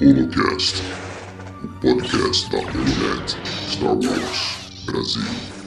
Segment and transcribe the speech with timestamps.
[0.00, 0.82] Holocast,
[1.62, 3.36] o podcast da Holonet
[3.68, 5.63] Star Wars Brasil.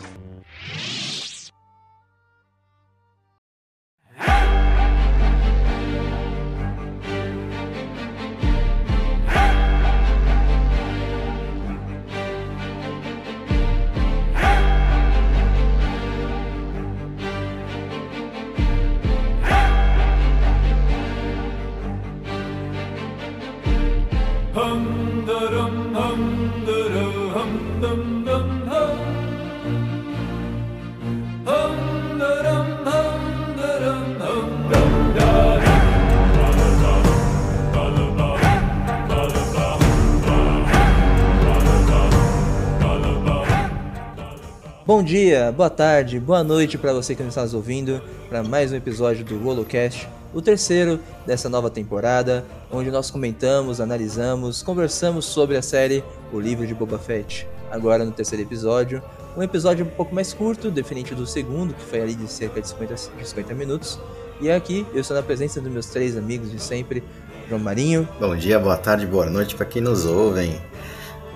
[45.08, 48.76] Dia, boa tarde, boa noite para você que nos está nos ouvindo para mais um
[48.76, 55.62] episódio do Holocast, o terceiro dessa nova temporada, onde nós comentamos, analisamos, conversamos sobre a
[55.62, 57.48] série O Livro de Boba Fett.
[57.72, 59.02] Agora no terceiro episódio,
[59.38, 62.68] um episódio um pouco mais curto, diferente do segundo, que foi ali de cerca de
[62.68, 63.98] 50, de 50 minutos.
[64.42, 67.02] E aqui eu estou na presença dos meus três amigos de sempre,
[67.48, 70.60] João Marinho, Bom dia, boa tarde, boa noite para quem nos ouve.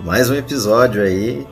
[0.04, 1.46] Mais um episódio aí.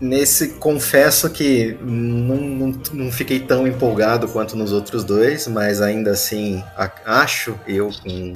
[0.00, 6.10] Nesse, confesso que não, não, não fiquei tão empolgado quanto nos outros dois, mas ainda
[6.10, 6.62] assim
[7.06, 8.34] acho eu um,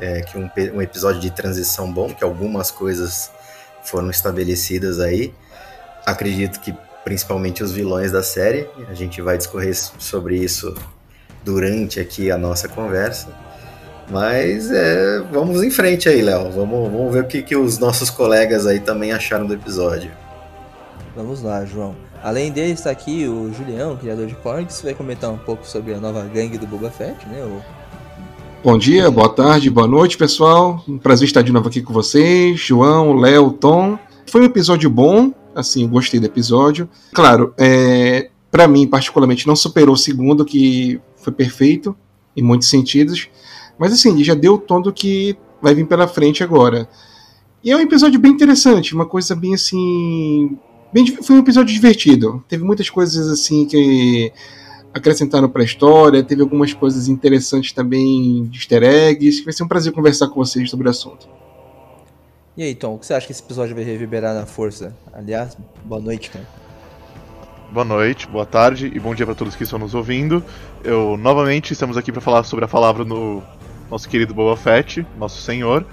[0.00, 3.30] é, que um, um episódio de transição bom, que algumas coisas
[3.84, 5.32] foram estabelecidas aí.
[6.04, 10.74] Acredito que principalmente os vilões da série, a gente vai discorrer sobre isso
[11.44, 13.28] durante aqui a nossa conversa.
[14.10, 16.50] Mas é, vamos em frente aí, Léo.
[16.50, 20.10] Vamos, vamos ver o que, que os nossos colegas aí também acharam do episódio.
[21.14, 21.96] Vamos lá, João.
[22.22, 26.00] Além dele está aqui o Julião, criador de Porgs, vai comentar um pouco sobre a
[26.00, 27.42] nova gangue do Boba Fett, né?
[27.44, 27.62] O
[28.62, 30.84] Bom dia, boa tarde, boa noite, pessoal.
[30.86, 33.98] Um prazer estar de novo aqui com vocês, João, Léo, Tom.
[34.26, 36.86] Foi um episódio bom, assim, gostei do episódio.
[37.14, 41.96] Claro, é, para mim, particularmente, não superou o segundo, que foi perfeito
[42.36, 43.28] em muitos sentidos.
[43.78, 46.86] Mas, assim, já deu o tom do que vai vir pela frente agora.
[47.64, 50.58] E é um episódio bem interessante, uma coisa bem assim.
[50.92, 52.44] Bem, foi um episódio divertido.
[52.48, 54.32] Teve muitas coisas assim que
[54.92, 59.44] acrescentaram para a história, teve algumas coisas interessantes também de easter eggs.
[59.44, 61.28] Vai ser um prazer conversar com vocês sobre o assunto.
[62.56, 64.94] E aí, Tom, o que você acha que esse episódio vai reverberar na força?
[65.12, 66.46] Aliás, boa noite, cara.
[67.70, 70.44] Boa noite, boa tarde e bom dia para todos que estão nos ouvindo.
[70.82, 73.40] Eu novamente estamos aqui para falar sobre a palavra do
[73.88, 75.86] nosso querido Boba Fett, nosso senhor.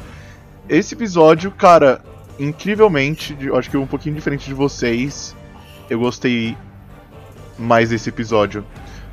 [0.68, 2.04] Esse episódio, cara,
[2.40, 5.36] incrivelmente, acho que um pouquinho diferente de vocês,
[5.90, 6.56] eu gostei
[7.58, 8.66] mais desse episódio,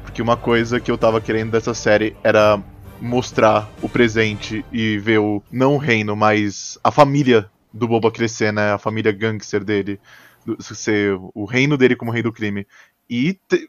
[0.03, 2.63] porque uma coisa que eu tava querendo dessa série era
[3.01, 8.53] mostrar o presente e ver o não o reino, mas a família do Boba crescer,
[8.53, 8.73] né?
[8.73, 9.99] A família gangster dele
[10.47, 12.67] do- ser o reino dele como rei do crime.
[13.11, 13.69] E te-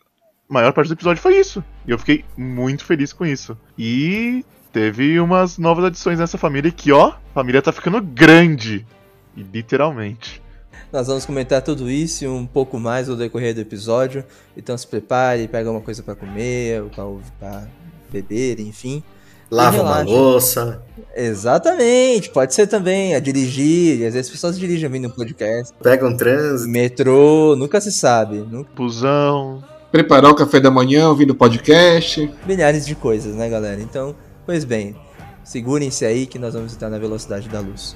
[0.49, 1.63] a maior parte do episódio foi isso.
[1.87, 3.57] E eu fiquei muito feliz com isso.
[3.77, 8.85] E teve umas novas adições nessa família que, ó, a família tá ficando grande.
[9.35, 10.41] E literalmente.
[10.91, 14.23] Nós vamos comentar tudo isso e um pouco mais no decorrer do episódio.
[14.55, 16.83] Então se prepare, pega uma coisa pra comer,
[17.39, 17.67] pra
[18.11, 19.03] beber, enfim.
[19.51, 20.81] Lava uma louça,
[21.15, 23.93] Exatamente, pode ser também a dirigir.
[24.07, 25.73] Às vezes as pessoas dirigem vindo um podcast.
[25.81, 26.69] pega um trânsito.
[26.69, 28.37] Metrô, nunca se sabe.
[28.37, 28.71] Nunca...
[28.75, 29.63] Pusão.
[29.91, 32.29] Preparar o café da manhã, ouvindo o podcast.
[32.45, 33.79] Milhares de coisas, né, galera?
[33.81, 34.15] Então,
[34.45, 34.95] pois bem,
[35.43, 37.95] segurem-se aí que nós vamos estar na velocidade da luz.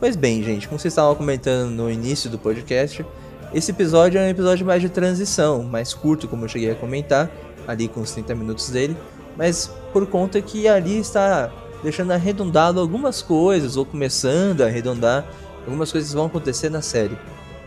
[0.00, 3.04] Pois bem, gente, como vocês estavam comentando no início do podcast,
[3.52, 7.28] esse episódio é um episódio mais de transição, mais curto, como eu cheguei a comentar,
[7.66, 8.96] ali com os 30 minutos dele,
[9.36, 11.50] mas por conta que ali está
[11.82, 15.26] deixando arredondado algumas coisas, ou começando a arredondar
[15.66, 17.18] algumas coisas vão acontecer na série.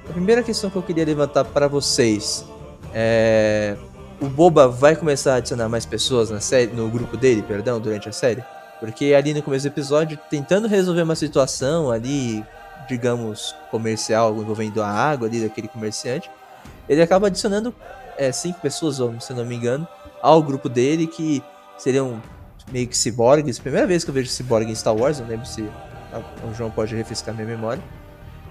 [0.10, 2.46] A primeira questão que eu queria levantar para vocês
[2.94, 3.76] é.
[4.22, 8.08] O Boba vai começar a adicionar mais pessoas na série, no grupo dele, perdão, durante
[8.08, 8.44] a série?
[8.82, 12.44] Porque ali no começo do episódio, tentando resolver uma situação ali,
[12.90, 16.32] digamos, comercial, envolvendo a água ali daquele comerciante,
[16.90, 17.74] ele acaba adicionando
[18.18, 19.88] é, cinco pessoas, se não me engano,
[20.20, 21.44] ao grupo dele, que
[21.78, 22.20] seriam
[22.72, 23.60] meio que ciborgues.
[23.60, 26.96] Primeira vez que eu vejo ciborgue em Star Wars, não lembro se o João pode
[26.96, 27.84] refrescar minha memória.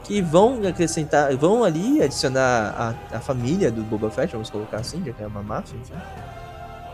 [0.04, 5.02] Que vão acrescentar, vão ali adicionar a, a família do Boba Fett, vamos colocar assim,
[5.04, 5.94] já que é uma máfia, enfim.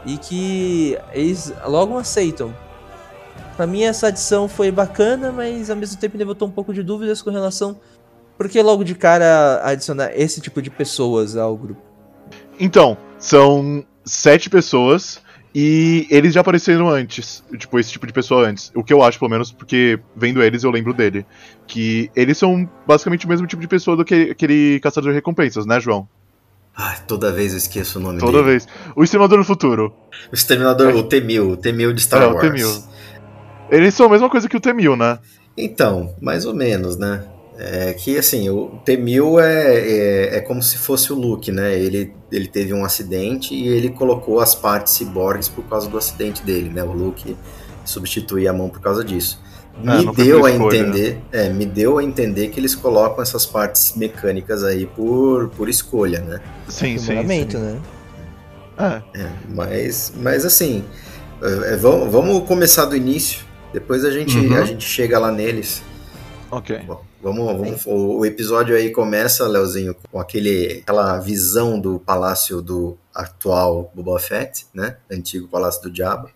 [0.06, 2.54] E que eles logo aceitam
[3.56, 7.22] Pra mim essa adição foi bacana, mas ao mesmo tempo levantou um pouco de dúvidas
[7.22, 7.80] com relação.
[8.36, 11.80] Por que logo de cara adicionar esse tipo de pessoas ao grupo?
[12.60, 15.20] Então, são sete pessoas
[15.54, 18.70] e eles já apareceram antes, tipo, esse tipo de pessoa antes.
[18.74, 21.24] O que eu acho, pelo menos, porque vendo eles eu lembro dele.
[21.66, 25.64] Que eles são basicamente o mesmo tipo de pessoa do que aquele caçador de recompensas,
[25.64, 26.06] né, João?
[26.76, 28.50] Ai, toda vez eu esqueço o nome Toda dele.
[28.50, 28.68] vez.
[28.94, 29.94] O Exterminador do Futuro.
[30.30, 32.40] O Exterminador, o T-1000, o T-1000 de Star É, o Wars.
[32.52, 32.95] T-1000.
[33.70, 35.18] Eles são a mesma coisa que o T-1000, né?
[35.56, 37.24] Então, mais ou menos, né?
[37.58, 41.74] É que assim, o T-1000 é, é, é como se fosse o Luke, né?
[41.78, 46.42] Ele, ele teve um acidente e ele colocou as partes ciborgues por causa do acidente
[46.42, 46.82] dele, né?
[46.82, 47.36] O Luke
[47.84, 49.40] substituía a mão por causa disso.
[49.84, 53.44] É, Me deu a escolha, entender, é, me deu a entender que eles colocam essas
[53.44, 56.40] partes mecânicas aí por, por escolha, né?
[56.68, 57.22] Sim, sim.
[57.26, 57.58] Sim.
[57.58, 57.80] né?
[58.78, 59.20] É.
[59.20, 60.84] É, mas, mas assim,
[61.42, 64.56] é, é, vamos, vamos começar do início, depois a gente, Uhum.
[64.56, 65.82] a gente chega lá neles.
[66.50, 66.78] Ok.
[66.86, 72.62] Bom, vamos, vamos, o, o episódio aí começa, Leozinho, com aquele, aquela visão do palácio
[72.62, 74.96] do atual Boba Fett, né?
[75.10, 76.30] Antigo palácio do Jabba,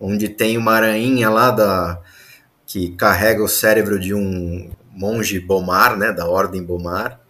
[0.00, 2.00] onde tem uma aranha lá da
[2.66, 6.12] que carrega o cérebro de um monge Bomar, né?
[6.12, 7.20] Da Ordem Bomar.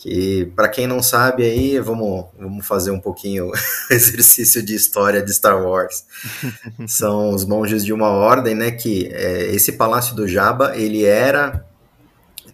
[0.00, 3.52] Que, para quem não sabe aí, vamos, vamos fazer um pouquinho
[3.92, 6.06] exercício de história de Star Wars.
[6.88, 8.70] São os monges de uma ordem, né?
[8.70, 11.66] Que é, esse palácio do Jabba, ele era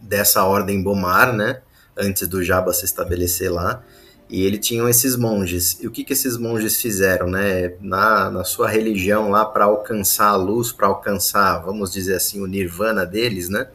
[0.03, 1.61] dessa ordem Bomar, né?
[1.97, 3.81] Antes do Jabba se estabelecer lá.
[4.29, 5.79] E ele tinham esses monges.
[5.81, 7.75] E o que, que esses monges fizeram, né?
[7.81, 12.47] Na, na sua religião lá, para alcançar a luz, para alcançar, vamos dizer assim, o
[12.49, 13.69] nirvana deles, né?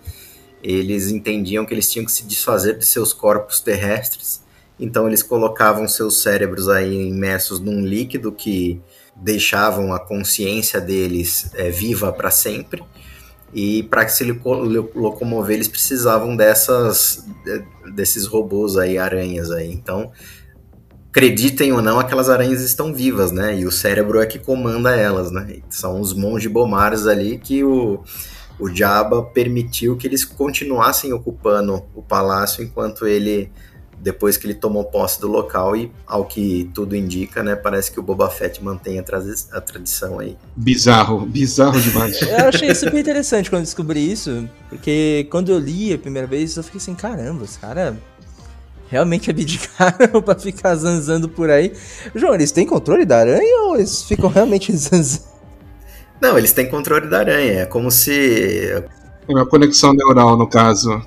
[0.64, 4.42] Eles entendiam que eles tinham que se desfazer de seus corpos terrestres.
[4.80, 8.82] Então eles colocavam seus cérebros aí imersos num líquido que
[9.16, 12.84] deixavam a consciência deles é, viva para sempre.
[13.54, 19.72] E para se loco- lo- locomover, eles precisavam dessas de- desses robôs aí, aranhas aí.
[19.72, 20.12] Então,
[21.10, 23.60] acreditem ou não, aquelas aranhas estão vivas, né?
[23.60, 25.60] E o cérebro é que comanda elas, né?
[25.70, 28.02] São os monge bomares ali que o,
[28.62, 33.52] o Jabba permitiu que eles continuassem ocupando o palácio enquanto ele
[34.00, 38.00] depois que ele tomou posse do local e ao que tudo indica, né, parece que
[38.00, 40.36] o Boba Fett mantém a, tradi- a tradição aí.
[40.56, 42.20] Bizarro, bizarro demais.
[42.22, 46.64] Eu achei super interessante quando descobri isso, porque quando eu li a primeira vez, eu
[46.64, 47.96] fiquei assim, caramba, os caras
[48.90, 51.72] realmente abdicaram pra ficar zanzando por aí.
[52.16, 55.31] João, eles têm controle da aranha ou eles ficam realmente zanzando?
[56.22, 58.84] Não, eles têm controle da aranha, é como se É
[59.28, 61.02] uma conexão neural, no caso.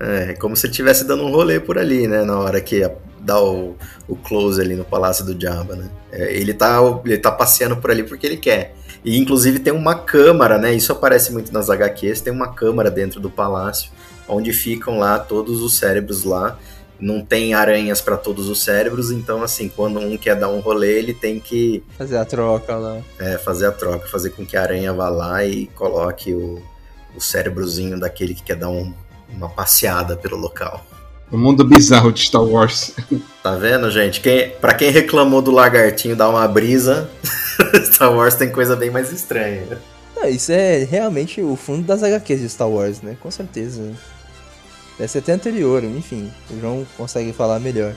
[0.00, 2.88] é como se ele estivesse dando um rolê por ali, né, na hora que
[3.20, 3.76] dá o,
[4.08, 5.88] o close ali no palácio do Jabba, né?
[6.12, 8.74] É, ele tá ele tá passeando por ali porque ele quer.
[9.04, 10.74] E inclusive tem uma câmara, né?
[10.74, 13.90] Isso aparece muito nas HQs, tem uma câmara dentro do palácio
[14.28, 16.58] onde ficam lá todos os cérebros lá.
[17.00, 20.98] Não tem aranhas para todos os cérebros, então assim, quando um quer dar um rolê,
[20.98, 22.98] ele tem que Fazer a troca lá.
[23.18, 26.62] é, fazer a troca, fazer com que a aranha vá lá e coloque o,
[27.16, 28.92] o cérebrozinho daquele que quer dar um-
[29.28, 30.86] uma passeada pelo local.
[31.32, 32.92] O mundo bizarro de Star Wars.
[33.42, 34.22] Tá vendo, gente?
[34.22, 37.10] Quem, pra quem reclamou do lagartinho dar uma brisa,
[37.92, 39.78] Star Wars tem coisa bem mais estranha.
[40.16, 43.18] Não, isso é realmente o fundo das HQs de Star Wars, né?
[43.20, 43.82] Com certeza.
[44.98, 46.30] Deve ser até anterior, enfim.
[46.50, 47.94] O João consegue falar melhor.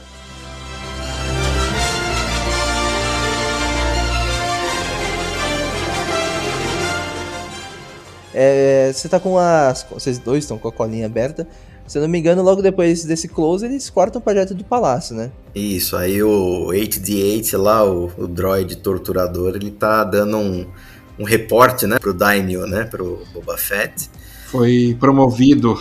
[8.33, 9.85] É, você tá com as.
[9.89, 11.47] Vocês dois estão com a colinha aberta.
[11.87, 15.15] Se eu não me engano, logo depois desse close, eles cortam pra dentro do palácio,
[15.15, 15.31] né?
[15.55, 20.67] Isso, aí o 8D8 lá, o, o droid torturador, ele tá dando um,
[21.17, 24.09] um reporte, né, pro Daimyo, né, pro Boba Fett.
[24.47, 25.79] Foi promovido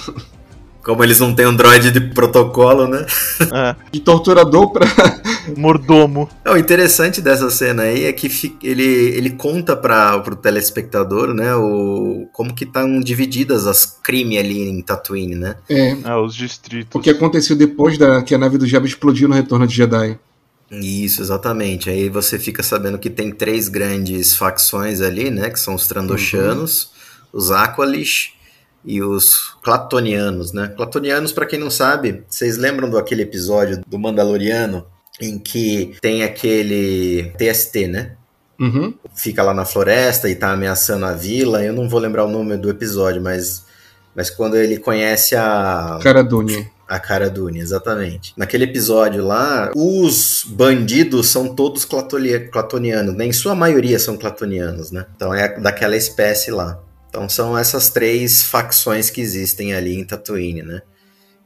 [0.86, 3.04] Como eles não têm um droid de protocolo, né?
[3.52, 3.74] É.
[3.90, 4.86] de torturador pra.
[5.56, 6.28] Mordomo.
[6.44, 11.34] É, O interessante dessa cena aí é que fi- ele, ele conta para o telespectador,
[11.34, 15.56] né, o, como que estão divididas as crimes ali em Tatooine, né?
[15.68, 16.94] É, É, os distritos.
[16.94, 20.16] o que aconteceu depois da que a nave do Jabba explodiu no Retorno de Jedi.
[20.70, 21.88] Isso, exatamente.
[21.90, 26.90] Aí você fica sabendo que tem três grandes facções ali, né, que são os Trandoshanos,
[27.32, 28.30] os Aqualish
[28.84, 30.68] e os Clatonianos, né?
[30.76, 34.86] Clatonianos, para quem não sabe, vocês lembram do aquele episódio do Mandaloriano
[35.20, 38.12] em que tem aquele TST, né?
[38.58, 38.94] Uhum.
[39.14, 41.62] fica lá na floresta e tá ameaçando a vila.
[41.62, 43.64] Eu não vou lembrar o nome do episódio, mas,
[44.14, 45.98] mas quando ele conhece a.
[46.02, 46.66] Cara Dune.
[46.88, 48.32] A Cara Dune, exatamente.
[48.36, 53.26] Naquele episódio lá, os bandidos são todos clatolia- clatonianos, né?
[53.26, 55.04] Em sua maioria são clatonianos, né?
[55.16, 56.78] Então é daquela espécie lá.
[57.16, 60.82] Então são essas três facções que existem ali em Tatooine, né?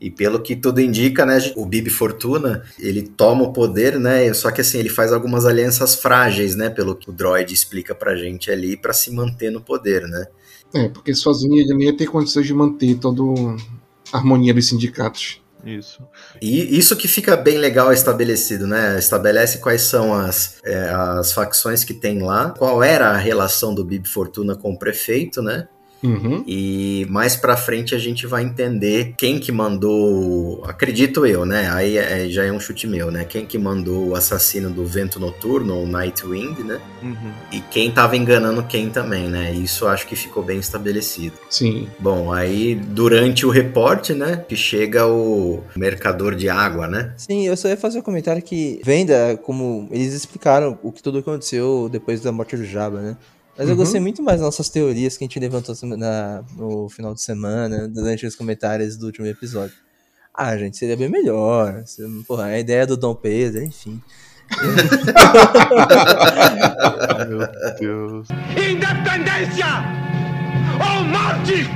[0.01, 4.51] E pelo que tudo indica, né, o Bibi Fortuna, ele toma o poder, né, só
[4.51, 8.51] que assim, ele faz algumas alianças frágeis, né, pelo que o droid explica pra gente
[8.51, 10.27] ali, pra se manter no poder, né.
[10.75, 13.23] É, porque sozinho ele não ia ter condições de manter toda
[14.13, 15.40] a harmonia dos sindicatos.
[15.65, 16.07] Isso.
[16.41, 18.99] E isso que fica bem legal estabelecido, né?
[18.99, 23.85] Estabelece quais são as, é, as facções que tem lá, qual era a relação do
[23.85, 25.69] Bibi Fortuna com o prefeito, né?
[26.03, 26.43] Uhum.
[26.47, 31.71] E mais pra frente a gente vai entender quem que mandou, acredito eu, né?
[31.73, 33.25] Aí é- já é um chute meu, né?
[33.25, 36.81] Quem que mandou o assassino do Vento Noturno, o Nightwing, né?
[37.03, 37.33] Uhum.
[37.53, 39.53] E quem tava enganando quem também, né?
[39.53, 41.35] Isso acho que ficou bem estabelecido.
[41.49, 41.89] Sim.
[41.99, 44.45] Bom, aí durante o reporte, né?
[44.49, 47.13] Que chega o mercador de água, né?
[47.17, 51.19] Sim, eu só ia fazer um comentário que venda, como eles explicaram o que tudo
[51.19, 53.17] aconteceu depois da morte do Jabba, né?
[53.61, 53.81] Mas eu Uhum.
[53.83, 57.87] gostei muito mais das nossas teorias que a gente levantou na- no final de semana,
[57.87, 59.75] durante os comentários do último episódio.
[60.35, 61.85] Ah, gente, seria bem melhor.
[62.27, 64.01] Porra, a ideia do Dom Pedro, enfim.
[67.29, 67.39] Meu
[67.79, 68.29] Deus.
[68.57, 69.67] Independência
[70.81, 71.69] ou morte!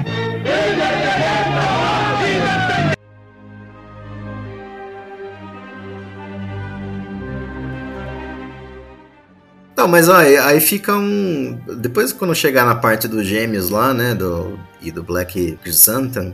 [9.85, 11.61] Não, mas ó, aí fica um.
[11.77, 14.15] Depois, quando chegar na parte dos gêmeos lá, né?
[14.15, 16.33] Do, e do Black Chrysanthemum,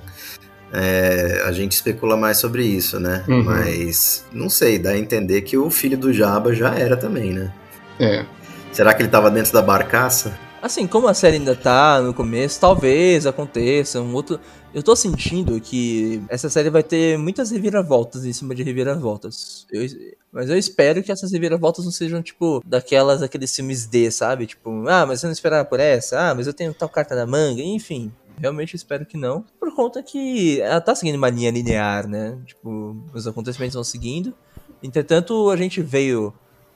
[0.73, 3.25] é, a gente especula mais sobre isso, né?
[3.26, 3.42] Uhum.
[3.42, 7.52] Mas não sei, dá a entender que o filho do Jabba já era também, né?
[7.99, 8.25] É.
[8.71, 10.38] Será que ele tava dentro da barcaça?
[10.62, 14.38] Assim, como a série ainda tá no começo, talvez aconteça um outro.
[14.75, 19.67] Eu tô sentindo que essa série vai ter muitas reviravoltas em cima de reviravoltas.
[19.73, 19.87] Eu-
[20.31, 24.47] mas eu espero que essas reviravoltas não sejam, tipo, daquelas, aqueles filmes D, sabe?
[24.47, 27.26] Tipo, ah, mas eu não esperava por essa, ah, mas eu tenho tal carta na
[27.26, 28.12] manga, enfim.
[28.38, 29.45] Realmente espero que não.
[29.59, 32.38] Por conta que ela tá seguindo uma linha linear, né?
[32.47, 34.35] Tipo, os acontecimentos vão seguindo.
[34.83, 36.33] Entretanto, a gente veio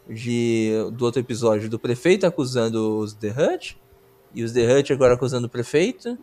[0.08, 3.78] de, do outro episódio do prefeito acusando os The Hutt.
[4.34, 6.18] E os The Hutt agora acusando o prefeito.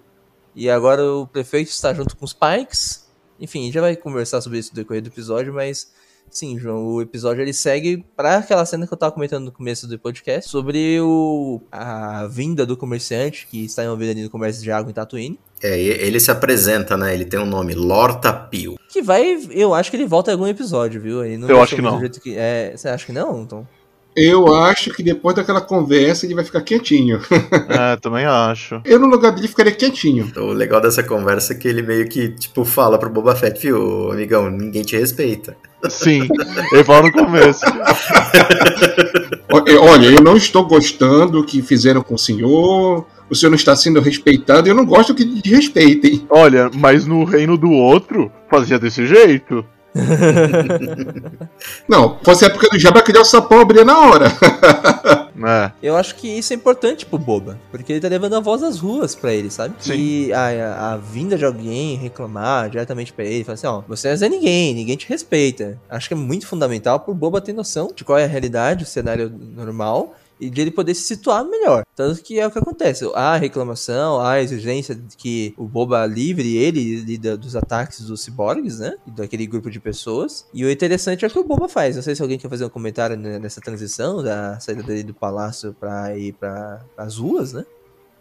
[0.55, 3.09] E agora o prefeito está junto com os Pikes.
[3.39, 5.91] Enfim, já vai conversar sobre isso no decorrer do episódio, mas
[6.31, 9.87] sim, João, o episódio ele segue para aquela cena que eu tava comentando no começo
[9.87, 14.71] do podcast sobre o, a vinda do comerciante que está envolvido ali no comércio de
[14.71, 15.39] água em Tatooine.
[15.61, 17.13] É, ele se apresenta, né?
[17.13, 18.77] Ele tem um nome, Lorta Pio.
[18.89, 21.23] Que vai, eu acho que ele volta em algum episódio, viu?
[21.23, 21.93] Ele não Eu deixou acho que não.
[21.95, 23.65] do jeito que- é, você acha que não, Tom?
[24.15, 27.19] Eu acho que depois daquela conversa ele vai ficar quietinho.
[27.69, 28.81] É, também acho.
[28.83, 30.31] Eu, no lugar dele, ficaria quietinho.
[30.35, 34.11] O legal dessa conversa é que ele meio que, tipo, fala pro Boba Fett, viu,
[34.11, 35.55] amigão, ninguém te respeita.
[35.89, 36.27] Sim,
[36.71, 37.61] ele fala no começo.
[39.81, 43.05] Olha, eu não estou gostando do que fizeram com o senhor.
[43.29, 44.67] O senhor não está sendo respeitado.
[44.67, 46.25] Eu não gosto que te respeitem.
[46.29, 49.65] Olha, mas no reino do outro, fazia desse jeito.
[51.87, 54.31] Não, fosse a época do Jabba criar o sapão abria na hora.
[55.43, 58.61] É, Eu acho que isso é importante pro Boba, porque ele tá levando a voz
[58.61, 59.73] às ruas pra ele, sabe?
[59.79, 59.93] Sim.
[59.95, 64.15] E a, a, a vinda de alguém reclamar diretamente pra ele, falar assim, ó, você
[64.15, 65.79] não é ninguém, ninguém te respeita.
[65.89, 68.87] Acho que é muito fundamental pro Boba ter noção de qual é a realidade, o
[68.87, 71.85] cenário normal, e de ele poder se situar melhor.
[71.95, 73.05] Tanto que é o que acontece.
[73.13, 78.01] Há a reclamação, há a exigência de que o Boba livre ele lida dos ataques
[78.01, 78.95] dos ciborgues, né?
[79.05, 80.47] Daquele grupo de pessoas.
[80.51, 81.95] E o interessante é o que o Boba faz.
[81.95, 85.75] Não sei se alguém quer fazer um comentário nessa transição da saída dele do palácio
[85.79, 87.63] pra ir para as ruas, né?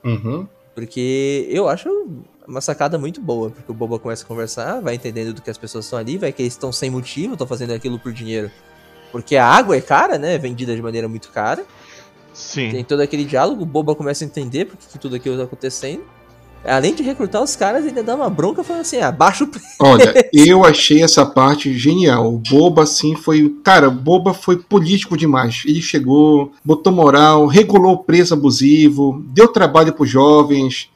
[0.05, 0.47] Uhum.
[0.75, 1.89] Porque eu acho
[2.47, 5.59] uma sacada muito boa, porque o Boba começa a conversar, vai entendendo do que as
[5.59, 8.51] pessoas estão ali, vai que eles estão sem motivo, estão fazendo aquilo por dinheiro.
[9.11, 10.35] Porque a água é cara, né?
[10.35, 11.65] É vendida de maneira muito cara.
[12.33, 12.71] Sim.
[12.71, 16.03] Tem todo aquele diálogo, o Boba começa a entender porque que tudo aquilo tá acontecendo.
[16.65, 19.67] Além de recrutar os caras, ainda dá uma bronca falando assim, abaixa o preço.
[19.79, 22.35] Olha, eu achei essa parte genial.
[22.35, 23.55] O Boba, assim, foi.
[23.65, 25.63] Cara, o Boba foi político demais.
[25.67, 30.91] Ele chegou, botou moral, regulou o preço abusivo, deu trabalho pros jovens.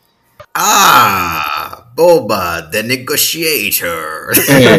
[0.55, 4.33] Ah, Boba, the negotiator.
[4.49, 4.79] É,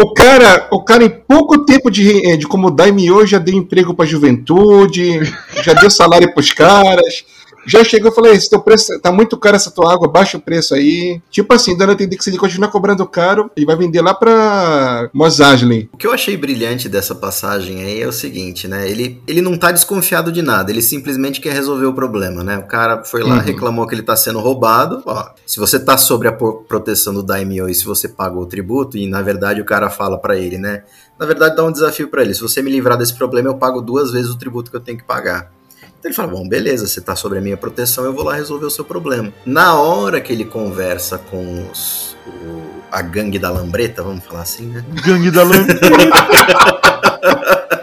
[0.02, 4.06] o cara, o cara em pouco tempo de, de como daimyo já deu emprego pra
[4.06, 5.20] juventude,
[5.62, 7.24] já deu salário pros caras,
[7.68, 10.40] Já chegou e falou: esse teu preço tá muito caro essa tua água, baixa o
[10.40, 11.20] preço aí.
[11.30, 14.14] Tipo assim, dando a entender que se ele continuar cobrando caro, ele vai vender lá
[14.14, 15.88] pra Mos Eisley.
[15.92, 18.88] O que eu achei brilhante dessa passagem aí é o seguinte, né?
[18.90, 22.58] Ele, ele não tá desconfiado de nada, ele simplesmente quer resolver o problema, né?
[22.58, 23.40] O cara foi lá, Uhum.
[23.40, 25.02] reclamou que ele tá sendo roubado.
[25.04, 28.96] Ó, se você tá sobre a proteção do Daimyo e se você pagou o tributo,
[28.96, 30.82] e na verdade o cara fala pra ele, né?
[31.18, 32.32] Na verdade dá um desafio pra ele.
[32.34, 34.96] Se você me livrar desse problema, eu pago duas vezes o tributo que eu tenho
[34.98, 35.50] que pagar.
[35.98, 38.66] Então ele fala: Bom, beleza, você tá sobre a minha proteção, eu vou lá resolver
[38.66, 39.32] o seu problema.
[39.44, 44.66] Na hora que ele conversa com os, o- a gangue da lambreta, vamos falar assim,
[44.66, 44.84] né?
[45.04, 45.56] Gangue da Lã.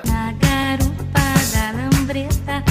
[0.06, 1.22] Na garupa
[1.54, 2.64] da lambreta.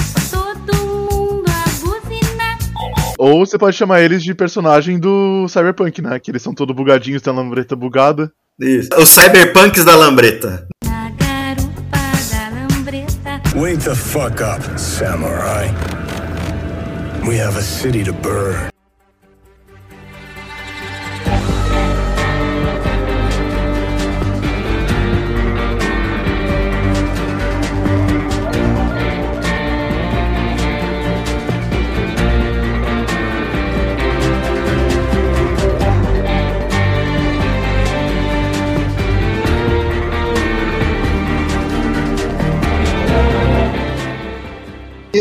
[3.17, 6.19] Ou você pode chamar eles de personagem do Cyberpunk, né?
[6.19, 8.29] Que eles são todos bugadinhos, tem a lambreta bugada.
[8.59, 8.89] Isso.
[8.97, 10.67] Os cyberpunks da lambreta.
[13.55, 15.67] Wake the fuck up, samurai.
[17.25, 18.74] We have a city to burn.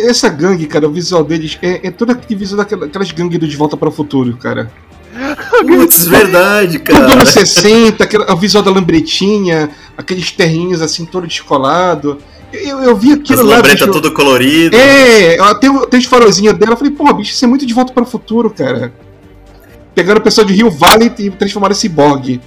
[0.02, 3.46] Essa gangue, cara, o visual deles é, é todo aquele visual daquela- daquelas gangues do
[3.48, 4.70] De Volta para o Futuro, cara.
[5.66, 7.12] Putz, verdade, Tudo cara.
[7.12, 12.18] anos 60, aquele, o visual da lambretinha, aqueles terrinhos assim, todo descolado.
[12.52, 13.56] Eu, eu vi As aquilo lá.
[13.56, 14.76] lambreta bicho, tudo colorido.
[14.76, 16.72] É, tem, o- tem os farolzinhos dela.
[16.72, 18.92] Eu falei, pô, bicho, isso é muito de volta para o futuro, cara.
[19.94, 22.40] Pegaram o pessoal de Rio Valley e transformaram em ciborgue.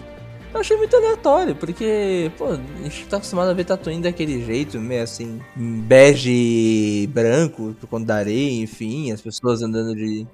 [0.58, 4.80] Eu achei muito aleatório, porque, pô, a gente tá acostumado a ver Tatooine daquele jeito,
[4.80, 10.26] meio assim, bege e branco, por conta da areia, enfim, as pessoas andando de.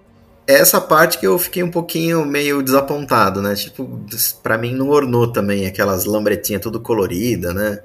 [0.47, 3.53] Essa parte que eu fiquei um pouquinho meio desapontado, né?
[3.53, 3.99] Tipo,
[4.41, 7.81] pra mim não ornou também aquelas lambretinhas tudo colorida, né?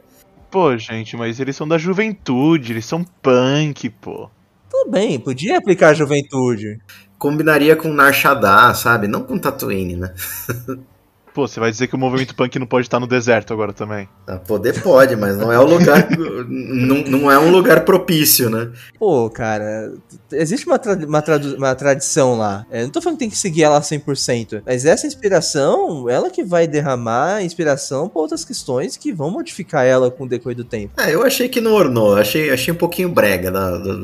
[0.49, 4.31] Pô, gente, mas eles são da juventude, eles são punk, pô.
[4.71, 6.79] Tudo bem, podia aplicar a juventude.
[7.19, 9.09] Combinaria com Nar Shaddaa, sabe?
[9.09, 10.15] Não com Tatooine, né?
[11.35, 14.09] Pô, você vai dizer que o movimento punk não pode estar no deserto agora também.
[14.27, 16.09] Ah, Poder pode, mas não é o lugar.
[16.49, 18.71] não, não é um lugar propício, né?
[18.99, 19.93] Pô, cara,
[20.33, 21.23] existe uma, tra- uma,
[21.57, 22.67] uma tradição lá.
[22.71, 26.43] É, não tô falando que tem que seguir ela 100%, mas essa inspiração, ela que
[26.43, 31.01] vai derramar inspiração pra outras questões que vão modificar ela com o decorrer do tempo.
[31.01, 33.53] É, eu achei que não ornou, achei, achei um pouquinho brega,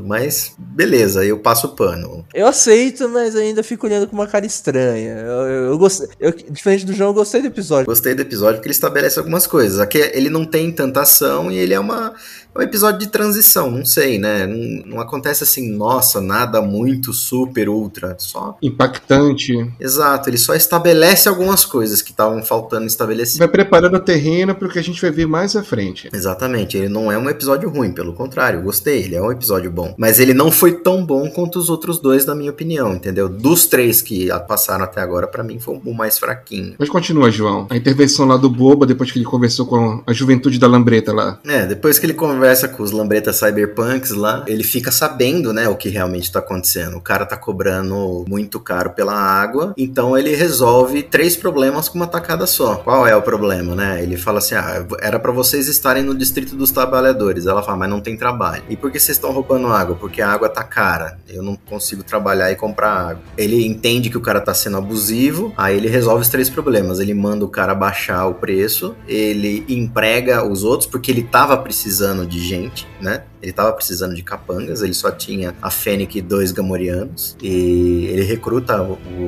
[0.05, 2.25] mas beleza, eu passo o pano.
[2.35, 5.15] Eu aceito, mas ainda fico olhando com uma cara estranha.
[5.19, 6.09] Eu, eu, eu gostei.
[6.21, 7.87] eu- diferente do João, eu gostei do episódio.
[7.87, 9.81] Gostei do episódio porque ele estabelece algumas coisas.
[9.81, 12.15] Aqui ele não tem tanta ação e ele é uma
[12.55, 14.47] é um episódio de transição, não sei, né?
[14.47, 19.73] Não, não acontece assim, nossa, nada muito super ultra, só Impactante.
[19.81, 23.41] Exato, ele só estabelece algumas coisas que estavam faltando estabelecer.
[23.41, 26.09] Vai preparando o terreno para o que a gente vai ver mais à frente.
[26.13, 29.93] Exatamente, ele não é um episódio ruim, pelo contrário, gostei, ele é um episódio bom.
[29.99, 33.29] Mas ele não foi tão bom quanto os outros dois, na minha opinião, entendeu?
[33.29, 36.77] Dos três que passaram até agora, pra mim foi o mais fraquinho.
[36.79, 37.67] Mas continua, João.
[37.69, 41.39] A intervenção lá do Boba, depois que ele conversou com a juventude da Lambreta lá.
[41.45, 45.77] É, depois que ele conversa com os lambretas cyberpunks lá, ele fica sabendo, né, o
[45.77, 46.97] que realmente tá acontecendo.
[46.97, 52.07] O cara tá cobrando muito caro pela água, então ele resolve três problemas com uma
[52.07, 52.77] tacada só.
[52.77, 54.03] Qual é o problema, né?
[54.03, 57.45] Ele fala assim: ah, era pra vocês estarem no distrito dos trabalhadores.
[57.45, 58.63] Ela fala, mas não tem trabalho.
[58.71, 59.95] E por que vocês estão roubando água?
[59.95, 61.19] Porque a água tá cara.
[61.29, 63.23] Eu não consigo trabalhar e comprar água.
[63.37, 66.94] Ele entende que o cara tá sendo abusivo, aí ele resolve os três problemas.
[67.01, 72.27] Ele manda o cara baixar o preço, ele emprega os outros, porque ele tava precisando
[72.27, 73.23] de gente, né?
[73.45, 77.37] Ele tava precisando de capangas, ele só tinha a Fennec e dois gamorianos.
[77.43, 78.81] E ele recruta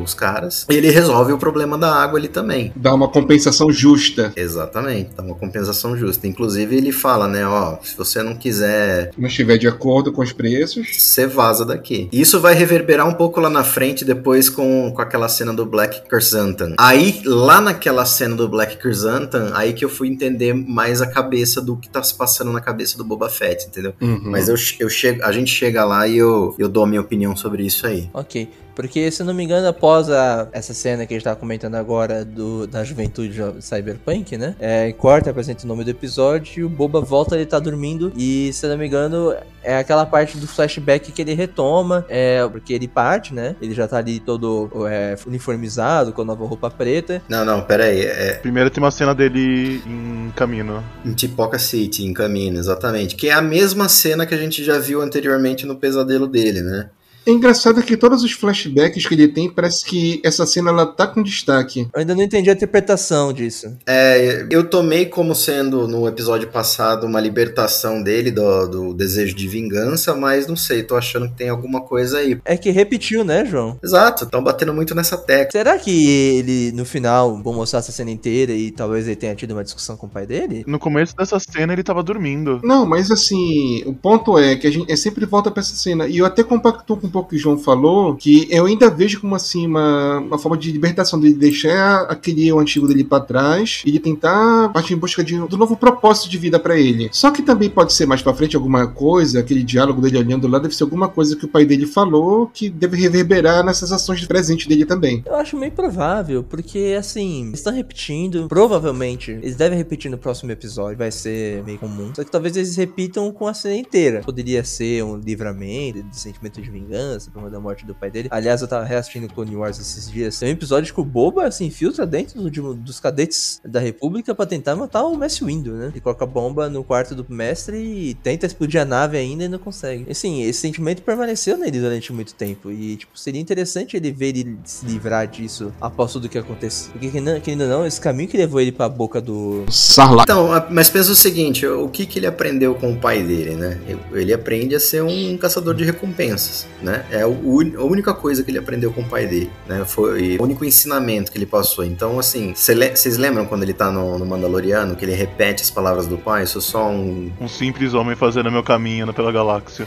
[0.02, 0.64] os caras.
[0.70, 2.72] E ele resolve o problema da água ali também.
[2.74, 4.32] Dá uma compensação justa.
[4.34, 6.26] Exatamente, dá uma compensação justa.
[6.26, 10.22] Inclusive ele fala, né, ó, se você não quiser, Se não estiver de acordo com
[10.22, 10.96] os preços.
[10.98, 12.08] você vaza daqui.
[12.10, 16.08] Isso vai reverberar um pouco lá na frente depois com, com aquela cena do Black
[16.08, 16.76] Chrysanthemum.
[16.78, 21.60] Aí, lá naquela cena do Black Chrysanthemum, aí que eu fui entender mais a cabeça
[21.60, 23.92] do que tá se passando na cabeça do Boba Fett, entendeu?
[24.06, 24.30] Uhum.
[24.30, 27.36] Mas eu, eu chego, a gente chega lá e eu, eu dou a minha opinião
[27.36, 28.08] sobre isso aí.
[28.14, 28.48] Ok.
[28.76, 32.24] Porque, se não me engano, após a- essa cena que a gente tava comentando agora
[32.24, 34.54] do, da juventude cyberpunk, né?
[34.60, 38.12] É, corta, apresenta o nome do episódio e o Boba volta, ele tá dormindo.
[38.16, 39.34] E, se eu não me engano,
[39.64, 42.04] é aquela parte do flashback que ele retoma.
[42.08, 43.56] É, porque ele parte, né?
[43.60, 47.22] Ele já tá ali todo é, uniformizado, com a nova roupa preta.
[47.28, 48.02] Não, não, pera aí.
[48.04, 50.84] É Primeiro tem uma cena dele em caminho.
[51.04, 53.16] em Tipoca City, em Camino, exatamente.
[53.16, 56.90] Que é a mesma cena que a gente já viu anteriormente no pesadelo dele, né?
[57.26, 61.08] É engraçado que todos os flashbacks que ele tem, parece que essa cena ela tá
[61.08, 61.88] com destaque.
[61.92, 63.76] Eu ainda não entendi a interpretação disso.
[63.84, 69.48] É, eu tomei como sendo no episódio passado uma libertação dele do, do desejo de
[69.48, 72.38] vingança, mas não sei, tô achando que tem alguma coisa aí.
[72.44, 73.76] É que repetiu, né, João?
[73.82, 75.50] Exato, estão batendo muito nessa tecla.
[75.50, 79.50] Será que ele, no final, vão mostrar essa cena inteira e talvez ele tenha tido
[79.50, 80.62] uma discussão com o pai dele?
[80.64, 82.60] No começo dessa cena ele tava dormindo.
[82.62, 86.06] Não, mas assim, o ponto é que a gente é sempre volta pra essa cena.
[86.06, 89.34] E eu até compacto com pouco que o João falou, que eu ainda vejo como
[89.34, 93.90] assim uma, uma forma de libertação dele deixar aquele eu antigo dele pra trás e
[93.90, 97.08] de tentar partir em busca de, do novo propósito de vida pra ele.
[97.12, 100.58] Só que também pode ser mais pra frente alguma coisa, aquele diálogo dele olhando lá,
[100.58, 104.26] deve ser alguma coisa que o pai dele falou que deve reverberar nessas ações de
[104.26, 105.22] presente dele também.
[105.24, 108.46] Eu acho meio provável, porque assim, eles estão repetindo.
[108.48, 112.12] Provavelmente, eles devem repetir no próximo episódio, vai ser meio comum.
[112.14, 114.20] Só que talvez eles repitam com a cena inteira.
[114.20, 118.28] Poderia ser um livramento, de sentimento de vingança, por conta da morte do pai dele.
[118.30, 120.38] Aliás, eu tava reassistindo Clone Wars esses dias.
[120.38, 123.80] Tem um episódio que o Boba se infiltra dentro do- de um- dos cadetes da
[123.80, 125.86] República pra tentar matar o Mestre Windu, né?
[125.92, 129.48] Ele coloca a bomba no quarto do mestre e tenta explodir a nave ainda e
[129.48, 130.06] não consegue.
[130.10, 132.70] Assim, esse sentimento permaneceu nele durante muito tempo.
[132.70, 136.92] E, tipo, seria interessante ele ver ele se livrar disso após tudo que aconteceu.
[136.92, 139.64] Porque, querendo ou não, esse caminho que levou ele pra boca do.
[139.70, 140.24] Sarlacc.
[140.24, 143.80] Então, mas pensa o seguinte, o que, que ele aprendeu com o pai dele, né?
[144.12, 146.95] Ele aprende a ser um caçador de recompensas, né?
[147.10, 149.84] É o uni- a única coisa que ele aprendeu com o pai dele, né?
[149.84, 151.84] Foi o único ensinamento que ele passou.
[151.84, 156.06] Então, assim, vocês lembram quando ele tá no, no Mandaloriano, que ele repete as palavras
[156.06, 156.44] do pai?
[156.44, 159.86] Isso é só um, Um simples homem fazendo meu caminho pela galáxia.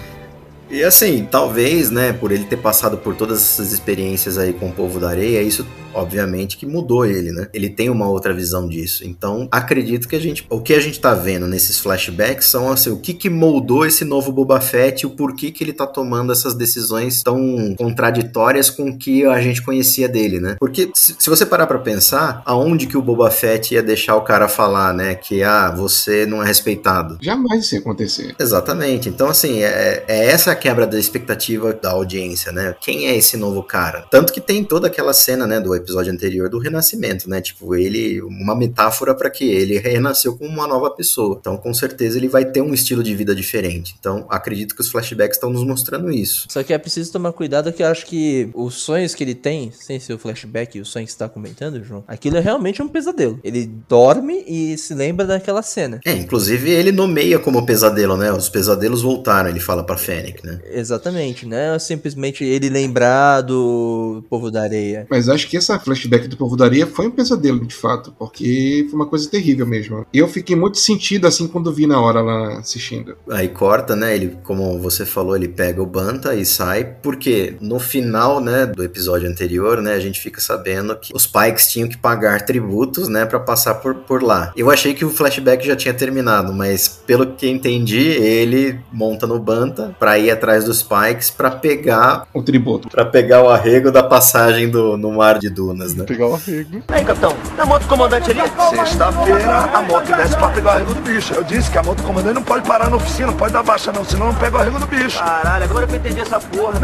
[0.69, 4.73] E assim, talvez, né, por ele ter passado por todas essas experiências aí com o
[4.73, 7.47] povo da areia, isso obviamente que mudou ele, né?
[7.53, 9.05] Ele tem uma outra visão disso.
[9.05, 12.89] Então, acredito que a gente, o que a gente tá vendo nesses flashbacks são assim,
[12.89, 16.32] o que que moldou esse novo Boba Fett e o porquê que ele tá tomando
[16.32, 20.55] essas decisões tão contraditórias com o que a gente conhecia dele, né?
[20.60, 24.47] Porque se, você parar pra pensar, aonde que o Boba Fett ia deixar o cara
[24.47, 27.17] falar, né, que ah, você não é respeitado.
[27.21, 28.36] Jamais isso ia acontecer.
[28.39, 29.10] Exatamente.
[29.10, 32.76] Então, assim, é, é essa a quebra da expectativa da audiência, né?
[32.80, 34.06] Quem é esse novo cara?
[34.12, 37.41] Tanto que tem toda aquela cena, né, do episódio anterior do renascimento, né?
[37.41, 41.38] Tipo, ele, uma metáfora para que ele renasceu como uma nova pessoa.
[41.39, 43.95] Então, com certeza, ele vai ter um estilo de vida diferente.
[44.00, 46.48] Então, acredito que os flashbacks estão nos mostrando isso.
[46.50, 49.72] Só que é preciso tomar cuidado que eu acho que os sonhos que ele tem,
[49.72, 52.82] sem ser o flashback e os sonhos que você tá comentando, João, aquilo é realmente
[52.82, 53.39] um pesadelo.
[53.43, 56.00] Ele dorme e se lembra daquela cena.
[56.06, 58.32] É, inclusive ele nomeia como pesadelo, né?
[58.32, 60.48] Os pesadelos voltaram, ele fala pra Fennec, né?
[60.71, 61.77] Exatamente, né?
[61.79, 65.07] Simplesmente ele lembrar do povo da areia.
[65.09, 68.85] Mas acho que essa flashback do Povo da Areia foi um pesadelo, de fato, porque
[68.89, 70.05] foi uma coisa terrível mesmo.
[70.13, 73.15] Eu fiquei muito sentido assim quando vi na hora lá assistindo.
[73.29, 74.15] Aí corta, né?
[74.15, 78.83] Ele, como você falou, ele pega o Banta e sai, porque no final, né, do
[78.83, 83.25] episódio anterior, né, a gente fica sabendo que os Pikes tinham que pagar tributos, né,
[83.25, 84.53] para passar por, por lá.
[84.55, 89.39] Eu achei que o flashback já tinha terminado, mas pelo que entendi, ele monta no
[89.39, 92.89] Banta pra ir atrás dos Pikes pra pegar O tributo.
[92.89, 96.06] para pegar o arrego da passagem do no mar de dunas, né?
[96.06, 96.82] Pegar o arrego.
[96.88, 98.41] Aí, capitão, na moto do comandante ali?
[98.69, 101.34] Sexta-feira a moto desce pra pegar o arrego do bicho.
[101.34, 103.63] Eu disse que a moto do comandante não pode parar na oficina, não pode dar
[103.63, 105.19] baixa não, senão não pega o arrego do bicho.
[105.19, 106.82] Caralho, agora que eu entendi essa porra.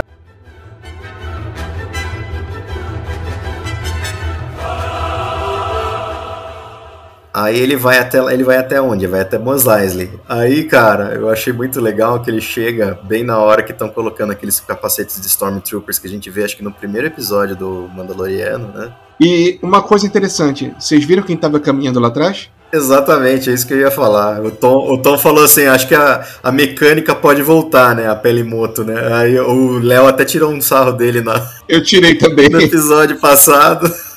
[7.37, 9.05] Aí ele vai até ele vai até onde?
[9.07, 10.09] Vai até Mos Eisley.
[10.29, 14.31] Aí, cara, eu achei muito legal que ele chega bem na hora que estão colocando
[14.31, 18.69] aqueles capacetes de Stormtroopers que a gente vê acho que no primeiro episódio do Mandaloriano,
[18.73, 18.93] né?
[19.19, 22.49] E uma coisa interessante, vocês viram quem tava caminhando lá atrás?
[22.71, 24.41] Exatamente, é isso que eu ia falar.
[24.41, 28.09] O Tom, o Tom falou assim, acho que a, a mecânica pode voltar, né?
[28.09, 29.13] A Pelimoto, né?
[29.13, 32.47] Aí o Léo até tirou um sarro dele na, Eu tirei também.
[32.47, 33.93] no episódio passado.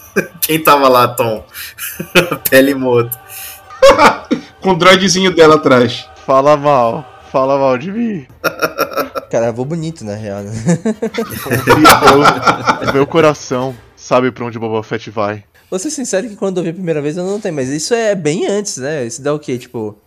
[0.49, 1.45] Quem tava lá, Tom?
[2.33, 3.19] A Pelimoto.
[4.63, 6.09] Com o droidzinho dela atrás.
[6.25, 7.05] Fala mal.
[7.31, 8.27] Fala mal de mim.
[9.31, 10.51] Cara, vou bonito, na real, né?
[12.87, 15.45] Meu, meu coração sabe pra onde o Boba Fett vai.
[15.69, 17.93] Vou ser sincero que quando eu vi a primeira vez eu não tenho, mas isso
[17.93, 19.05] é bem antes, né?
[19.05, 19.59] Isso dá o quê?
[19.59, 19.99] Tipo,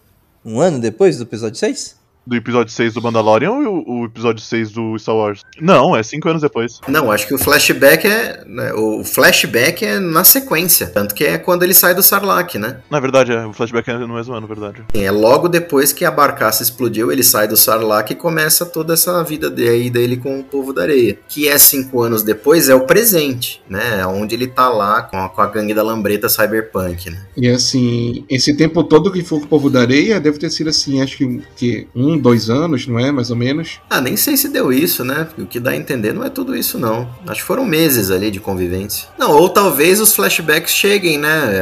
[0.43, 2.00] um ano depois do episódio 6?
[2.25, 5.41] Do episódio 6 do Mandalorian ou o, o episódio 6 do Star Wars?
[5.59, 6.79] Não, é 5 anos depois.
[6.87, 8.43] Não, acho que o flashback é.
[8.45, 10.87] né, O flashback é na sequência.
[10.87, 12.77] Tanto que é quando ele sai do Sarlacc, né?
[12.89, 14.83] Na verdade, é, o flashback é no mesmo ano, verdade.
[14.93, 19.23] É logo depois que a barcaça explodiu, ele sai do Sarlacc e começa toda essa
[19.23, 21.17] vida de, aí dele com o povo da areia.
[21.27, 24.05] Que é cinco anos depois, é o presente, né?
[24.05, 27.25] Onde ele tá lá com a, com a gangue da lambreta cyberpunk, né?
[27.35, 30.69] E assim, esse tempo todo que foi com o povo da areia deve ter sido
[30.69, 33.11] assim, acho que, que um um, dois anos, não é?
[33.11, 33.79] Mais ou menos.
[33.89, 35.27] Ah, nem sei se deu isso, né?
[35.37, 37.09] O que dá a entender não é tudo isso, não.
[37.27, 39.07] Acho que foram meses ali de convivência.
[39.17, 41.61] Não, ou talvez os flashbacks cheguem, né?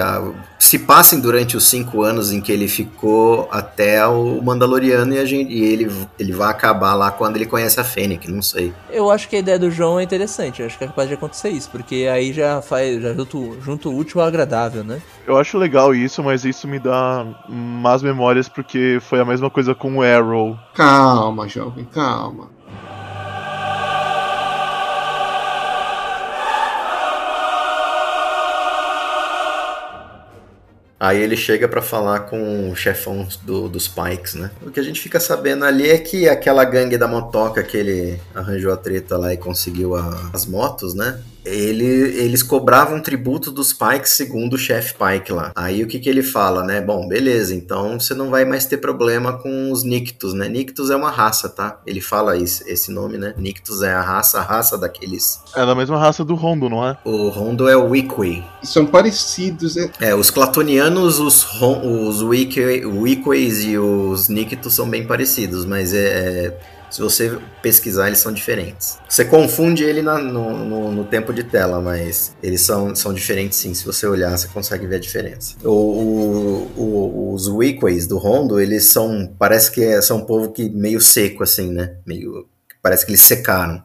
[0.59, 5.23] Se passem durante os cinco anos em que ele ficou até o Mandaloriano e, a
[5.23, 8.73] gente, e ele, ele vai acabar lá quando ele conhece a Fennec, não sei.
[8.91, 11.47] Eu acho que a ideia do João é interessante, acho que é capaz de acontecer
[11.49, 15.01] isso, porque aí já faz, já junto, junto o útil ao agradável, né?
[15.25, 19.73] Eu acho legal isso, mas isso me dá más memórias porque foi a mesma coisa
[19.73, 20.59] com o Arrow.
[20.73, 22.49] Calma, jovem, calma.
[30.99, 34.51] Aí ele chega pra falar com o chefão do- dos Pikes, né?
[34.61, 38.19] O que a gente fica sabendo ali é que aquela gangue da motoca que ele
[38.35, 41.19] arranjou a treta lá e conseguiu a- as motos, né?
[41.45, 45.51] Ele, eles cobravam tributo dos Pikes segundo o chefe Pike lá.
[45.55, 46.81] Aí o que, que ele fala, né?
[46.81, 50.47] Bom, beleza, então você não vai mais ter problema com os Nictus, né?
[50.49, 51.79] Nictus é uma raça, tá?
[51.85, 53.33] Ele fala isso, esse nome, né?
[53.37, 55.39] Nictus é a raça, a raça daqueles.
[55.55, 56.97] É da mesma raça do Rondo, não é?
[57.05, 58.43] O Rondo é o Wikwi.
[58.63, 59.89] São parecidos, é.
[59.99, 62.21] É, os Clatonianos, os, Ron- os
[63.63, 65.97] e os Nictus são bem parecidos, mas é,
[66.47, 68.97] é- se você pesquisar, eles são diferentes.
[69.07, 73.57] Você confunde ele na- no, no- no tempo de tela, mas eles são, são diferentes
[73.59, 73.73] sim.
[73.73, 75.55] Se você olhar, você consegue ver a diferença.
[75.63, 79.31] O- o- o- os Wikways do Rondo, eles são.
[79.37, 81.95] Parece que é- são um povo que meio seco, assim, né?
[82.05, 82.47] Meio.
[82.81, 83.83] Parece que eles secaram.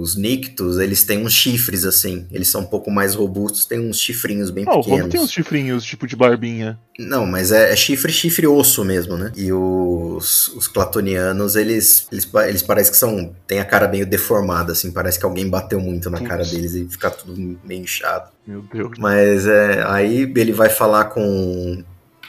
[0.00, 2.26] Os Nictus, eles têm uns chifres, assim.
[2.32, 5.00] Eles são um pouco mais robustos, têm uns chifrinhos bem Ah, o pequenos.
[5.02, 6.78] Rondo tem uns chifrinhos, tipo de barbinha.
[6.98, 9.30] Não, mas é, é chifre, chifre osso mesmo, né?
[9.36, 13.34] E os, os clatonianos, eles, eles, eles parecem que são.
[13.46, 16.50] tem a cara meio deformada, assim, parece que alguém bateu muito na cara Putz.
[16.50, 18.30] deles e fica tudo meio inchado.
[18.46, 18.92] Meu Deus.
[18.98, 21.84] Mas é, aí ele vai falar com,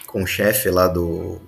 [0.08, 1.42] com o chefe lá do,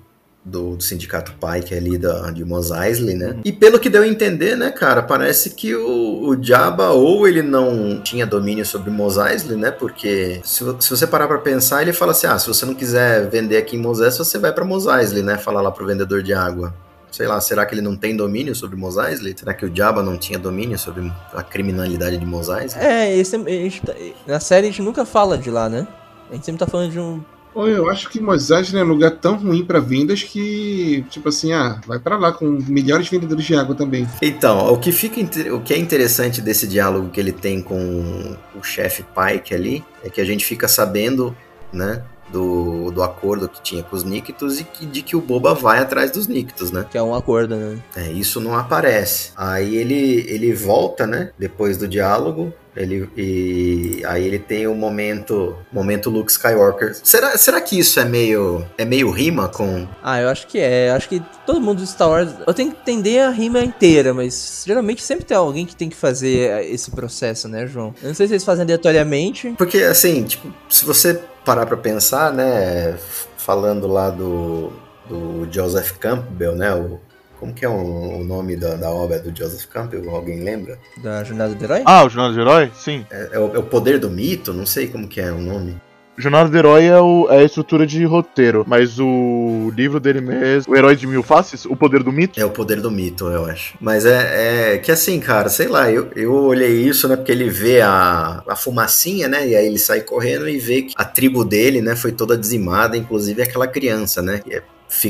[0.45, 3.37] do, do sindicato Pike ali da, de Mos Eisley, né?
[3.45, 7.41] E pelo que deu a entender, né, cara, parece que o, o Jabba ou ele
[7.41, 9.71] não tinha domínio sobre Mos Eisley, né?
[9.71, 13.29] Porque se, se você parar pra pensar, ele fala assim, ah, se você não quiser
[13.29, 15.37] vender aqui em Mos Eisley, você vai pra Mos Eisley, né?
[15.37, 16.73] Falar lá pro vendedor de água.
[17.11, 19.35] Sei lá, será que ele não tem domínio sobre Mos Eisley?
[19.37, 22.83] Será que o Jabba não tinha domínio sobre a criminalidade de Mos Eisley?
[22.83, 23.93] É, esse, a gente tá-
[24.25, 25.87] na série a gente nunca fala de lá, né?
[26.31, 27.23] A gente sempre tá falando de um.
[27.55, 31.79] Eu acho que Mosaic é um lugar tão ruim pra vendas que, tipo assim, ah,
[31.85, 34.07] vai pra lá com melhores vendedores de água também.
[34.21, 35.21] Então, o que, fica,
[35.53, 40.09] o que é interessante desse diálogo que ele tem com o chefe Pike ali é
[40.09, 41.35] que a gente fica sabendo,
[41.71, 45.53] né, do, do acordo que tinha com os Nictus e que, de que o Boba
[45.53, 46.85] vai atrás dos Nictus, né?
[46.89, 47.77] que é um acordo, né?
[47.95, 49.31] É, isso não aparece.
[49.37, 52.51] Aí ele, ele volta, né, depois do diálogo.
[52.75, 56.95] Ele, e aí ele tem o momento momento Luke Skywalker.
[57.03, 60.89] Será, será que isso é meio é meio rima com Ah, eu acho que é.
[60.89, 62.31] Eu acho que todo mundo do Star Wars.
[62.45, 65.95] Eu tenho que entender a rima inteira, mas geralmente sempre tem alguém que tem que
[65.95, 67.93] fazer esse processo, né, João?
[68.01, 69.53] Eu não sei se eles fazem aleatoriamente.
[69.57, 72.97] Porque, assim, tipo, se você parar pra pensar, né,
[73.37, 74.71] falando lá do,
[75.07, 76.99] do Joseph Campbell, né, o,
[77.43, 80.09] como que é o, o nome da, da obra do Joseph Campbell?
[80.09, 80.79] Alguém lembra?
[81.03, 81.81] Da Jornada do Herói?
[81.83, 82.71] Ah, o Jornada do Herói?
[82.73, 83.05] Sim.
[83.11, 84.53] É, é o, é o Poder do Mito?
[84.53, 85.75] Não sei como que é o nome.
[86.17, 90.71] Jornada do Herói é, o- é a estrutura de roteiro, mas o livro dele mesmo,
[90.71, 93.45] O Herói de Mil Faces, O Poder do Mito, É o Poder do Mito, eu
[93.47, 93.73] acho.
[93.81, 97.49] Mas é, é que assim, cara, sei lá, eu, eu olhei isso, né, porque ele
[97.49, 101.43] vê a, a fumacinha, né, e aí ele sai correndo e vê que a tribo
[101.43, 104.61] dele, né, foi toda dizimada, inclusive aquela criança, né, e é-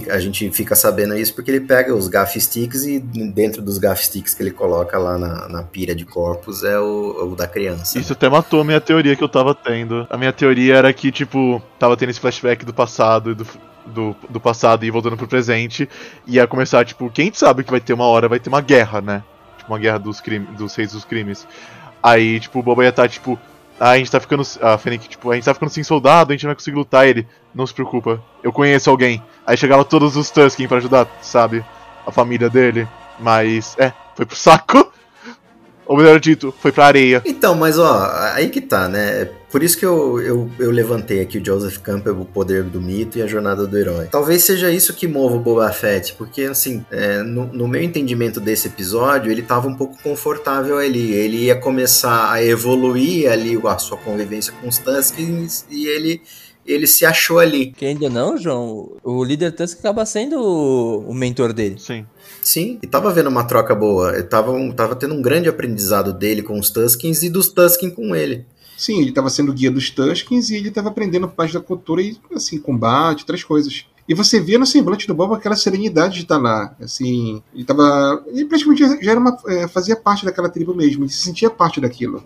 [0.09, 4.03] a gente fica sabendo isso porque ele pega os gaff sticks e dentro dos gaff
[4.03, 7.99] sticks que ele coloca lá na, na de corpos é o, o da criança.
[7.99, 10.07] Isso até matou a minha teoria que eu tava tendo.
[10.09, 13.47] A minha teoria era que, tipo, tava tendo esse flashback do passado e do,
[13.85, 15.89] do, do passado e voltando pro presente.
[16.25, 19.01] E ia começar, tipo, quem sabe que vai ter uma hora, vai ter uma guerra,
[19.01, 19.23] né?
[19.57, 21.45] Tipo, uma guerra dos, crime, dos reis dos crimes.
[22.01, 23.37] Aí, tipo, o Boba ia estar, tipo,
[23.79, 24.43] ah, a gente tá ficando.
[24.61, 27.07] A Fennec, tipo, a gente tá ficando sem soldado, a gente não vai conseguir lutar.
[27.07, 29.21] Ele, não se preocupa, eu conheço alguém.
[29.45, 31.63] Aí chegava todos os Tusken pra ajudar, sabe?
[32.05, 32.87] A família dele.
[33.19, 34.92] Mas, é, foi pro saco.
[35.85, 37.21] Ou melhor dito, foi pra areia.
[37.25, 39.29] Então, mas ó, aí que tá, né?
[39.53, 43.19] Por isso que eu, eu, eu levantei aqui o Joseph Campbell, o poder do mito
[43.19, 44.07] e a jornada do herói.
[44.09, 48.39] Talvez seja isso que mova o Boba Fett, porque assim, é, no, no meu entendimento
[48.39, 51.13] desse episódio, ele tava um pouco confortável ali.
[51.13, 56.19] Ele ia começar a evoluir ali a sua convivência com os Tuskens e ele,
[56.65, 57.71] ele se achou ali.
[57.71, 58.91] Que ainda não, João.
[59.03, 61.75] O líder Tusk acaba sendo o, mentor dele.
[61.79, 62.05] Sim.
[62.41, 64.11] Sim, e tava vendo uma troca boa.
[64.11, 67.93] Eu tava, um- tava tendo um grande aprendizado dele com os Tuskens e dos Tuskens
[67.93, 68.45] com ele.
[68.77, 72.17] Sim, ele estava sendo guia dos Tuskens e ele estava aprendendo parte da cultura e,
[72.35, 73.85] assim, combate, outras coisas.
[74.09, 76.75] E você via no semblante do Boba aquela serenidade de estar lá.
[76.81, 78.21] Assim, ele tava.
[78.27, 81.79] Ele praticamente já era uma, é, fazia parte daquela tribo mesmo, ele se sentia parte
[81.79, 82.21] daquilo.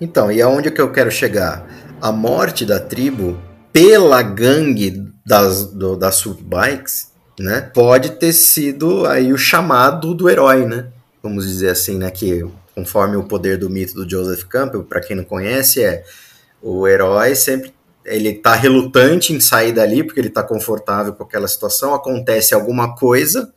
[0.00, 1.64] Então, e aonde que eu quero chegar?
[2.02, 3.40] A morte da tribo
[3.72, 7.60] pela gangue das, do, das Subbikes, né?
[7.60, 10.88] Pode ter sido aí o chamado do herói, né?
[11.22, 12.10] Vamos dizer assim, né?
[12.10, 16.04] Que conforme o poder do mito do Joseph Campbell, para quem não conhece, é
[16.60, 17.72] o herói sempre
[18.04, 22.96] ele tá relutante em sair dali porque ele tá confortável com aquela situação, acontece alguma
[22.96, 23.52] coisa.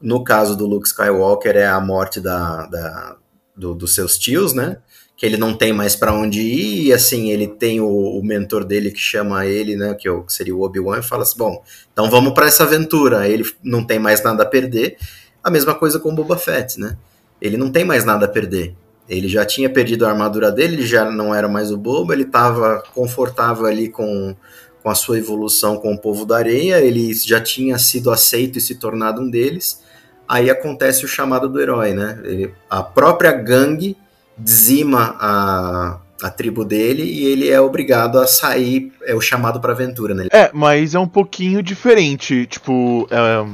[0.00, 3.16] No caso do Luke Skywalker é a morte da, da
[3.56, 4.78] do, dos seus tios, né?
[5.22, 8.64] Que ele não tem mais para onde ir, e assim, ele tem o, o, mentor
[8.64, 9.94] dele que chama ele, né?
[9.94, 13.28] Que, que seria o Obi-Wan, e fala assim: bom, então vamos para essa aventura.
[13.28, 14.96] Ele não tem mais nada a perder.
[15.40, 16.96] A mesma coisa com o Boba Fett, né?
[17.40, 18.74] Ele não tem mais nada a perder.
[19.08, 22.24] Ele já tinha perdido a armadura dele, ele já não era mais o bobo, ele
[22.24, 24.34] estava confortável ali com,
[24.82, 28.60] com a sua evolução com o povo da areia, ele já tinha sido aceito e
[28.60, 29.80] se tornado um deles.
[30.28, 32.20] Aí acontece o chamado do herói, né?
[32.24, 33.96] Ele, a própria gangue
[34.36, 39.72] dizima a, a tribo dele e ele é obrigado a sair, é o chamado para
[39.72, 40.28] aventura, né?
[40.32, 43.46] É, mas é um pouquinho diferente, tipo, é,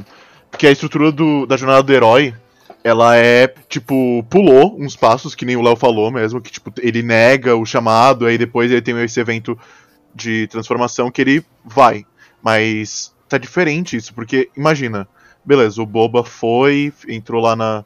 [0.57, 2.33] que a estrutura do, da jornada do herói
[2.83, 7.03] ela é, tipo, pulou uns passos, que nem o Léo falou mesmo, que, tipo, ele
[7.03, 9.57] nega o chamado, aí depois ele tem esse evento
[10.15, 12.05] de transformação que ele vai.
[12.41, 15.07] Mas tá diferente isso, porque, imagina,
[15.43, 17.85] beleza, o Boba foi, entrou lá na,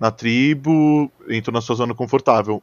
[0.00, 2.62] na tribo, entrou na sua zona confortável.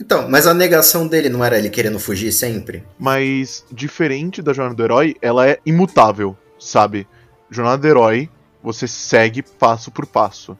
[0.00, 2.84] Então, mas a negação dele não era ele querendo fugir sempre?
[2.98, 7.06] Mas, diferente da Jornada do Herói, ela é imutável, sabe?
[7.48, 8.28] Jornada do Herói,
[8.62, 10.58] você segue passo por passo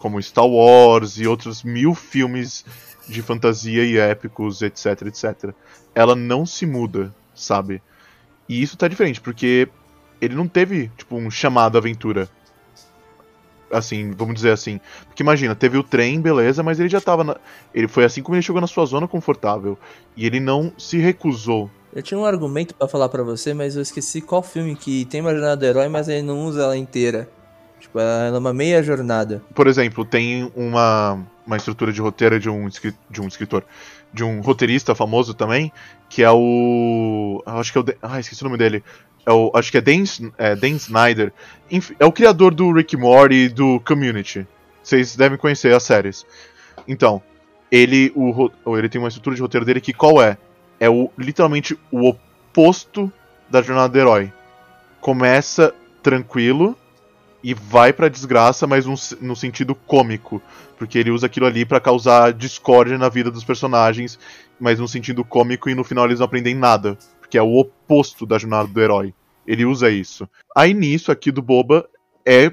[0.00, 2.64] como Star Wars e outros mil filmes
[3.06, 5.54] de fantasia e épicos, etc, etc.
[5.94, 7.82] Ela não se muda, sabe?
[8.48, 9.68] E isso tá diferente, porque
[10.20, 12.28] ele não teve, tipo, um chamado aventura.
[13.70, 14.80] Assim, vamos dizer assim.
[15.06, 17.36] Porque imagina, teve o trem, beleza, mas ele já tava na...
[17.74, 19.78] Ele foi assim como ele chegou na sua zona confortável.
[20.16, 21.70] E ele não se recusou.
[21.92, 25.20] Eu tinha um argumento para falar para você, mas eu esqueci qual filme que tem
[25.20, 27.28] uma jornada do herói, mas ele não usa ela inteira.
[27.80, 29.42] Tipo, ela é uma meia jornada.
[29.54, 32.68] Por exemplo, tem uma, uma estrutura de roteiro de um,
[33.08, 33.64] de um escritor,
[34.12, 35.72] de um roteirista famoso também,
[36.08, 37.42] que é o.
[37.46, 37.84] Acho que é o.
[38.02, 38.82] Ah, esqueci o nome dele.
[39.24, 40.04] É o, acho que é Dan,
[40.38, 41.32] é Dan Snyder.
[41.98, 44.46] É o criador do Rick Morty e do Community.
[44.82, 46.26] Vocês devem conhecer as séries.
[46.88, 47.22] Então,
[47.70, 50.36] ele, o, ele tem uma estrutura de roteiro dele que qual é?
[50.78, 53.12] É o, literalmente o oposto
[53.48, 54.32] da jornada do herói.
[55.00, 56.76] Começa tranquilo,
[57.42, 60.42] e vai pra desgraça, mas um, no sentido cômico.
[60.78, 64.18] Porque ele usa aquilo ali para causar discórdia na vida dos personagens,
[64.58, 66.96] mas no sentido cômico e no final eles não aprendem nada.
[67.20, 69.14] Porque é o oposto da jornada do herói.
[69.46, 70.28] Ele usa isso.
[70.56, 71.88] Aí nisso aqui do Boba
[72.26, 72.52] é,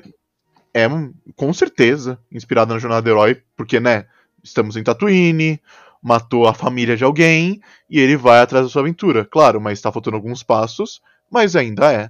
[0.74, 0.88] é
[1.36, 4.06] com certeza inspirado na jornada do herói, porque, né,
[4.44, 5.60] estamos em Tatooine,
[6.02, 9.26] matou a família de alguém e ele vai atrás da sua aventura.
[9.26, 12.10] Claro, mas está faltando alguns passos, mas ainda é.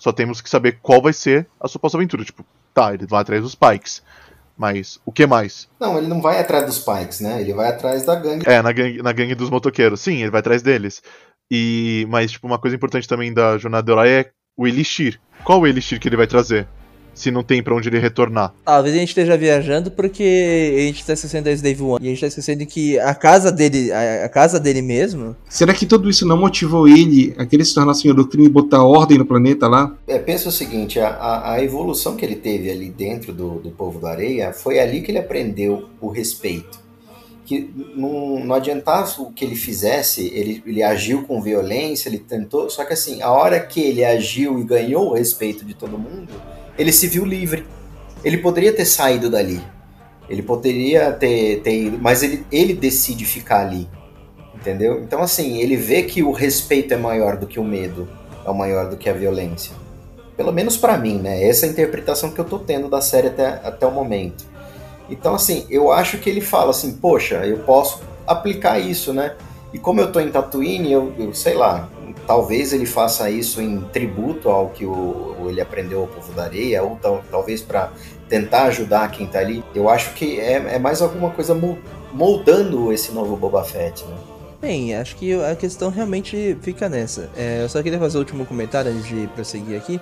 [0.00, 2.24] Só temos que saber qual vai ser a suposta aventura.
[2.24, 4.02] Tipo, tá, ele vai atrás dos Pikes.
[4.56, 5.68] Mas o que mais?
[5.78, 7.42] Não, ele não vai atrás dos Pikes, né?
[7.42, 8.48] Ele vai atrás da gangue.
[8.48, 10.00] É, na gangue, na gangue dos motoqueiros.
[10.00, 11.02] Sim, ele vai atrás deles.
[11.50, 15.20] E mas tipo uma coisa importante também da jornada do herói é o Elixir.
[15.44, 16.66] Qual o Elixir que ele vai trazer?
[17.14, 18.54] Se não tem para onde ele retornar.
[18.64, 21.98] Talvez a gente esteja viajando porque a gente tá esquecendo da Slave One.
[22.04, 25.36] E a gente tá esquecendo que a casa dele, a, a, casa dele mesmo.
[25.48, 28.82] Será que tudo isso não motivou ele a querer se tornar senhor doutrina e botar
[28.82, 29.94] ordem no planeta lá?
[30.06, 34.00] É, pensa o seguinte: a, a evolução que ele teve ali dentro do, do povo
[34.00, 36.80] da areia foi ali que ele aprendeu o respeito.
[37.44, 42.70] Que não, não adiantava o que ele fizesse, ele, ele agiu com violência, ele tentou.
[42.70, 46.30] Só que assim, a hora que ele agiu e ganhou o respeito de todo mundo
[46.80, 47.66] ele se viu livre.
[48.24, 49.60] Ele poderia ter saído dali.
[50.30, 53.86] Ele poderia ter, ter ido, mas ele, ele decide ficar ali.
[54.54, 55.02] Entendeu?
[55.02, 58.08] Então, assim, ele vê que o respeito é maior do que o medo,
[58.46, 59.74] é maior do que a violência.
[60.36, 61.44] Pelo menos para mim, né?
[61.44, 64.46] Essa é a interpretação que eu tô tendo da série até, até o momento.
[65.10, 69.34] Então, assim, eu acho que ele fala assim, poxa, eu posso aplicar isso, né?
[69.72, 71.90] E como eu tô em Tatooine, eu, eu sei lá,
[72.30, 76.80] talvez ele faça isso em tributo ao que o, ele aprendeu ao povo da areia,
[76.80, 77.90] ou tal, talvez para
[78.28, 79.64] tentar ajudar quem tá ali.
[79.74, 81.60] Eu acho que é, é mais alguma coisa
[82.12, 84.16] moldando esse novo Boba Fett, né?
[84.60, 87.28] Bem, acho que a questão realmente fica nessa.
[87.36, 90.00] É, eu só queria fazer o último comentário antes de prosseguir aqui.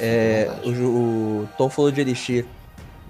[0.00, 2.46] É, o, o Tom falou de Elixir,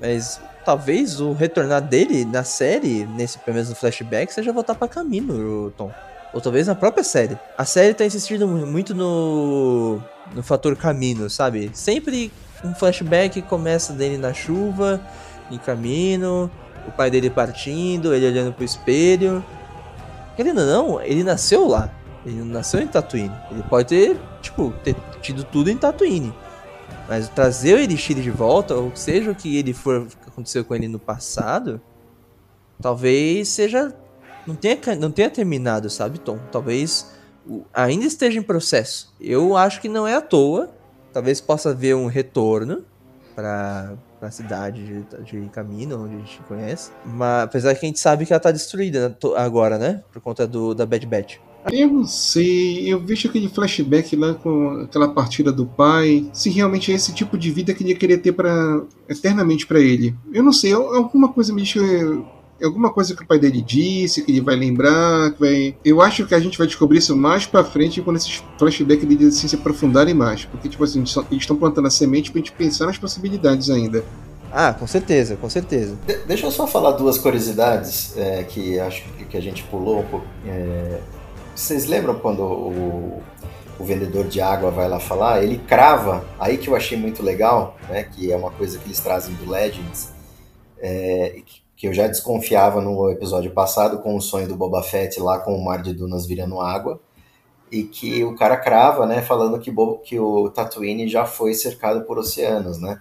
[0.01, 4.89] mas talvez o retornar dele na série, nesse pelo menos no flashback, seja voltar para
[4.89, 5.93] caminho, Tom.
[6.33, 7.39] Ou talvez na própria série.
[7.57, 10.01] A série tá insistindo mu- muito no,
[10.35, 11.71] no fator caminho, sabe?
[11.73, 12.31] Sempre
[12.65, 15.01] um flashback começa dele na chuva,
[15.51, 16.51] em caminho,
[16.87, 19.45] o pai dele partindo, ele olhando pro espelho.
[20.37, 21.91] Querendo ou não, ele nasceu lá.
[22.27, 23.33] Ele nasceu em Tatooine.
[23.51, 26.35] Ele pode ter, tipo, ter tido tudo em Tatooine.
[27.09, 30.89] Mas trazer o Elixir de volta, ou seja o que ele for aconteceu com ele
[30.89, 31.81] no passado,
[32.83, 33.95] talvez seja
[34.49, 36.39] não tenha não tenha terminado, sabe, Tom?
[36.51, 37.07] Talvez
[37.73, 39.13] ainda esteja em processo.
[39.21, 40.71] Eu acho que não é à toa.
[41.13, 42.83] Talvez possa haver um retorno
[43.35, 46.91] para a cidade de, de Camino, onde a gente conhece.
[47.05, 50.03] Mas apesar que a gente sabe que ela tá destruída né, agora, né?
[50.13, 51.37] Por conta do da Bad Batch.
[51.73, 56.91] Eu não sei, eu vejo aquele flashback lá com aquela partida do pai, se realmente
[56.93, 60.15] é esse tipo de vida que ele ia querer ter para eternamente pra ele.
[60.33, 61.81] Eu não sei, al- alguma coisa me deixa
[62.65, 65.77] alguma coisa que o pai dele disse, que ele vai lembrar, que vai.
[65.85, 69.27] Eu acho que a gente vai descobrir isso mais pra frente quando esses flashbacks dele
[69.27, 70.45] assim, se aprofundarem mais.
[70.45, 74.05] Porque, tipo assim, eles estão plantando a semente pra gente pensar nas possibilidades ainda.
[74.51, 75.99] Ah, com certeza, com certeza.
[76.07, 80.05] De- deixa eu só falar duas curiosidades é, que acho que- a gente pulou um
[80.05, 80.27] pouco.
[80.47, 81.01] É,
[81.55, 83.23] vocês lembram quando o,
[83.79, 85.43] o vendedor de água vai lá falar?
[85.45, 88.99] Ele crava, aí que eu achei muito legal, né, que é uma coisa que eles
[89.01, 90.09] trazem do Legends,
[90.81, 91.43] é, e
[91.79, 95.55] que- eu já desconfiava no episódio passado com o sonho do Boba Fett lá com
[95.57, 97.01] o mar de dunas virando água.
[97.71, 102.03] E que o cara crava, né, falando que, Bo- que o Tatooine já foi cercado
[102.05, 103.01] por oceanos, né?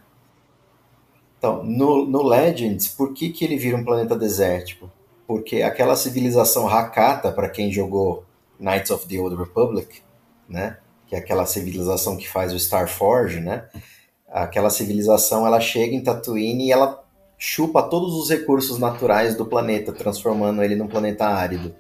[1.38, 4.92] Então, no, no Legends, por que, que ele vira um planeta desértico?
[5.26, 8.26] Porque aquela civilização Hakata, para quem jogou
[8.60, 10.02] Knights of the Old Republic,
[10.50, 10.78] né?
[11.08, 13.70] Que é aquela civilização que faz o Starforge, né?
[14.28, 17.04] Aquela civilização, ela chega em Tatooine e ela
[17.38, 21.76] chupa todos os recursos naturais do planeta, transformando ele num planeta árido.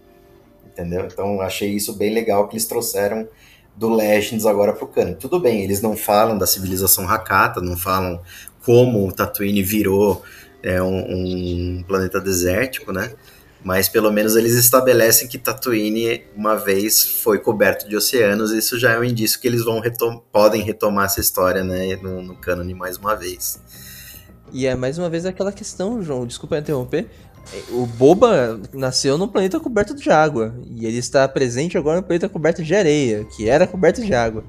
[0.65, 1.07] Entendeu?
[1.11, 3.27] Então, achei isso bem legal que eles trouxeram
[3.75, 5.13] do Legends agora pro canon.
[5.13, 8.21] Tudo bem, eles não falam da civilização Hakata, não falam
[8.63, 10.21] como o Tatooine virou
[10.61, 13.13] é, um, um planeta desértico, né?
[13.63, 18.79] Mas pelo menos eles estabelecem que Tatooine uma vez foi coberto de oceanos, e isso
[18.79, 22.35] já é um indício que eles vão retom podem retomar essa história, né, no, no
[22.35, 23.59] cânone mais uma vez.
[24.51, 27.07] E é mais uma vez aquela questão, João, desculpa interromper.
[27.69, 30.53] O Boba nasceu num planeta coberto de água.
[30.75, 34.43] E ele está presente agora no planeta coberto de areia, que era coberto de água.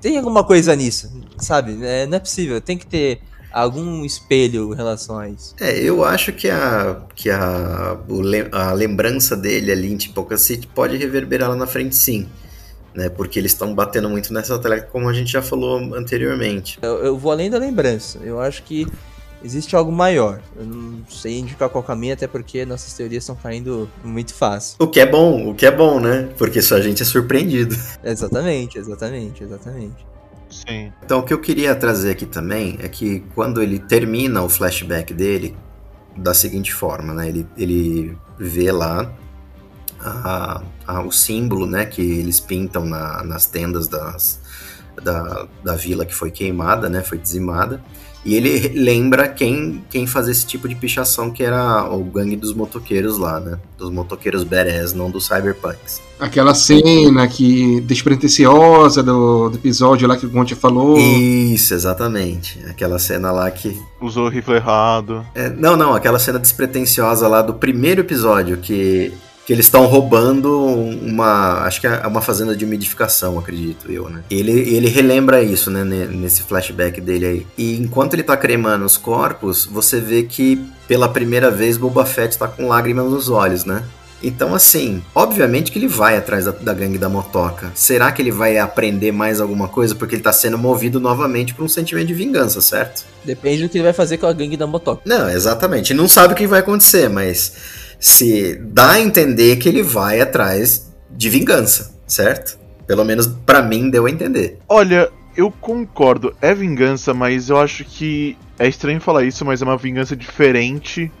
[0.00, 1.78] Tem alguma coisa nisso, sabe?
[1.84, 2.60] É, não é possível.
[2.60, 3.20] Tem que ter
[3.52, 5.54] algum espelho em relação a isso.
[5.60, 7.98] É, eu acho que a, que a,
[8.52, 12.28] a lembrança dele ali em Tipoca City pode reverberar lá na frente sim.
[12.92, 16.76] Né, porque eles estão batendo muito nessa tela, como a gente já falou anteriormente.
[16.82, 18.18] Eu, eu vou além da lembrança.
[18.20, 18.84] Eu acho que
[19.42, 20.40] existe algo maior.
[20.56, 24.76] Eu não sei indicar qual caminho, até porque nossas teorias estão caindo muito fácil.
[24.78, 26.28] O que é bom, o que é bom, né?
[26.38, 27.76] Porque só a gente é surpreendido.
[28.04, 30.06] Exatamente, exatamente, exatamente.
[30.50, 30.92] Sim.
[31.04, 35.14] Então, o que eu queria trazer aqui também é que quando ele termina o flashback
[35.14, 35.56] dele,
[36.16, 37.28] da seguinte forma, né?
[37.28, 39.12] Ele, ele vê lá
[40.00, 41.84] a- a- o símbolo, né?
[41.86, 44.40] Que eles pintam na- nas tendas das,
[45.02, 47.02] da, da vila que foi queimada, né?
[47.02, 47.80] Foi dizimada.
[48.24, 52.52] E ele lembra quem, quem fazia esse tipo de pichação, que era o gangue dos
[52.52, 53.58] motoqueiros lá, né?
[53.78, 56.02] Dos motoqueiros badass, não dos cyberpunks.
[56.18, 60.98] Aquela cena que despretensiosa do, do episódio lá que o Gontia falou.
[60.98, 62.60] Isso, exatamente.
[62.68, 65.24] Aquela cena lá que Usou o rifle errado.
[65.34, 69.12] É, não, não, aquela cena despretensiosa lá do primeiro episódio, que,
[69.50, 71.64] que eles estão roubando uma.
[71.64, 74.22] Acho que é uma fazenda de umidificação, acredito eu, né?
[74.30, 77.46] Ele, ele relembra isso, né, ne- nesse flashback dele aí.
[77.58, 82.38] E enquanto ele tá cremando os corpos, você vê que pela primeira vez Boba Fett
[82.38, 83.82] tá com lágrimas nos olhos, né?
[84.22, 87.72] Então, assim, obviamente que ele vai atrás da, da gangue da motoca.
[87.74, 89.96] Será que ele vai aprender mais alguma coisa?
[89.96, 93.04] Porque ele tá sendo movido novamente por um sentimento de vingança, certo?
[93.24, 95.02] Depende do que ele vai fazer com a gangue da motoca.
[95.04, 95.92] Não, exatamente.
[95.92, 100.90] Não sabe o que vai acontecer, mas se dá a entender que ele vai atrás
[101.10, 102.58] de vingança, certo?
[102.86, 104.58] Pelo menos pra mim deu a entender.
[104.68, 109.64] Olha, eu concordo, é vingança, mas eu acho que é estranho falar isso, mas é
[109.64, 111.12] uma vingança diferente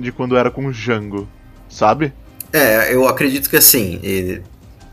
[0.00, 1.28] de quando era com o Django,
[1.68, 2.12] sabe?
[2.52, 4.42] É, eu acredito que assim, ele-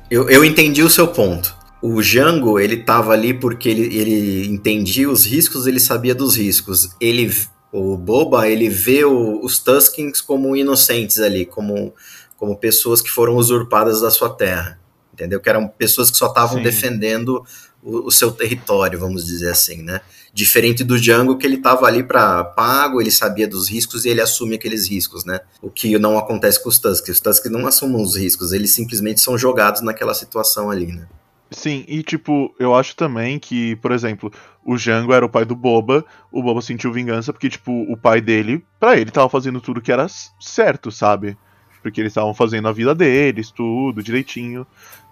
[0.10, 1.56] eu, eu entendi o seu ponto.
[1.82, 6.90] O Django, ele tava ali porque ele, ele entendia os riscos, ele sabia dos riscos.
[7.02, 7.30] Ele,
[7.74, 11.92] o Boba, ele vê o- os Tuskens como inocentes ali, como,
[12.38, 14.80] como pessoas que foram usurpadas da sua terra.
[15.12, 15.40] Entendeu?
[15.42, 17.44] Que eram pessoas que só estavam defendendo
[17.84, 20.02] o, o seu território, vamos dizer assim, né?
[20.34, 24.22] Diferente do Django, que ele tava ali para pago, ele sabia dos riscos e ele
[24.22, 25.42] assume aqueles riscos, né?
[25.62, 27.10] O que não acontece com os Tusks.
[27.18, 31.08] Os Tusks não assumem os riscos, eles simplesmente são jogados naquela situação ali, né?
[31.54, 34.32] Sim, e tipo, eu acho também que, por exemplo,
[34.66, 38.20] o Django era o pai do Boba, o Boba sentiu vingança porque, tipo, o pai
[38.22, 40.08] dele, pra ele, tava fazendo tudo que era
[40.40, 41.38] certo, sabe?
[41.82, 44.66] Porque eles estavam fazendo a vida deles, tudo direitinho.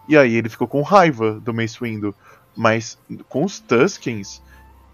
[0.07, 2.15] E aí ele ficou com raiva do Mace Windu.
[2.55, 2.97] Mas
[3.29, 4.41] com os Tuskens,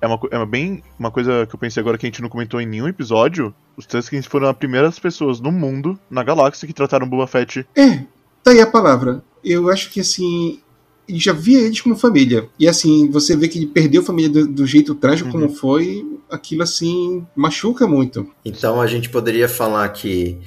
[0.01, 2.29] é uma, é uma bem uma coisa que eu pensei agora que a gente não
[2.29, 3.53] comentou em nenhum episódio.
[3.75, 8.03] Os Tuskens foram as primeiras pessoas no mundo, na galáxia, que trataram Boba Fett É,
[8.43, 9.23] tá aí a palavra.
[9.43, 10.61] Eu acho que assim.
[11.07, 12.49] Ele já via eles como família.
[12.59, 16.05] E assim, você vê que ele perdeu a família do, do jeito trágico como foi,
[16.29, 18.29] aquilo assim machuca muito.
[18.43, 20.37] Então a gente poderia falar que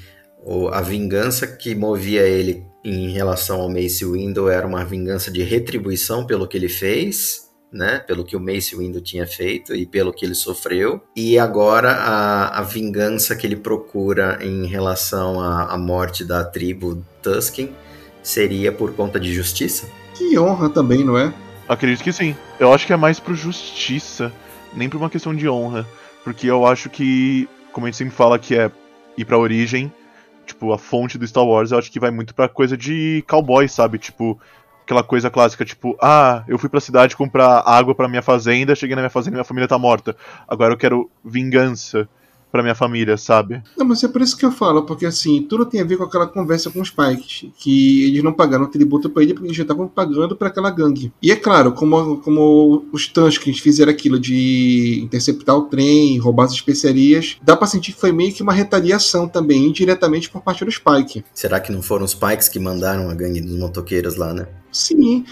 [0.45, 5.43] o- a vingança que movia ele em relação ao Mace Windu era uma vingança de
[5.43, 7.99] retribuição pelo que ele fez, né?
[8.01, 11.01] Pelo que o Mace Windu tinha feito e pelo que ele sofreu.
[11.15, 17.05] E agora a, a vingança que ele procura em relação à, à morte da tribo
[17.23, 17.71] Tusken
[18.23, 19.87] seria por conta de justiça?
[20.21, 21.33] Que honra também, não é?
[21.67, 22.37] Acredito que sim.
[22.59, 24.31] Eu acho que é mais pro justiça,
[24.75, 25.87] nem por uma questão de honra.
[26.23, 28.71] Porque eu acho que, como a gente sempre fala que é
[29.17, 29.91] ir pra origem,
[30.45, 33.67] tipo, a fonte do Star Wars, eu acho que vai muito pra coisa de cowboy,
[33.67, 33.97] sabe?
[33.97, 34.39] Tipo,
[34.83, 38.95] aquela coisa clássica, tipo, ah, eu fui pra cidade comprar água pra minha fazenda, cheguei
[38.95, 40.15] na minha fazenda e minha família tá morta.
[40.47, 42.07] Agora eu quero vingança
[42.51, 43.63] pra minha família, sabe?
[43.77, 46.05] Não, mas é por isso que eu falo, porque assim, tudo tem a ver com
[46.05, 49.63] aquela conversa com os Pikes, que eles não pagaram tributo pra ele porque eles já
[49.63, 51.13] estavam pagando pra aquela gangue.
[51.23, 56.53] E é claro, como, como os Tuskens fizeram aquilo de interceptar o trem, roubar as
[56.53, 60.79] especiarias, dá pra sentir que foi meio que uma retaliação também, indiretamente por parte dos
[60.79, 61.25] Pike.
[61.35, 64.47] Será que não foram os Pikes que mandaram a gangue dos motoqueiros lá, né?
[64.73, 65.25] Sim.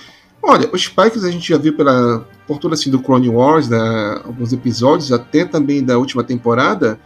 [0.51, 4.23] Olha, os Pikes a gente já viu pela, por tudo assim do Clone Wars, da,
[4.25, 6.99] alguns episódios, até também da última temporada,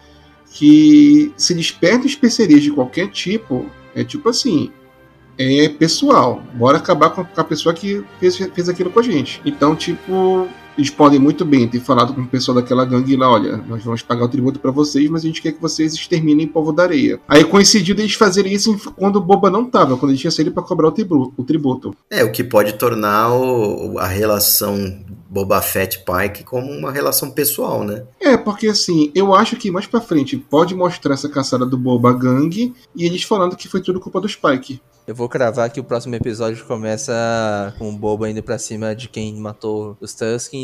[0.52, 3.66] que se eles perdem especiarias de qualquer tipo,
[3.96, 4.70] é tipo assim,
[5.36, 6.40] é pessoal.
[6.54, 9.42] Bora acabar com a pessoa que fez, fez aquilo com a gente.
[9.44, 10.46] Então, tipo,
[10.76, 14.02] eles podem muito bem ter falado com o pessoal daquela gangue lá, olha, nós vamos
[14.02, 16.84] pagar o tributo pra vocês, mas a gente quer que vocês exterminem o povo da
[16.84, 17.20] areia.
[17.28, 20.62] Aí coincidiu eles fazerem isso quando o Boba não tava, quando ele tinha saído pra
[20.62, 21.94] cobrar o tribu- o tributo.
[22.10, 27.82] É, o que pode tornar o- a relação Boba Fett Pike como uma relação pessoal,
[27.84, 28.04] né?
[28.20, 32.12] É, porque assim, eu acho que mais pra frente pode mostrar essa caçada do Boba
[32.12, 34.80] Gang e eles falando que foi tudo culpa do Spike.
[35.04, 39.08] Eu vou cravar que o próximo episódio começa com o Boba indo pra cima de
[39.08, 40.12] quem matou os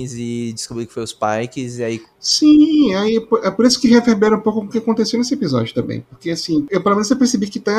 [0.07, 3.81] E descobrir que foi os Pikes, e aí Sim, aí é por- é por isso
[3.81, 6.05] que reverbera um pouco o que aconteceu nesse episódio também.
[6.11, 7.73] Porque assim, eu pelo menos eu percebi que tá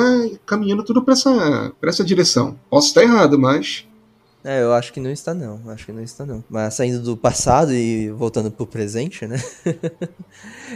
[0.46, 2.58] caminhando tudo pra essa, pra essa direção.
[2.70, 3.86] Posso estar errado, mas.
[4.42, 6.42] É, eu acho que não está não, acho que não está não.
[6.50, 9.38] Mas saindo do passado e voltando pro presente, né?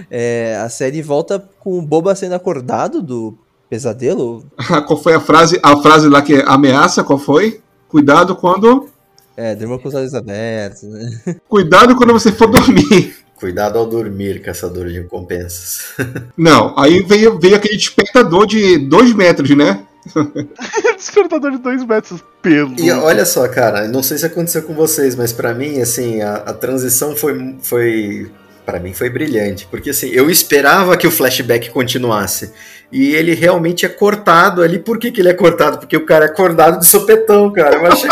[0.09, 3.37] É, a série volta com o Boba sendo acordado do
[3.69, 4.43] pesadelo.
[4.87, 5.59] qual foi a frase?
[5.63, 7.61] A frase lá que é ameaça, qual foi?
[7.87, 8.87] Cuidado quando.
[9.35, 11.09] É, durma com os olhos abertos, né?
[11.49, 13.15] Cuidado quando você for dormir.
[13.35, 15.93] Cuidado ao dormir, caçador de recompensas.
[16.37, 19.83] Não, aí veio, veio aquele despertador de dois metros, né?
[20.97, 22.75] Despertador de dois metros pelo.
[22.77, 26.35] E olha só, cara, não sei se aconteceu com vocês, mas pra mim, assim, a,
[26.35, 28.29] a transição foi, foi
[28.65, 32.51] para mim foi brilhante, porque assim, eu esperava que o flashback continuasse.
[32.91, 34.77] E ele realmente é cortado ali.
[34.77, 35.79] Por que, que ele é cortado?
[35.79, 37.77] Porque o cara é acordado de sopetão, cara.
[37.77, 38.09] Eu achei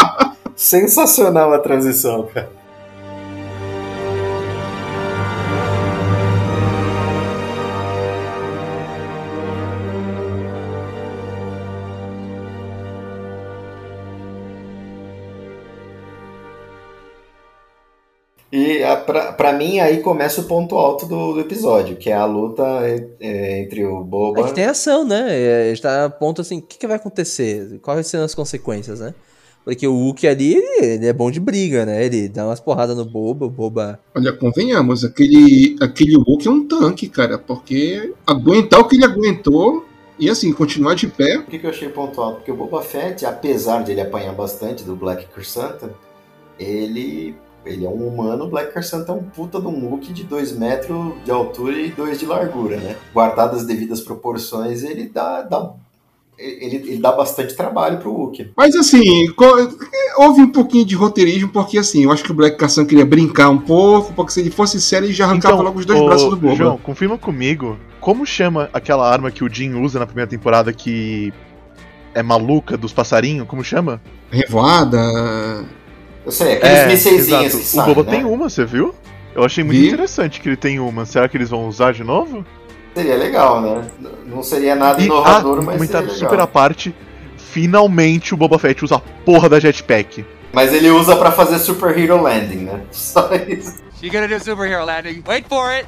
[0.61, 2.51] sensacional a transição, cara.
[18.51, 22.13] E a, pra, pra mim aí começa o ponto alto do, do episódio, que é
[22.13, 22.63] a luta
[23.19, 24.41] é, entre o Boba.
[24.41, 25.25] É que tem ação, né?
[25.29, 27.79] É, a gente tá a ponto assim, o que, que vai acontecer?
[27.81, 29.15] Quais serão as consequências, né?
[29.63, 32.03] Porque o Hulk ali, ele, ele é bom de briga, né?
[32.03, 33.99] Ele dá umas porradas no Boba, o Boba...
[34.15, 39.85] Olha, convenhamos, aquele, aquele Hulk é um tanque, cara, porque aguentar o que ele aguentou
[40.17, 41.39] e assim, continuar de pé.
[41.39, 42.37] Por que, que eu achei ponto alto?
[42.37, 45.89] Porque o Boba Fett, apesar de ele apanhar bastante do Black Krrsantan,
[46.59, 47.35] ele,
[47.65, 50.57] ele é um humano, o Black Krrsantan é um puta de um Hulk de 2
[50.57, 52.95] metros de altura e 2 de largura, né?
[53.13, 55.73] Guardado as devidas proporções, ele dá, dá
[56.41, 58.51] ele, ele, dá bastante trabalho pro Hulk.
[58.57, 59.01] Mas assim,
[60.17, 63.49] houve um pouquinho de roteirismo, porque assim, eu acho que o Black Cassan queria brincar
[63.49, 66.05] um pouco, porque se ele fosse sério, ele já arrancava então, logo os dois ô,
[66.05, 66.55] braços do Boba.
[66.55, 71.31] João, confirma comigo, como chama aquela arma que o Jim usa na primeira temporada que
[72.13, 73.47] é maluca dos passarinhos?
[73.47, 74.01] Como chama?
[74.31, 74.99] Revoada.
[76.25, 78.09] Eu sei, aqueles mísselzinhos que É, o Boba né?
[78.09, 78.93] tem uma, você viu?
[79.33, 79.87] Eu achei muito Vi.
[79.87, 81.05] interessante que ele tem uma.
[81.05, 82.45] Será que eles vão usar de novo?
[82.93, 83.83] Seria legal, né?
[84.25, 86.47] Não seria nada E, inovador, mas comentário seria super à legal.
[86.47, 86.93] parte.
[87.37, 90.25] Finalmente o Boba Fett usa a porra da jetpack.
[90.53, 92.81] Mas ele usa pra fazer Super Hero Landing, né?
[92.91, 93.81] Só isso.
[94.01, 95.21] You gonna do superhero landing?
[95.27, 95.85] Wait for it.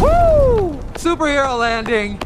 [0.00, 0.78] Woo!
[0.98, 2.18] Superhero landing.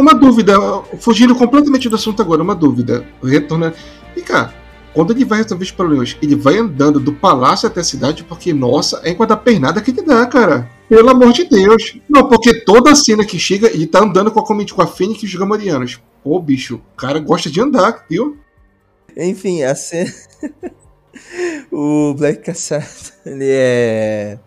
[0.00, 0.54] Uma dúvida,
[0.98, 3.06] fugindo completamente do assunto agora, uma dúvida.
[3.22, 3.74] Retorna.
[4.16, 4.52] E cá,
[4.94, 8.52] quando ele vai resolver os problemas, ele vai andando do palácio até a cidade, porque,
[8.52, 10.68] nossa, é enquanto a pernada que ele dá, cara.
[10.88, 11.98] Pelo amor de Deus.
[12.08, 15.26] Não, porque toda cena que chega, ele tá andando com a, com a Fênix e
[15.26, 16.00] os Gamorianos.
[16.24, 18.38] Pô, bicho, o cara gosta de andar, viu?
[19.16, 20.12] Enfim, a cena.
[21.70, 24.38] o Black Cassata, ele é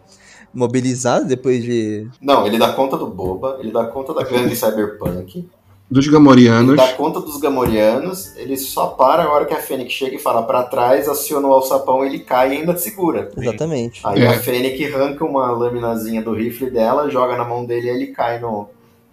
[0.54, 2.08] mobilizado depois de.
[2.22, 5.48] Não, ele dá conta do Boba, ele dá conta da gangue Cyberpunk,
[5.90, 6.76] Dos ele Gamorianos.
[6.78, 10.44] dá conta dos Gamorianos, ele só para a hora que a Fênix chega e fala
[10.44, 13.30] pra trás, aciona o alçapão, ele cai e ainda segura.
[13.38, 14.02] Exatamente.
[14.06, 14.28] Aí É.
[14.28, 18.40] a Fênix arranca uma laminazinha do rifle dela, joga na mão dele e ele cai
[18.40, 18.70] no,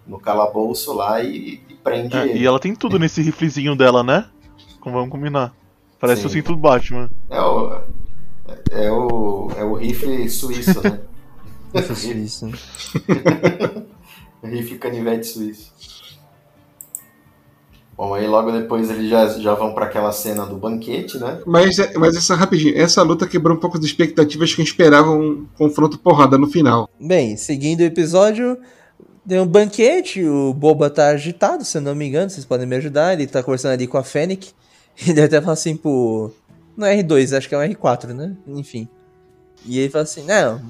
[0.07, 2.39] no calabouço lá e, e prende É, ele.
[2.39, 4.25] e ela tem tudo nesse riflezinho dela, né?
[4.79, 5.53] Como vamos combinar.
[5.99, 6.27] Parece Sim.
[6.27, 7.09] o cinto do Batman.
[7.29, 7.77] É o,
[8.71, 10.99] é o, é o rifle suíço, né?
[11.73, 12.51] Isso, isso.
[14.43, 15.73] rifle canivete suíço.
[17.95, 21.41] Bom, aí logo depois eles já, já vão pra aquela cena do banquete, né?
[21.45, 25.99] Mas, mas essa rapidinho, essa luta quebrou um pouco as expectativas que esperavam um confronto
[25.99, 26.89] porrada no final.
[26.97, 28.57] Bem, seguindo o episódio,
[29.27, 32.77] tem um banquete, o Boba tá agitado, se eu não me engano, vocês podem me
[32.77, 33.13] ajudar.
[33.13, 34.51] Ele tá conversando ali com a Fennec.
[35.05, 36.31] Ele até fala assim pro.
[36.77, 38.35] Não é R2, acho que é um R4, né?
[38.47, 38.87] Enfim.
[39.65, 40.61] E ele fala assim: Não,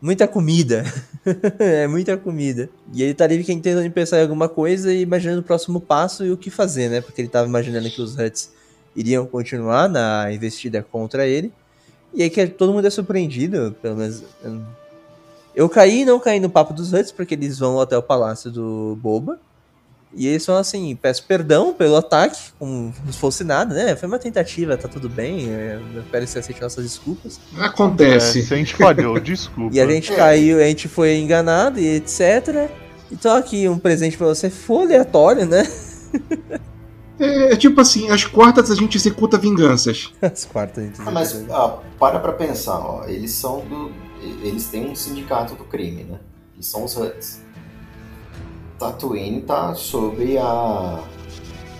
[0.00, 0.84] muita comida.
[1.58, 2.68] é muita comida.
[2.92, 6.30] E ele tá ali tentando pensar em alguma coisa e imaginando o próximo passo e
[6.30, 7.00] o que fazer, né?
[7.00, 8.50] Porque ele tava imaginando que os Huts
[8.94, 11.52] iriam continuar na investida contra ele.
[12.14, 14.22] E aí que todo mundo é surpreendido, pelo menos.
[15.54, 18.50] eu- caí e não caí no papo dos Huts, porque eles vão até o palácio
[18.50, 19.38] do Boba.
[20.14, 23.94] E eles falam assim: peço perdão pelo ataque, como se fosse nada, né?
[23.96, 25.50] Foi uma tentativa, tá tudo bem.
[25.50, 27.40] é, Eu espero que você aceite nossas desculpas.
[27.58, 28.42] É, Acontece.
[28.42, 29.74] se a gente falhou, desculpa.
[29.74, 32.70] E a gente caiu, a gente foi enganado e etc.
[33.10, 35.66] Então aqui um presente pra você, foi aleatório, né?
[37.18, 40.12] É, é tipo assim, as quartas a gente executa vinganças.
[40.22, 40.84] As quartas.
[40.84, 41.00] gente.
[41.04, 43.92] Ah, mas ah, para pra pensar, ó, eles são do.
[44.42, 46.18] Eles têm um sindicato do crime, né?
[46.54, 47.40] Eles são os Huts.
[48.78, 51.02] Tatooine tá sob a.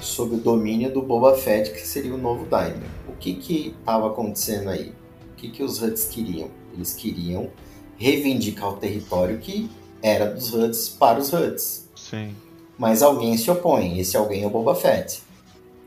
[0.00, 2.90] sob o domínio do Boba Fett, que seria o novo Daimyo.
[3.08, 4.92] O que que tava acontecendo aí?
[5.30, 6.50] O que que os Huts queriam?
[6.74, 7.50] Eles queriam
[7.96, 9.70] reivindicar o território que
[10.02, 11.88] era dos Huts para os Huts.
[11.94, 12.34] Sim.
[12.76, 15.22] Mas alguém se opõe, esse alguém é o Boba Fett.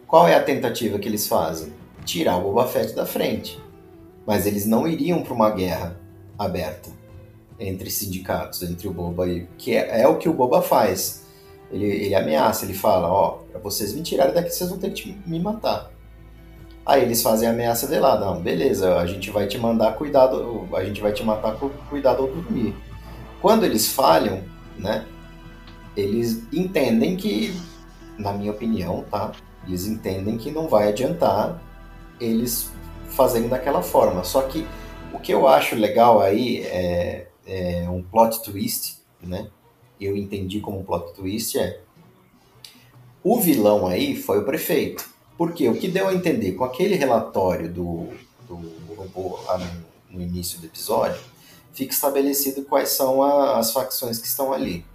[0.08, 1.74] Qual é a tentativa que eles fazem?
[2.06, 3.62] Tirar o Boba Fett da frente.
[4.26, 6.00] Mas eles não iriam para uma guerra
[6.38, 7.01] aberta
[7.62, 9.48] entre sindicatos, entre o Boba e.
[9.58, 11.26] que é, é o que o Boba faz.
[11.72, 15.18] Ele, ele ameaça, ele fala: Ó, pra vocês me tirarem daqui, vocês vão ter que
[15.26, 15.92] me matar.
[16.86, 20.68] Aí eles fazem a ameaça de lá: Não, beleza, a gente vai te mandar cuidado,
[20.74, 22.76] a gente vai te matar por cuidado ao dormir.
[23.42, 24.44] Quando eles falham,
[24.78, 25.06] né?
[25.96, 27.54] eles entendem que,
[28.18, 29.32] na minha opinião, tá?
[29.68, 31.62] Eles entendem que não vai adiantar
[32.20, 32.72] eles
[33.10, 34.24] fazerem daquela forma.
[34.24, 34.66] Só que
[35.14, 39.50] o que eu acho legal aí é, é um plot twist, né?
[40.00, 41.80] Eu entendi como um plot twist é
[43.24, 45.10] o vilão aí foi o prefeito.
[45.38, 48.10] Porque o que deu a entender com aquele relatório do,
[48.48, 48.56] do
[48.96, 51.20] robô lá no, no início do episódio,
[51.74, 54.86] fica estabelecido quais são a- as facções que estão ali.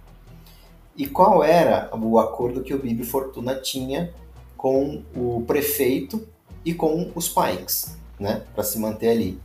[0.95, 4.13] E qual era o acordo que o Bibi Fortuna tinha
[4.55, 6.27] com o prefeito
[6.63, 9.39] e com os Pikes, né, para se manter ali.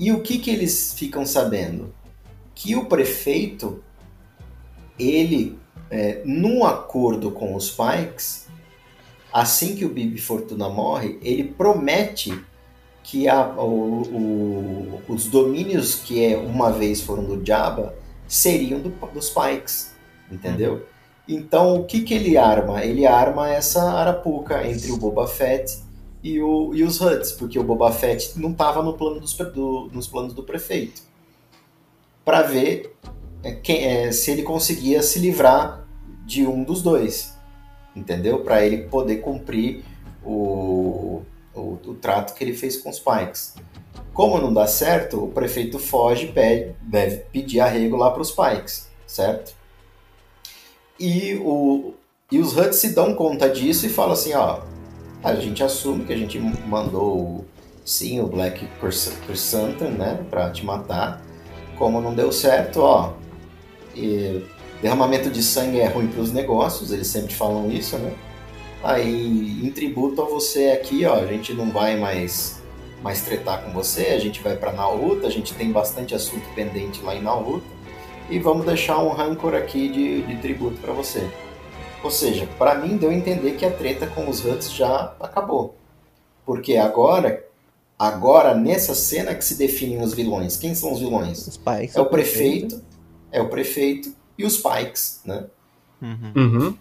[0.00, 1.92] E o que que eles ficam sabendo?
[2.60, 3.80] Que o prefeito,
[4.98, 5.56] ele,
[5.88, 8.48] é, num acordo com os Pikes,
[9.32, 12.36] assim que o Bibi Fortuna morre, ele promete
[13.04, 17.94] que a- o- o- os domínios que é, uma vez foram do Jabba
[18.26, 19.94] seriam do- dos Pikes,
[20.30, 20.84] entendeu?
[21.28, 22.84] Então, o que, que ele arma?
[22.84, 25.78] Ele arma essa arapuca entre o Boba Fett
[26.24, 29.88] e, o, e os Huts, porque o Boba Fett não estava no plano dos, do-
[29.92, 31.06] nos planos do prefeito.
[32.28, 32.94] Para ver
[33.42, 35.88] é, quem, é, se ele conseguia se livrar
[36.26, 37.34] de um dos dois,
[37.96, 38.40] entendeu?
[38.40, 39.82] Para ele poder cumprir
[40.22, 41.22] o,
[41.54, 43.54] o, o trato que ele fez com os Pikes.
[44.12, 48.30] Como não dá certo, o prefeito foge e pede, deve pedir arrego lá para os
[48.30, 49.54] Pikes, certo?
[51.00, 51.94] E, o,
[52.30, 54.60] e os Huts se dão conta disso e falam assim, ó,
[55.24, 57.46] a gente assume que a gente mandou
[57.86, 58.68] sim o Black
[59.24, 61.26] Chrysanthemum, né, para te matar.
[61.78, 63.12] Como não deu certo, ó,
[64.82, 68.12] derramamento de sangue é ruim para os negócios, eles sempre falam isso, né?
[68.82, 72.58] Aí, em tributo a você aqui, ó, a gente não vai mais
[73.02, 77.00] mais tretar com você, a gente vai para Naruto, a gente tem bastante assunto pendente
[77.02, 77.64] lá em Naruto
[78.28, 81.28] e vamos deixar um rancor aqui de, de tributo para você.
[82.02, 85.74] Ou seja, para mim deu a entender que a treta com os Huts já acabou.
[86.44, 87.44] Porque agora,
[87.98, 90.56] agora nessa cena que se definem os vilões.
[90.56, 91.46] Quem são os vilões?
[91.46, 91.96] Os pais.
[91.96, 92.82] É o prefeito,
[93.32, 95.46] é o prefeito e os Pikes, né?
[96.00, 96.76] Uhum.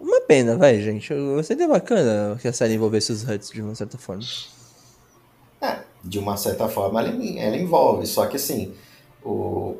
[0.00, 1.12] Uma pena, vai, gente.
[1.12, 4.22] Eu- Seria bacana que a série envolvesse os Huts de uma certa forma.
[5.60, 7.08] É, de uma certa forma ela,
[7.38, 8.74] ela envolve, só que assim,
[9.24, 9.74] o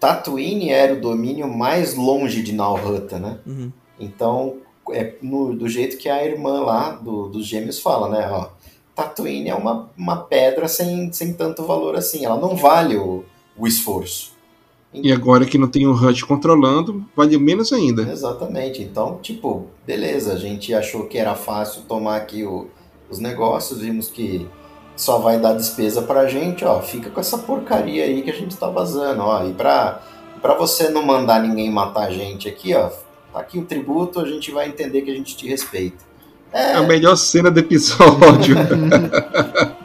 [0.00, 3.38] Tatooine era o domínio mais longe de Nalhutta, né?
[3.46, 3.72] Uhum.
[3.98, 4.58] Então,
[4.92, 8.28] é no- do jeito que a irmã lá do, dos gêmeos fala, né?
[8.30, 8.48] Ó,
[8.96, 13.24] Tatooine é uma, uma pedra sem, sem tanto valor assim, ela não vale o,
[13.56, 14.34] o esforço.
[14.94, 18.02] E agora que não tem o HUD controlando, vale menos ainda.
[18.10, 18.82] Exatamente.
[18.82, 22.68] Então, tipo, beleza, a gente achou que era fácil tomar aqui o-
[23.10, 24.48] os negócios, vimos que
[24.96, 28.56] só vai dar despesa pra gente, ó, fica com essa porcaria aí que a gente
[28.56, 30.00] tá vazando, ó, e pra,
[30.40, 32.88] pra você não mandar ninguém matar a gente aqui, ó,
[33.30, 36.05] tá aqui o tributo, a gente vai entender que a gente te respeita.
[36.52, 38.56] É a melhor cena do episódio.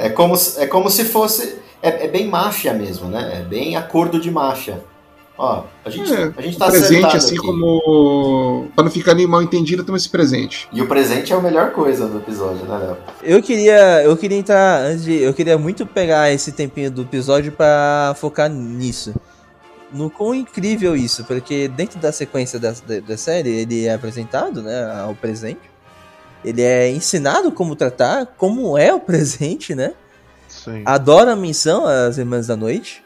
[0.00, 3.42] É, é como, se- é como se fosse, é, é bem máfia mesmo, né, é
[3.42, 4.82] bem acordo de máfia.
[5.36, 7.46] Ó, a gente, É, a gente tá presente, assim aqui.
[7.46, 8.66] como.
[8.74, 10.68] Pra não ficar nem mal entendido, toma esse presente.
[10.72, 12.96] E o presente é a melhor coisa do episódio, né, Léo?
[13.22, 17.52] Eu queria, eu queria entrar antes de, eu queria muito pegar esse tempinho do episódio
[17.52, 19.14] pra focar nisso.
[19.92, 24.60] No quão incrível isso, porque dentro da sequência da, da, da série ele é apresentado,
[24.60, 25.60] né, ao presente.
[26.44, 29.92] Ele é ensinado como tratar, como é o presente, né?
[30.48, 30.82] Sim.
[30.84, 33.02] Adoro a menção às Irmãs da Noite.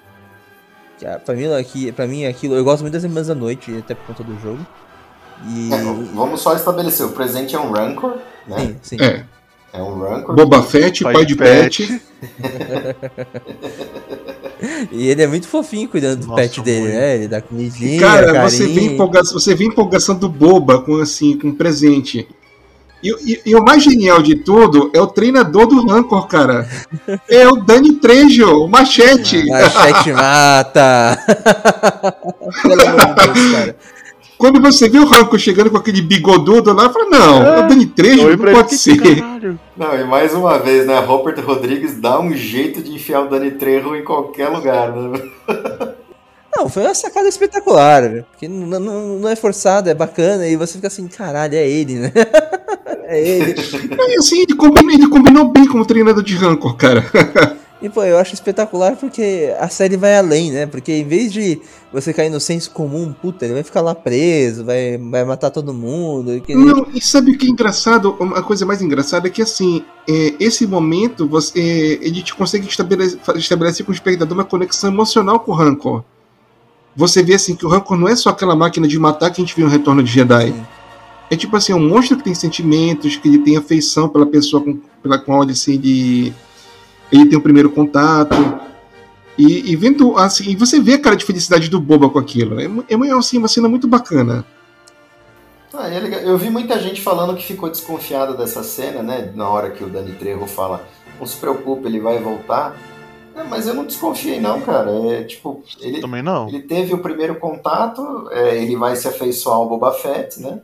[0.99, 3.75] Que ah, pra mim, aqui, pra mim aquilo, eu gosto muito das Irmãs da Noite,
[3.79, 4.65] até por conta do jogo.
[5.49, 5.77] E É,
[6.15, 8.59] vamos só estabelecer, o presente é um Rancor, né?
[8.59, 8.97] sim, sim.
[9.03, 9.25] É.
[9.73, 10.37] É um Rancor.
[10.37, 12.01] Boba Fett, pai, de Pet.
[14.93, 16.95] E ele é muito fofinho cuidando do Nossa, pet dele, muito.
[16.95, 17.15] né?
[17.17, 18.51] Ele dá comidinha, Cara, carinho.
[18.51, 22.29] você vê, empolgação, você vê empolgação do Boba com assim, com presente.
[23.03, 26.69] E, e- e o mais genial de tudo é o treinador do Rancor, cara.
[27.29, 29.45] É o Dani Trejo, o Machete.
[29.49, 31.19] Machete mata!
[32.63, 33.77] Pelo amor de Deus, cara.
[34.39, 37.87] Quando você vê o Rancor chegando com aquele bigodudo lá, fala, não, é o Dani
[37.87, 38.97] Trejo, não pode ser.
[39.21, 39.59] caralho.
[39.77, 40.99] Não, e mais uma vez, né?
[40.99, 45.21] Robert Rodrigues dá um jeito de enfiar o Dani Trejo em qualquer lugar, né?
[46.57, 48.27] Não, foi uma sacada espetacular, velho.
[48.31, 51.95] Porque não, não, não é forçado, é bacana, e você fica assim, caralho, é ele,
[52.01, 52.13] né?
[53.13, 53.55] É ele.
[54.09, 57.05] E assim, ele combinou, ele combinou bem como treinador de Rancor, cara.
[57.81, 60.67] E pô, eu acho espetacular porque a série vai além, né?
[60.67, 61.61] Porque em vez de
[61.93, 65.75] você cair no senso comum, puta, ele vai ficar lá preso, vai, vai matar todo
[65.75, 66.37] mundo.
[66.37, 68.15] e que- Não, e sabe o que é engraçado?
[68.21, 72.69] Uma coisa mais engraçada é que assim, é, esse momento você, é, ele te consegue
[72.69, 76.05] estabelecer, estabelecer com o espectador uma conexão emocional com o Rancor.
[76.95, 79.45] Você vê assim que o Rancor não é só aquela máquina de matar que a
[79.45, 80.53] gente viu no Retorno de Jedi.
[80.53, 80.65] Sim.
[81.33, 84.79] É tipo assim, um monstro que tem sentimentos, que ele tem afeição pela pessoa com,
[85.03, 86.35] pela qual ele, assim, ele,
[87.11, 88.37] ele tem o primeiro contato.
[89.39, 92.61] E, e vendo assim, e você vê a cara de felicidade do Boba com aquilo.
[92.61, 94.45] É, mu- é mu- assim, uma cena muito bacana.
[95.73, 96.21] Ah, é legal.
[96.21, 99.33] Eu vi muita gente falando que ficou desconfiada dessa cena, né?
[99.35, 100.87] Na hora que o Dani Trejo fala,
[101.19, 102.77] não se preocupe, ele vai voltar.
[103.35, 104.91] É, mas eu não desconfiei não, cara.
[105.09, 106.47] É tipo, ele, Também não.
[106.47, 110.61] ele teve o primeiro contato, é, ele vai se afeiçoar ao Boba Fett, né?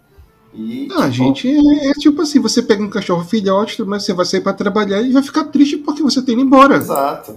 [0.55, 4.13] E, Ah, tipo, gente, é, é tipo assim, você pega um cachorro filhote, mas você
[4.13, 6.77] vai sair pra trabalhar e vai ficar triste porque você tem ido embora.
[6.77, 7.37] Exato.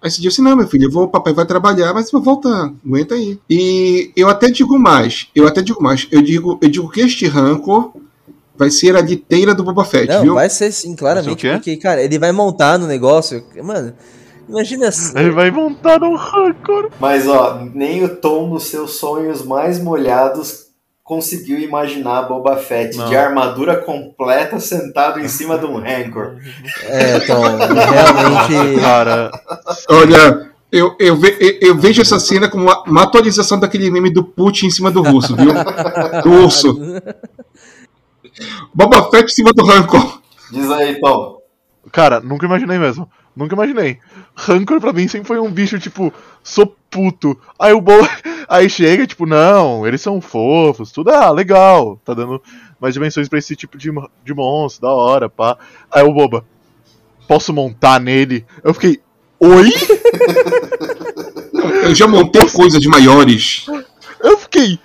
[0.00, 2.20] Aí você diz assim, não, meu filho, eu vou, o papai vai trabalhar, mas eu
[2.20, 3.38] vou voltar, aguenta aí.
[3.50, 7.26] E eu até digo mais, eu até digo mais, eu digo, eu digo que este
[7.26, 7.92] rancor
[8.56, 10.34] vai ser a liteira do Boba Fett, Não, viu?
[10.34, 13.42] vai ser sim, claramente, porque, cara, ele vai montar no negócio.
[13.62, 13.92] Mano,
[14.48, 14.90] imagina.
[14.92, 16.90] se- Ele vai montar um rancor.
[17.00, 20.65] Mas ó, nem o Tom nos seus sonhos mais molhados
[21.06, 23.06] conseguiu imaginar Boba Fett Não.
[23.08, 26.38] de armadura completa sentado em cima de um Rancor.
[26.82, 28.80] É, Tom, realmente.
[28.80, 29.30] Cara,
[29.88, 34.24] Olha, eu, eu, ve- eu- vejo essa cena como uma, uma atualização daquele meme do
[34.24, 35.52] Putin em cima do russo, viu?
[36.24, 36.76] Do urso.
[38.74, 40.20] Boba Fett em cima do rancor.
[40.50, 41.38] Diz aí, Tom.
[41.92, 43.08] cara, nunca imaginei mesmo.
[43.34, 43.98] Nunca imaginei.
[44.34, 47.38] Rancor pra mim sempre foi um bicho, tipo, sou puto.
[47.58, 48.08] Aí o Boba.
[48.48, 52.00] Aí chega, tipo, não, eles são fofos, tudo, ah, legal.
[52.04, 52.40] Tá dando
[52.80, 53.90] mais dimensões pra esse tipo de,
[54.24, 55.56] de monstro, da hora, pá.
[55.90, 56.44] Aí o Boba.
[57.26, 58.46] Posso montar nele?
[58.62, 59.00] Eu fiquei.
[59.40, 59.70] Oi?
[61.82, 63.66] Eu já montei coisas maiores.
[64.22, 64.78] Eu fiquei.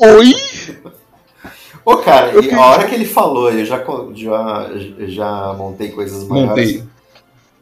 [0.00, 0.34] Oi?
[1.84, 3.84] Ô, cara, Eu e fiquei- a hora que ele falou, eu já,
[4.14, 4.70] já,
[5.06, 6.48] já montei coisas maiores.
[6.72, 6.84] Montei.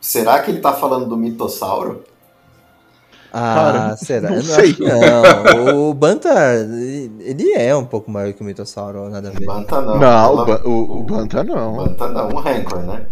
[0.01, 2.05] Será que ele tá falando do mitossauro?
[3.33, 4.31] Ah, Cara, será?
[4.31, 4.77] não sei.
[4.79, 6.29] Não, o Banta,
[7.21, 9.47] ele é um pouco maior que o Mitossauro, nada a ver.
[9.47, 9.99] Banta não.
[9.99, 11.77] Não, o, Ba- o, o Banta não.
[11.77, 13.07] Banta não, um rancor, né?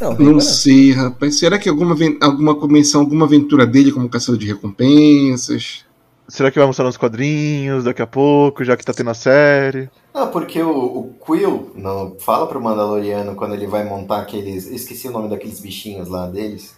[0.00, 1.38] Não, Não sei, rapaz.
[1.38, 5.84] Será que alguma, alguma convenção, alguma aventura dele como caçador de recompensas?
[6.28, 9.88] Será que vai mostrar nos quadrinhos daqui a pouco, já que tá tendo a série?
[10.12, 14.66] Não, porque o, o Quill não, fala pro Mandaloriano quando ele vai montar aqueles.
[14.66, 16.74] Esqueci o nome daqueles bichinhos lá deles.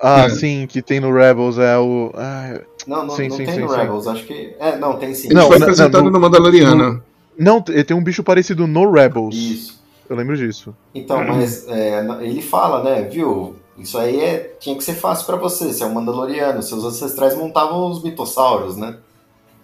[0.00, 2.10] Ah, sim, que tem no Rebels é o.
[2.14, 3.76] Ah, Não, não, Sim, não sim, tem sim, no sim.
[3.76, 4.54] Rebels, acho que.
[4.58, 5.28] É, não, tem sim.
[5.28, 7.02] Ele Não, foi na- apresentado na- no Mandaloriano.
[7.38, 9.34] Não, tem um bicho parecido no Rebels.
[9.34, 9.82] Isso.
[10.10, 10.74] Eu lembro disso.
[10.94, 13.56] Então, mas é, ele fala, né, viu?
[13.78, 16.62] Isso aí é, tinha que ser fácil pra você, você é um Mandaloriano.
[16.62, 18.96] Seus ancestrais montavam os mitossauros, né?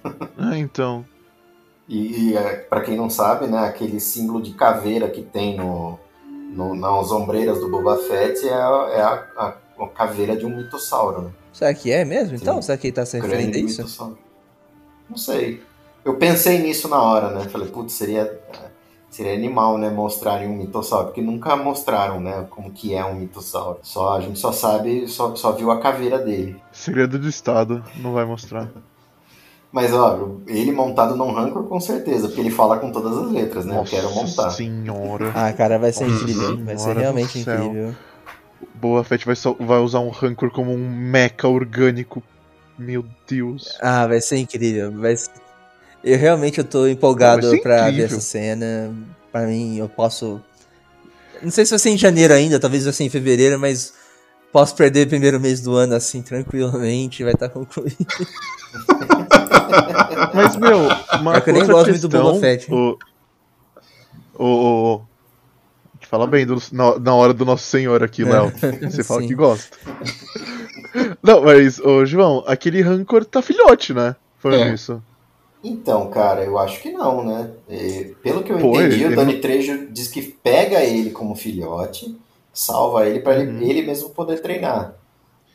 [0.39, 1.05] Ah, então.
[1.89, 5.99] E, e é, para quem não sabe, né, aquele símbolo de caveira que tem no,
[6.55, 10.57] no- nas ombreiras do Boba Fett é, a, é a- a- a caveira de um
[10.57, 11.31] mitossauro, né?
[11.53, 12.37] Será que é mesmo?
[12.37, 12.63] Então, Sim.
[12.63, 13.79] será que ele tá se referindo a isso?
[13.83, 14.19] mitossauro.
[15.09, 15.63] Não sei.
[16.05, 17.49] Eu pensei nisso na hora, né?
[17.49, 18.41] Falei, putz, seria,
[19.11, 19.91] seria animal, né?
[19.91, 21.07] Mostrarem um mitossauro.
[21.07, 22.47] Porque nunca mostraram, né?
[22.51, 23.79] Como que é um mitossauro.
[23.83, 26.61] Só, a gente só sabe, só, só viu a caveira dele.
[26.73, 28.69] Segredo do Estado, não vai mostrar.
[29.71, 32.29] Mas, ó, ele montado num rancor, com certeza.
[32.29, 33.75] Porque ele fala com todas as letras, né?
[33.75, 34.51] Nossa Eu quero montar.
[34.51, 35.31] senhora.
[35.35, 36.65] Ah, cara, vai ser Nossa incrível.
[36.65, 37.95] Vai ser realmente incrível.
[38.81, 42.23] Boa Fett vai, só- vai usar um Rancor como um mecha orgânico.
[42.79, 43.77] Meu Deus.
[43.81, 44.93] Ah, vai ser incrível.
[44.93, 45.31] Vai ser...
[46.05, 48.95] Eu realmente eu tô empolgado pra ver essa cena.
[49.33, 50.41] Pra mim, eu posso.
[51.43, 53.93] Não sei se vai ser em janeiro ainda, talvez vai ser em fevereiro, mas
[54.53, 57.97] posso perder o primeiro mês do ano assim, tranquilamente, vai estar concluído.
[60.35, 60.81] Mas, meu,
[61.21, 62.73] uma É que eu nem gosto muito do questão, Boba Fett.
[62.73, 62.99] O,
[64.39, 65.01] o-
[66.11, 68.51] Fala bem do- na, na hora do nosso senhor aqui, Léo.
[68.91, 69.77] Você fala que gosta.
[71.23, 74.17] Não, mas, ô, João, aquele Rancor tá filhote, né?
[74.39, 74.73] Foi É.
[74.73, 75.03] isso.
[75.63, 77.51] Então, cara, eu acho que não, né?
[77.69, 81.35] E, pelo que eu Pô, entendi, ele- o Dani Trejo diz que pega ele como
[81.35, 82.17] filhote,
[82.55, 83.61] salva ele pra ele, Uhum.
[83.63, 84.95] ele mesmo poder treinar.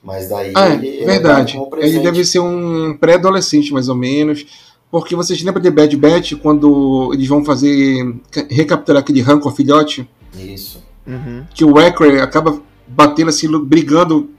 [0.03, 1.57] Mas daí Ah, ele, é verdade.
[1.77, 4.45] Ele deve ser um pré-adolescente, mais ou menos.
[4.91, 8.13] Porque vocês lembram de Bad Batch quando eles vão fazer.
[8.51, 10.07] recapturar aquele Rancor filhote?
[10.35, 10.83] Isso.
[11.05, 11.43] Uhum.
[11.53, 14.29] Que o Wrecker acaba batendo assim, brigando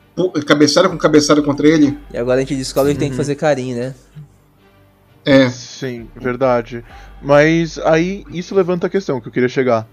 [0.47, 1.99] cabeçada com cabeçada contra ele.
[2.13, 3.19] E agora a gente descobre que tem que Uhum.
[3.19, 3.95] fazer carinho, né?
[5.25, 5.49] É.
[5.51, 6.85] Sim, verdade.
[7.23, 9.87] Mas aí isso levanta a questão que eu queria chegar.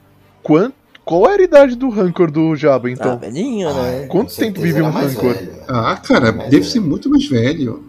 [0.43, 0.73] Quant,
[1.05, 3.17] qual era a idade do Rancor do Jabba, Ah, então?
[3.17, 4.03] velhinho, né?
[4.03, 5.33] Ah, Quanto tempo vive um rancor?
[5.33, 5.53] velho?
[5.67, 6.63] Ah, cara, deve é.
[6.63, 7.85] ser muito mais velho.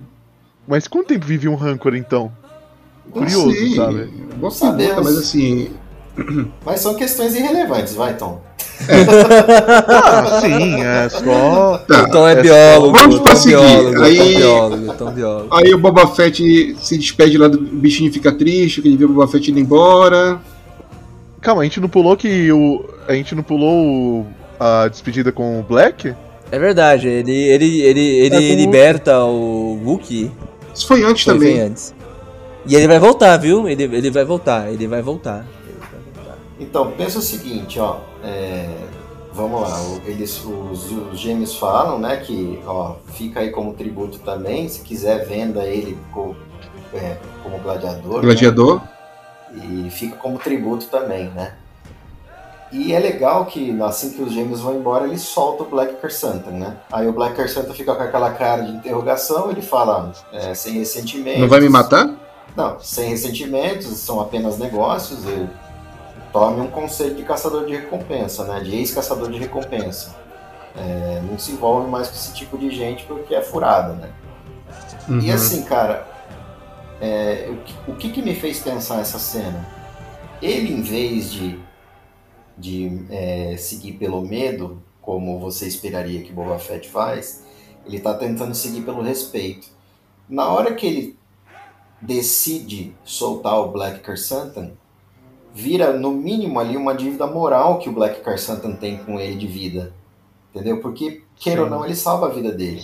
[0.67, 2.31] Mas quanto tempo vive um Rancor, então?
[3.11, 3.75] Curioso, sei.
[3.75, 4.09] sabe?
[4.53, 4.59] Sabemos.
[4.77, 5.71] pergunta, mas assim.
[6.65, 8.41] Mas são questões irrelevantes, vai, Tom.
[9.89, 11.79] Ah, sim, é só.
[11.79, 12.03] Tá.
[12.05, 13.59] O Tom é É biólogo, Vamos é prosseguir.
[13.59, 15.49] biólogo, Aí- o Tom biólogo, o Tom biólogo.
[15.57, 19.05] Aí o Boba Fett se despede lá do bichinho e fica triste, que ele vê
[19.05, 20.41] o Boba Fett indo embora.
[21.41, 22.85] Calma, a gente não pulou que o.
[23.09, 23.71] A gente não pulou
[24.21, 24.27] o-
[24.61, 26.15] a despedida com o Black?
[26.51, 30.31] É verdade, ele, ele, ele, ele É liberta o Wookie.
[30.75, 31.55] Isso foi antes Foi também.
[31.55, 31.95] bem antes.
[32.67, 33.69] E ele vai voltar, viu?
[33.69, 35.45] Ele, ele vai voltar, ele vai voltar.
[36.63, 37.97] Então, pensa o seguinte, ó.
[38.23, 38.69] é,
[39.33, 44.69] vamos lá, eles, os, os gêmeos falam, né, que ó, fica aí como tributo também,
[44.69, 46.37] se quiser venda ele co-
[46.95, 48.17] é, como gladiador.
[48.17, 48.21] né?
[48.23, 48.81] Gladiador.
[49.55, 51.55] E fica como tributo também, né?
[52.71, 56.51] E é legal que assim que os gêmeos vão embora, ele solta o Black Santa,
[56.51, 56.79] né?
[56.91, 61.41] Aí o Black Santa fica com aquela cara de interrogação, ele fala, é, sem ressentimentos.
[61.43, 62.09] Não vai me matar?
[62.57, 65.19] Não, sem ressentimentos, são apenas negócios.
[65.25, 65.47] E
[66.33, 68.61] tome um conceito de caçador de recompensa, né?
[68.61, 70.17] De ex-caçador de recompensa.
[70.75, 74.13] É, não se envolve mais com esse tipo de gente porque é furada, né?
[75.21, 75.33] E Uhum.
[75.33, 76.07] assim, cara,
[77.01, 77.53] é,
[77.87, 79.69] o, que, que me fez pensar essa cena?
[80.41, 81.61] Ele, em vez de,
[82.57, 87.45] de é, seguir pelo medo, como você esperaria que Boba Fett faz,
[87.85, 89.69] ele tá tentando seguir pelo respeito.
[90.29, 91.19] Na hora que ele
[92.01, 94.73] decide soltar o Black Carsantan,
[95.55, 99.47] vira no mínimo ali uma dívida moral que o Black Carsantan tem com ele de
[99.47, 99.93] vida.
[100.55, 100.81] Entendeu?
[100.81, 102.83] Porque, queira ou não, ele salva a vida dele.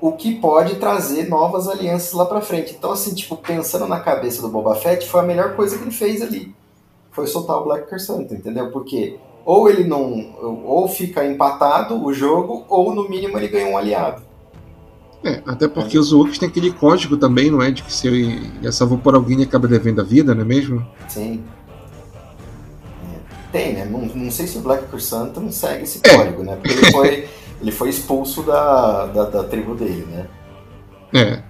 [0.00, 2.74] O que pode trazer novas alianças lá pra frente.
[2.76, 5.90] Então, assim, tipo, pensando na cabeça do Boba Fett, foi a melhor coisa que ele
[5.90, 6.54] fez ali.
[7.10, 8.70] Foi soltar o Black Crescent, entendeu?
[8.70, 10.34] Porque ou ele não.
[10.64, 14.22] Ou fica empatado o jogo, ou no mínimo ele ganha um aliado.
[15.24, 17.70] É, até porque os Wookies tem aquele código também, não é?
[17.70, 20.44] De que se ele já salvou por alguém, ele acaba devendo a vida, não é
[20.44, 20.86] mesmo?
[21.08, 21.42] Sim.
[23.52, 23.84] Tem, né?
[23.84, 24.84] Não, não sei se o Black
[25.36, 26.16] não segue esse É.
[26.16, 26.56] código, né?
[26.56, 27.28] Porque ele foi,
[27.60, 30.26] ele foi expulso da, da, da tribo dele, né?
[31.14, 31.42] É.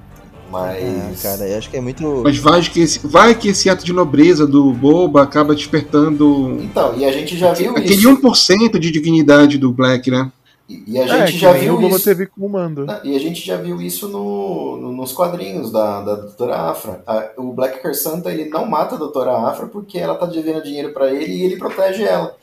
[0.51, 0.85] Mas.
[0.85, 2.23] Ah, cara, eu acho que é muito.
[2.23, 6.95] Mas vai que, esse, vai que esse ato de nobreza do Boba acaba despertando Então,
[6.97, 8.17] e a gente já viu aquele isso.
[8.23, 10.31] 1% de dignidade do Black, né?
[10.69, 12.03] E, e a É, gente que já viu isso.
[12.05, 12.85] teve com o Mando.
[12.87, 17.03] Não, E a gente já viu isso no, no- nos quadrinhos da, da Doutora Afra.
[17.07, 20.93] A- o Black Kersanta, ele não mata a Doutora Afra porque ela tá devendo dinheiro
[20.93, 22.37] pra ele e ele protege ela.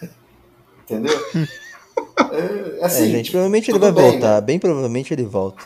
[0.84, 1.12] Entendeu?
[2.32, 4.34] É, assim, é, gente, provavelmente ele vai bem, voltar.
[4.36, 4.40] né?
[4.40, 5.62] Bem provavelmente ele volta.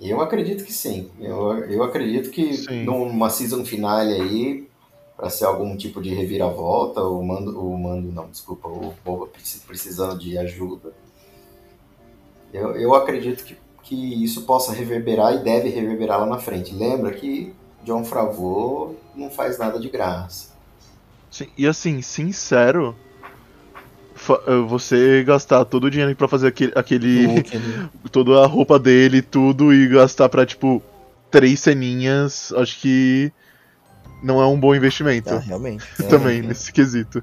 [0.00, 1.10] Eu acredito que sim.
[1.20, 2.84] Eu, eu acredito que Sim.
[2.84, 4.68] numa season finale aí,
[5.16, 9.60] pra ser algum tipo de reviravolta, o mando, o mando não, desculpa, o Boba preci-
[9.66, 10.92] precisando de ajuda.
[12.52, 16.74] Eu, eu acredito que, que isso possa reverberar e deve reverberar lá na frente.
[16.74, 20.50] Lembra que John Favreau não faz nada de graça.
[21.30, 22.96] Sim, e assim, sincero,
[24.46, 27.44] eh, você gastar todo o dinheiro pra fazer aquele, aquele
[28.10, 30.82] toda a roupa dele, tudo, e gastar pra, tipo,
[31.30, 33.32] três ceninhas, acho que
[34.22, 35.32] não é um bom investimento.
[35.32, 35.84] Ah, realmente.
[35.96, 37.22] Também, realmente, nesse quesito.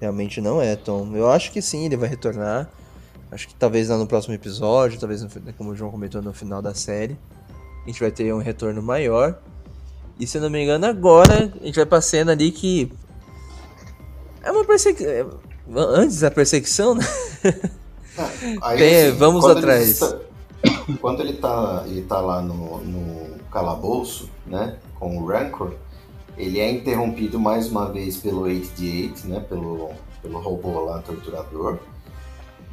[0.00, 1.16] Realmente não é, Tom.
[1.16, 2.70] Eu acho que sim, ele vai retornar.
[3.30, 6.32] Acho que talvez lá no próximo episódio, talvez, no fi- como o João comentou, no
[6.32, 7.18] final da série.
[7.84, 9.38] A gente vai ter um retorno maior.
[10.18, 12.90] E se eu não me engano, agora a gente vai pra cena ali que.
[14.42, 15.40] É uma perseguição.
[15.76, 17.04] Antes da perseguição, né?
[18.62, 19.82] Aí, Tem, vamos atrás.
[19.82, 20.18] Ele está,
[21.00, 25.74] quando ele tá, ele tá lá no, no calabouço, né, com o Rancor,
[26.36, 31.78] ele é interrompido mais uma vez pelo 8D8, né, pelo, pelo robô lá, torturador,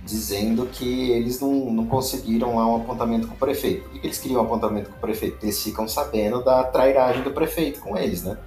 [0.05, 3.89] dizendo que eles não, não conseguiram lá um apontamento com o prefeito.
[3.89, 5.43] Por que eles queriam um apontamento com o prefeito?
[5.43, 8.37] Eles ficam sabendo da trairagem do prefeito com eles, né?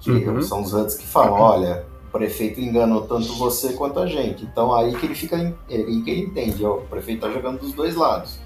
[0.00, 0.40] Que Uhum.
[0.42, 4.44] são os Huds que falam, olha, o prefeito enganou tanto você quanto a gente.
[4.44, 5.36] Então aí que ele fica,
[5.68, 8.38] é aí que ele entende, ó, o prefeito tá jogando dos dois lados.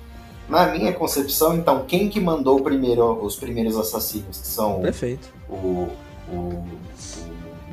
[0.49, 5.29] Na minha concepção, então, quem que mandou primeiro, os primeiros assassinos, que são Perfeito.
[5.49, 5.89] o,
[6.29, 6.65] o, o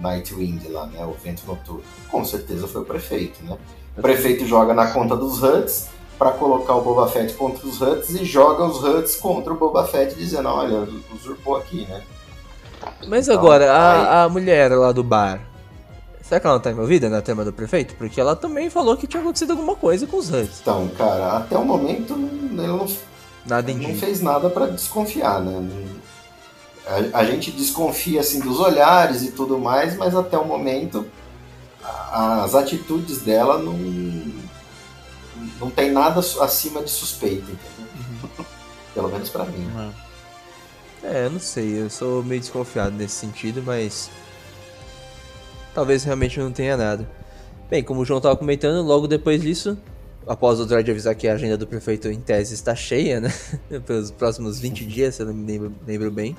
[0.02, 1.82] Nightwind lá, né, o vento noturno?
[2.12, 3.58] Com certeza foi o prefeito, né?
[3.98, 5.88] O prefeito joga na conta dos Huds
[6.18, 9.86] para colocar o Boba Fett contra os Huds e joga os Huds contra o Boba
[9.86, 12.02] Fett dizendo, olha, usurpou aqui, né?
[13.08, 15.42] Mas Então, agora, aí- a, a mulher lá do bar.
[16.22, 17.96] Será que ela não tá envolvida na trama do prefeito?
[17.96, 20.60] Porque ela também falou que tinha acontecido alguma coisa com os Huds.
[20.62, 22.86] Então, cara, até o momento ele não
[23.46, 25.70] Nada não fez nada para desconfiar, né?
[27.14, 31.27] A, a gente desconfia assim dos olhares e tudo mais, mas até o momento a-
[32.12, 33.78] as atitudes dela não
[35.60, 38.46] não tem nada acima de suspeita, entendeu?
[38.94, 39.68] Pelo menos para mim.
[41.04, 44.10] É, eu não sei, eu sou meio desconfiado nesse sentido, mas.
[45.74, 47.08] Talvez realmente não tenha nada.
[47.70, 49.78] Bem, como o João tava comentando, logo depois disso,
[50.26, 53.32] após o Dredd avisar que a agenda do prefeito em tese está cheia, né?
[53.86, 56.36] Pelos próximos 20 dias, se eu não me lembro, lembro bem.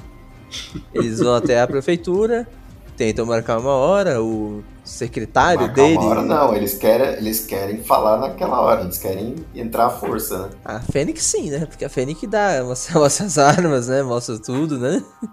[0.92, 2.48] Eles vão até a prefeitura,
[2.96, 5.96] tentam marcar uma hora, o secretário Marcar dele.
[5.98, 10.46] uma hora não, eles querem, eles querem falar naquela hora, eles querem entrar à força,
[10.46, 10.50] né?
[10.64, 11.66] A Fênix sim, né?
[11.66, 14.02] Porque a Fênix dá, mostra, mostra as armas, né?
[14.02, 15.04] Mostra tudo, né?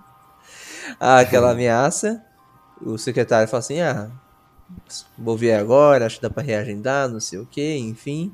[1.00, 2.22] Ah, Aquela ameaça.
[2.80, 4.10] O secretário fala assim, ah,
[5.18, 8.32] vou ver agora, acho que dá pra reagendar, não sei o que, enfim.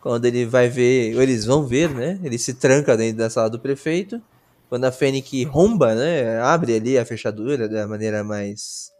[0.00, 2.20] Quando ele vai ver, ou eles vão ver, né?
[2.22, 4.20] Ele se tranca dentro da sala do prefeito.
[4.68, 6.38] Quando a Fênix romba, né?
[6.40, 8.92] Abre ali a fechadura da maneira mais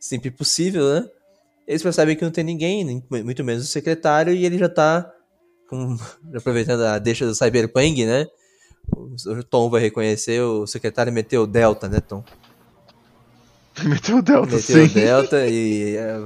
[0.00, 1.06] simples possível, né?
[1.68, 5.08] Eles percebem que não tem ninguém, muito menos o secretário, e ele já tá
[5.68, 5.96] com-
[6.34, 8.26] aproveitando a deixa do Cyberpunk, né?
[8.92, 12.24] O Tom vai reconhecer, o secretário meteu o Delta, né, Tom?
[13.84, 14.94] Meteu o Delta, Meteu o sim.
[14.94, 15.96] Delta e.
[15.96, 16.16] é,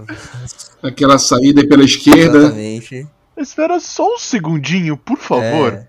[0.82, 2.38] Aquela saída pela esquerda.
[2.38, 3.06] Exatamente.
[3.36, 5.72] Espera só um segundinho, por favor.
[5.74, 5.88] É.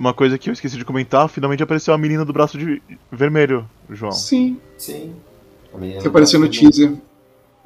[0.00, 2.80] Uma coisa que eu esqueci de comentar, finalmente apareceu a menina do braço de
[3.12, 4.12] vermelho, João.
[4.12, 5.12] Sim, Sim.
[5.74, 6.94] A menina que apareceu no teaser.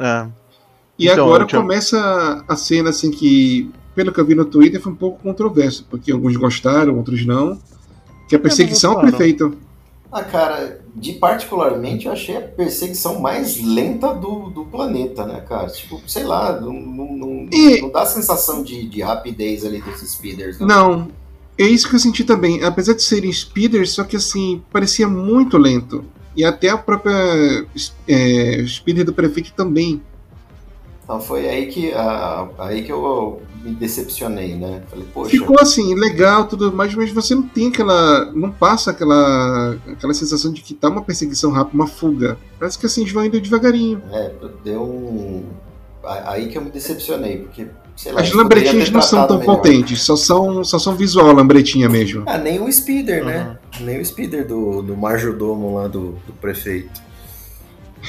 [0.01, 0.26] É.
[0.99, 4.80] E Então, agora tinha- começa a cena assim que pelo que eu vi no Twitter,
[4.80, 7.57] foi um pouco controverso, porque alguns gostaram, outros não.
[8.28, 9.57] Que a perseguição ao prefeito.
[10.11, 15.68] Ah, cara, de particularmente eu achei a perseguição mais lenta do, do planeta, né, cara?
[15.68, 19.80] Tipo, sei lá, não, não, não, E- não dá a sensação de, de rapidez ali
[19.80, 20.59] dos speeders.
[20.59, 20.66] né?
[20.66, 21.09] Não,
[21.59, 22.63] é isso que eu senti também.
[22.65, 26.05] Apesar de serem speeders, só que assim, parecia muito lento.
[26.37, 27.13] E até a própria
[28.09, 30.03] é, speeder do prefeito também.
[31.05, 34.83] Então foi aí que, a- aí que eu me decepcionei, né?
[34.89, 38.33] Falei, poxa, Ficou assim, legal, tudo mais, mas você não tem aquela.
[38.33, 39.77] Não passa aquela.
[39.87, 42.39] aquela sensação de que tá uma perseguição rápida, uma fuga.
[42.59, 44.03] Parece que assim, eles vão indo devagarinho.
[44.11, 44.33] é,
[44.65, 45.45] deu um.
[46.07, 48.21] Aí que eu me decepcionei, porque, sei lá.
[48.21, 49.57] As lambretinhas não são tão melhor.
[49.57, 52.25] potentes, só são, só são visual a lambretinha mesmo.
[52.27, 53.59] Ah, nem o speeder, né?
[53.81, 57.03] Nem o speeder do, do majordomo lá do, do prefeito.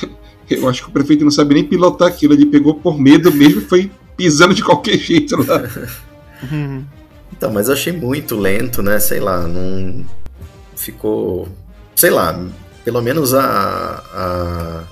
[0.50, 3.62] Eu acho que o prefeito não sabe nem pilotar aquilo, ele pegou por medo mesmo
[3.62, 5.64] e foi pisando de qualquer jeito lá.
[6.52, 6.86] Uhum.
[7.36, 9.00] Então, mas eu achei muito lento, né?
[9.00, 10.06] Sei lá, não.
[10.76, 11.48] Ficou.
[11.96, 12.39] Sei lá,
[12.84, 14.04] pelo menos a.
[14.14, 14.84] a...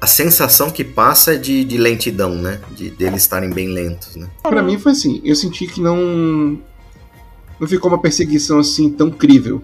[0.00, 2.60] A sensação que passa é de, de lentidão, né?
[2.70, 4.28] De deles estarem bem lentos, né?
[4.42, 6.58] Pra mim foi assim, eu senti que não.
[7.58, 9.62] Não ficou uma perseguição assim tão crível.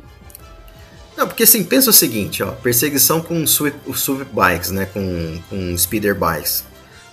[1.17, 5.79] Não, porque assim, pensa o seguinte, ó, perseguição com os sweep bikes, né, com, com
[5.79, 6.65] speeder bikes.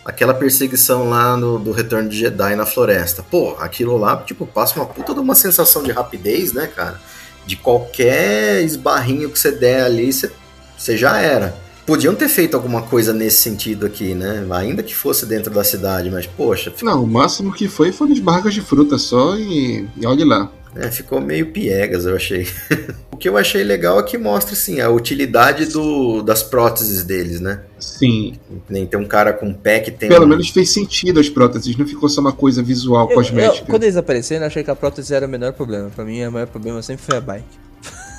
[0.03, 3.21] Aquela perseguição lá no, do Retorno de Jedi na floresta.
[3.21, 6.99] Pô, aquilo lá, tipo, passa uma puta de uma sensação de rapidez, né, cara?
[7.45, 10.31] De qualquer esbarrinho que você der ali, você,
[10.75, 11.55] você já era.
[11.91, 14.47] Podiam ter feito alguma coisa nesse sentido aqui, né?
[14.51, 18.19] Ainda que fosse dentro da cidade, mas, poxa, Não, o máximo que foi foram as
[18.19, 20.49] barracas de fruta só e, e olhe lá.
[20.73, 22.47] É, ficou meio piegas, eu achei.
[23.11, 27.41] o que eu achei legal é que mostra, assim, a utilidade do, das próteses deles,
[27.41, 27.59] né?
[27.77, 28.39] Sim,
[28.69, 31.75] Nem tem um cara com pé que tem pelo um- menos fez sentido as próteses,
[31.75, 33.65] não ficou só uma coisa visual, Eu- cosmética.
[33.65, 35.89] eu- quando eles apareceram, eu achei que a prótese era o menor problema.
[35.93, 37.43] Pra mim, o maior problema sempre foi a bike.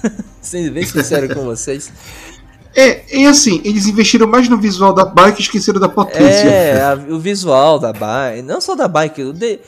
[0.43, 1.91] Sendo bem sincero com vocês.
[2.75, 6.49] É, e assim, eles investiram mais no visual da bike e esqueceram da potência.
[6.49, 8.43] É, a- o visual da bike.
[8.43, 9.61] Não só da bike, o, de-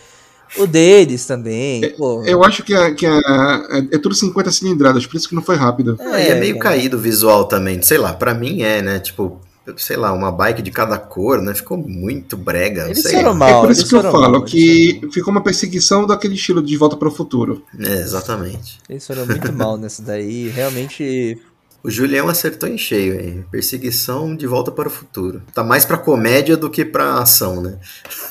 [0.59, 1.95] o deles também.
[1.97, 2.23] pô.
[2.25, 5.57] Eu acho que, a, que a- é tudo 50 cilindradas, por isso que não foi
[5.57, 5.97] rápido.
[6.01, 6.77] Ah, e é meio cara.
[6.77, 7.83] caído o visual também.
[7.83, 8.99] Sei lá, pra mim é, né?
[9.01, 9.41] Tipo,
[9.77, 11.55] sei lá, uma bike de cada cor, né?
[11.55, 12.83] Ficou muito brega.
[12.85, 13.13] não Eles sei.
[13.17, 13.63] foram É mal.
[13.63, 17.09] por isso que eu falo mal, que ficou uma perseguição daquele estilo de Volta para
[17.09, 17.63] o Futuro.
[17.79, 18.79] É, exatamente.
[18.89, 20.49] Eles foram muito mal nessa daí.
[20.49, 21.39] Realmente.
[21.85, 23.45] O Julião acertou em cheio, hein?
[23.51, 25.43] Perseguição de volta para o futuro.
[25.53, 27.78] Tá mais pra comédia do que pra ação, né?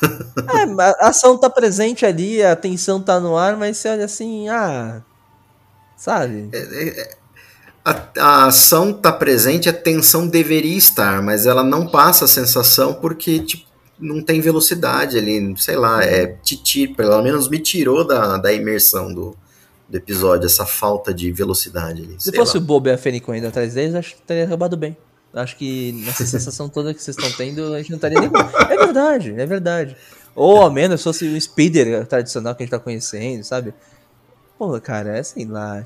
[0.52, 0.64] É,
[1.00, 5.02] a ação tá presente ali, a tensão tá no ar, mas você olha assim, ah.
[5.96, 6.50] Sabe?
[7.84, 12.94] A, a ação tá presente, a tensão deveria estar, mas ela não passa a sensação
[12.94, 13.66] porque, tipo,
[13.98, 19.14] não tem velocidade ali, sei lá, é te pelo menos me tirou da, da imersão
[19.14, 19.36] do,
[19.94, 22.16] do episódio, essa falta de velocidade ali.
[22.18, 22.62] Se fosse lá.
[22.62, 24.96] o Bobo e a Fênix ainda atrás deles, acho que teria acabado bem.
[25.32, 28.30] Acho que nessa sensação toda que vocês estão tendo, a gente não estaria nem.
[28.70, 29.96] É verdade, é verdade.
[30.34, 33.72] Ou ao menos fosse o speeder tradicional que a gente tá conhecendo, sabe?
[34.58, 35.84] Pô, cara, é sei lá.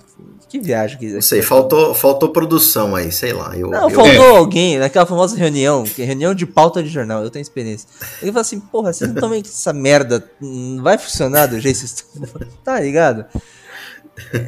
[0.49, 1.07] Que viagem que.
[1.09, 3.57] Não sei, faltou, faltou produção aí, sei lá.
[3.57, 7.31] Eu, Não, eu- faltou alguém naquela famosa reunião, é reunião de pauta de jornal, eu
[7.31, 7.89] tenho experiência.
[8.21, 11.59] Ele fala assim, porra, vocês não estão vendo que essa merda não vai funcionar do
[11.61, 12.49] jeito que vocês estão.
[12.65, 13.25] Tá ligado?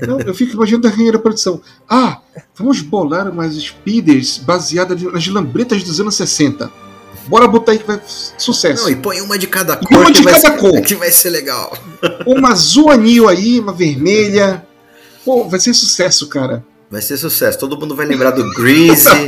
[0.07, 1.61] Não, eu fico imaginando a rainha da produção.
[1.89, 2.19] Ah,
[2.57, 6.71] vamos bolar umas speeders baseadas nas lambretas dos anos 60.
[7.27, 8.01] Bora botar aí que vai
[8.39, 8.85] sucesso.
[8.85, 10.81] Não, e põe uma de cada E cor, uma que, de cada ser, cor.
[10.83, 11.77] que vai ser legal.
[12.27, 14.65] Uma azul anil aí, uma vermelha.
[15.25, 16.65] Pô, vai ser sucesso, cara.
[16.91, 17.59] Vai ser sucesso.
[17.59, 19.09] Todo mundo vai lembrar do Greasy.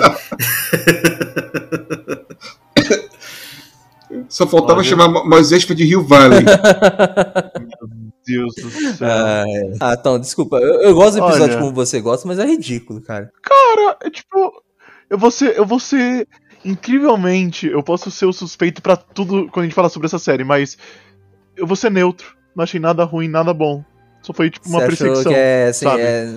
[4.29, 4.89] Só faltava Olha.
[4.89, 6.45] chamar Mo- Moisés de Rio Valley.
[8.27, 9.09] Deus do céu.
[9.81, 10.57] Ah, então, desculpa.
[10.57, 11.59] Eu, eu gosto do episódio Olha.
[11.59, 13.33] como você gosta, mas é ridículo, cara.
[13.43, 14.63] Cara, é tipo.
[15.09, 15.57] Eu vou ser.
[15.57, 16.27] Eu vou ser.
[16.65, 20.45] Incrivelmente, eu posso ser o suspeito pra tudo quando a gente fala sobre essa série,
[20.45, 20.79] mas.
[21.57, 22.37] Eu vou ser neutro.
[22.55, 23.85] Não achei nada ruim, nada bom.
[24.23, 25.33] Só foi tipo uma você achou perseguição.
[25.33, 26.03] que é, assim, sabe?
[26.03, 26.35] é...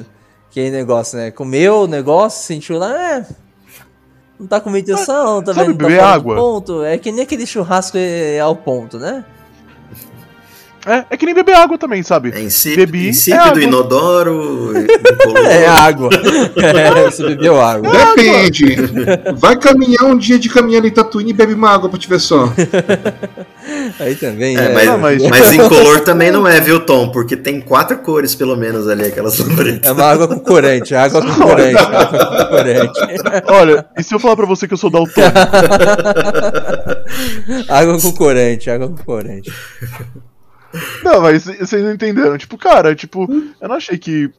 [0.50, 1.32] Que negócio, né?
[1.32, 3.28] Comeu o negócio, sentiu lá, é...
[4.40, 5.78] Não tá com muita intenção, tá sabe vendo?
[5.78, 6.36] Tá beber do água?
[6.36, 6.84] ponto.
[6.84, 9.24] É que nem aquele churrasco é ao ponto, né?
[10.86, 12.32] É, é que nem beber água também, sabe?
[12.36, 13.62] É insípido, Bebi, é insípido água.
[13.64, 14.72] inodoro.
[15.50, 16.10] É água.
[16.58, 17.92] É, você bebeu água.
[18.16, 18.76] Depende.
[19.38, 22.20] Vai caminhar um dia de caminhando em Tatuíne e bebe uma água pra te ver
[22.20, 22.52] só.
[24.00, 24.74] Aí também, É, é.
[24.74, 27.10] mas, Não, mas- mas incolor também não é, viu, Tom?
[27.10, 29.90] Porque tem quatro cores, pelo menos, ali, aquelas lambretas.
[29.90, 33.00] É uma água com corante, água com corante, água com corante.
[33.48, 35.38] Olha, e se eu falar pra você que eu sou daltônico?
[37.70, 39.52] água com corante, água com corante.
[41.04, 42.38] Não, mas vocês não entenderam.
[42.38, 43.28] Tipo, cara, tipo,
[43.60, 44.32] eu não achei que.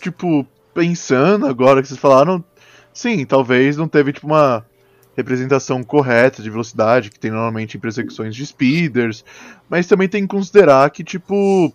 [0.00, 2.44] Tipo, pensando agora que vocês falaram.
[2.92, 4.64] Sim, talvez não teve, tipo, uma
[5.16, 9.24] representação correta de velocidade que tem normalmente em perseguições de speeders.
[9.68, 11.72] Mas também tem que considerar que, tipo.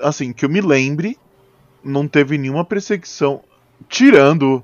[0.00, 1.16] Assim, que eu me lembre,
[1.84, 3.42] não teve nenhuma perseguição.
[3.88, 4.62] Tirando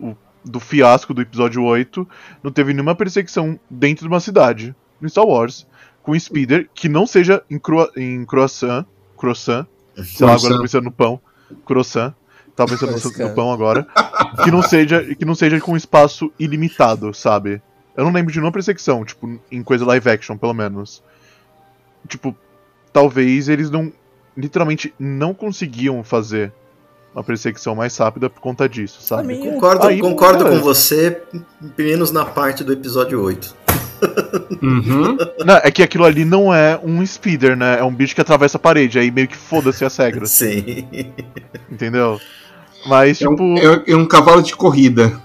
[0.00, 0.14] o,
[0.44, 2.08] do fiasco do episódio 8,
[2.42, 5.66] não teve nenhuma perseguição dentro de uma cidade no Star Wars
[6.08, 8.86] com speeder que não seja em, crua, em croissant.
[9.14, 9.66] Croissant.
[10.02, 11.20] Sei lá, agora eu tô pensando no pão.
[11.66, 12.14] Croissant.
[12.56, 13.86] Tava pensando no, no pão agora.
[14.42, 17.60] Que não, seja, que não seja com espaço ilimitado, sabe?
[17.94, 21.02] Eu não lembro de nenhuma perseguição, tipo, em coisa live action, pelo menos.
[22.08, 22.34] Tipo,
[22.90, 23.92] talvez eles não.
[24.34, 26.52] Literalmente não conseguiam fazer
[27.14, 29.36] uma perseguição mais rápida por conta disso, sabe?
[29.36, 31.22] Concordo, Aí, concordo com você,
[31.76, 33.67] menos na parte do episódio 8.
[34.62, 35.16] Uhum.
[35.44, 37.78] Não, é que aquilo ali não é um speeder, né?
[37.78, 40.88] É um bicho que atravessa a parede, aí meio que foda-se as regras, Sim.
[41.70, 42.20] entendeu?
[42.86, 43.42] Mas, É, tipo.
[43.42, 45.20] um, é- é um cavalo de corrida.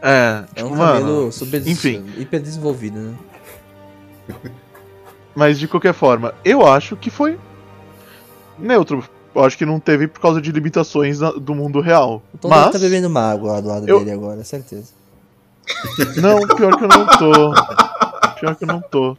[0.00, 1.32] É, É tipo, um mano.
[1.32, 2.04] super enfim.
[2.16, 3.14] hiper desenvolvido, né?
[5.34, 7.38] Mas de qualquer forma, eu acho que foi
[8.58, 9.04] neutro.
[9.34, 12.22] Eu acho que não teve por causa de limitações do mundo real.
[12.34, 12.72] O Tom Mas.
[12.72, 14.97] tá bebendo uma água lá do lado Eu- dele agora, certeza.
[16.20, 17.54] Não, pior que eu não tô.
[18.40, 19.16] Pior que eu não tô.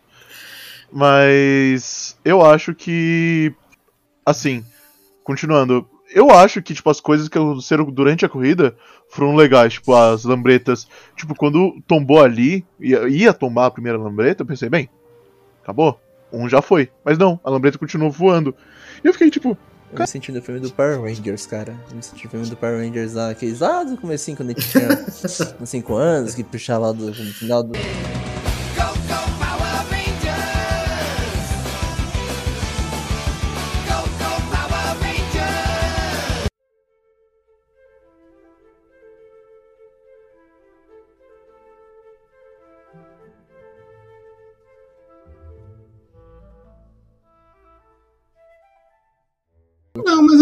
[0.91, 3.53] Mas eu acho que
[4.25, 4.63] assim,
[5.23, 8.75] continuando, eu acho que tipo as coisas que aconteceram durante a corrida
[9.09, 14.43] foram legais, tipo as lambretas, tipo quando tombou ali, ia, ia tombar a primeira lambreta,
[14.43, 14.89] eu pensei, bem,
[15.61, 15.99] acabou,
[16.31, 16.89] um já foi.
[17.03, 18.55] Mas não, a lambreta continuou voando.
[19.03, 19.57] E eu fiquei tipo,
[19.91, 21.75] Eu me senti no filme do Power Rangers, cara.
[21.89, 24.53] Eu me senti no filme do Power Rangers lá, aqueles lá do comecinho, quando a
[24.53, 24.87] gente tinha
[25.59, 27.73] uns 5 anos, que puxava lá do, no final do...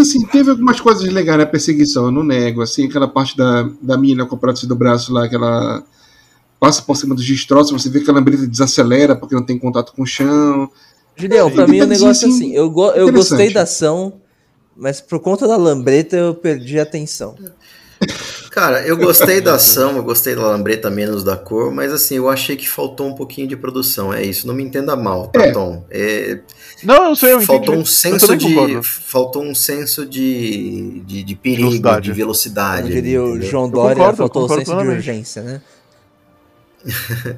[0.07, 2.61] assim, teve algumas coisas legais na perseguição, eu não nego.
[2.61, 5.83] Assim, aquela parte da, da mina com o prótese do braço lá, que ela
[6.59, 9.93] passa por cima dos destroços, você vê que a lambreta desacelera porque não tem contato
[9.93, 10.69] com o chão.
[11.15, 14.13] Julião, pra mim o negócio assim, assim, eu, go eu gostei da ação,
[14.75, 17.35] mas por conta da lambreta eu perdi a atenção.
[18.51, 22.29] Cara, eu gostei da ação, eu gostei da lambreta menos da cor, mas assim, eu
[22.29, 24.13] achei que faltou um pouquinho de produção.
[24.13, 25.51] É isso, não me entenda mal, tá, É.
[25.51, 25.85] Tom?
[25.89, 26.39] É,
[26.83, 27.77] não, eu sei, eu faltou entendi.
[27.77, 28.45] um Eu senso de.
[28.53, 28.83] concordo.
[28.83, 32.05] Faltou um senso de, de, de perigo, Velocidade.
[32.05, 32.81] de velocidade.
[32.83, 33.41] Como diria o?
[33.41, 35.61] João Eu Dória, concordo, eu faltou o concordo senso de urgência, né?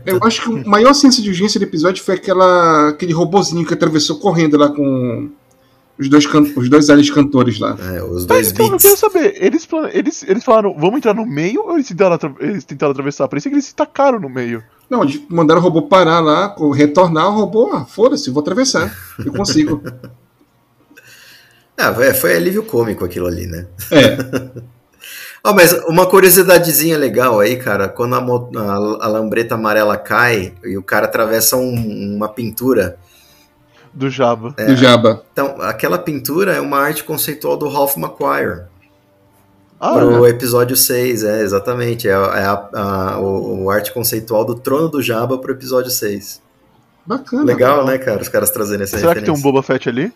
[0.06, 3.74] Eu acho que o maior senso de urgência do episódio foi aquela, aquele robozinho que
[3.74, 5.30] atravessou correndo lá com
[5.98, 7.76] os dois, can os dois aliens cantores lá.
[7.94, 11.26] É, os Mas dois então, eu quero saber, eles, eles, eles falaram, vamos entrar no
[11.26, 13.28] meio ou eles tentaram, atra- eles tentaram atravessar?
[13.28, 14.64] Parecia que eles se tacaram no meio.
[14.90, 18.94] Não, eles mandaram o robô parar lá, retornar, o robô, ah, foda-se, vou atravessar.
[19.24, 19.82] Eu consigo.
[21.82, 23.66] Ah, é, foi alívio cômico aquilo ali, né?
[23.91, 24.18] É,
[25.41, 30.78] Ah, mas uma curiosidadezinha legal aí, cara, quando a, a- a lambreta amarela cai e
[30.78, 32.98] o cara atravessa um- uma pintura,
[33.94, 34.53] Do Java.
[34.57, 34.66] É.
[34.66, 35.24] do Jabba.
[35.32, 38.64] então aquela pintura é uma arte conceitual do Ralph McQuire.
[39.80, 42.08] Ah, pro episódio 6, é, exatamente.
[42.08, 45.90] É, a, é a- a- o, o arte conceitual do Trono do Jabba pro episódio
[45.90, 46.42] 6.
[47.06, 47.44] Bacana.
[47.46, 48.22] Legal, né, cara?
[48.22, 49.44] Os caras trazendo essa será que tem um referência.
[49.44, 50.12] Boba Fett ali?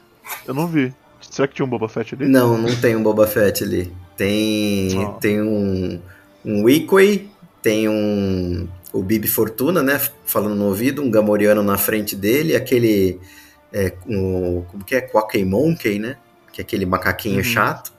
[0.48, 0.94] Eu não vi.
[1.22, 2.28] Será que tinha um Boba Fett ali?
[2.28, 3.92] Não, não tem um Boba Fett ali.
[4.18, 5.14] Tem, Oh.
[5.14, 6.00] tem um,
[6.46, 7.30] um Weequay,
[7.62, 13.20] tem um o Bibi Fortuna, né, falando no ouvido, um Gamoriano na frente dele, aquele
[13.72, 16.18] é, um, como que é, Quackey Monkey, né,
[16.52, 17.44] que é aquele macaquinho Uhum.
[17.44, 17.92] chato,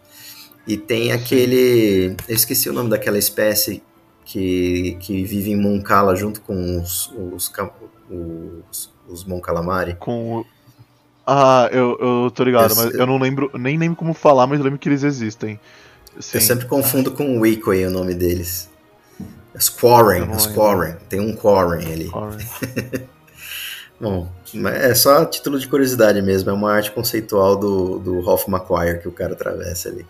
[0.66, 3.82] e tem aquele, eu esqueci o nome daquela espécie
[4.24, 7.52] que, que vive em Moncala junto com os, os,
[8.10, 9.94] os, os Mon Calamari.
[9.94, 10.44] Com.
[11.26, 14.58] Ah, eu, eu tô ligado, Eu mas eu não lembro, nem lembro como falar, mas
[14.58, 15.60] eu lembro que eles existem.
[16.18, 16.38] Sim.
[16.38, 18.70] Eu sempre confundo com o Weequay o nome deles.
[20.26, 20.96] Não Squarren.
[21.08, 22.10] Tem um Quarren ali.
[24.00, 24.28] Bom,
[24.66, 26.50] é só título de curiosidade mesmo.
[26.50, 30.04] É uma arte conceitual do, do Ralph McQuire que o cara atravessa ali.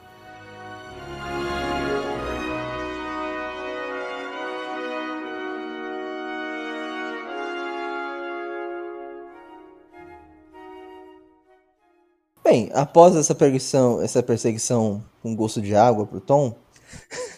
[12.55, 16.55] Bem, após essa perseguição, essa perseguição com gosto de água pro Tom,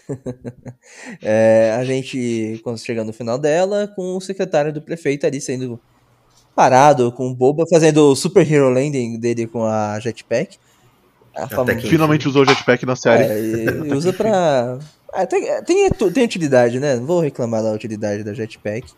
[1.22, 5.80] é, a gente, quando chega no final dela, com o secretário do prefeito ali sendo
[6.54, 10.58] parado com o Boba fazendo o Super Hero Landing dele com a jetpack.
[11.34, 13.24] A que- Finalmente usou o jetpack na série.
[13.88, 14.78] É, usa pra.
[15.18, 16.96] Ah, tem, tem, tem utilidade, né?
[16.96, 18.92] Não vou reclamar da utilidade da jetpack.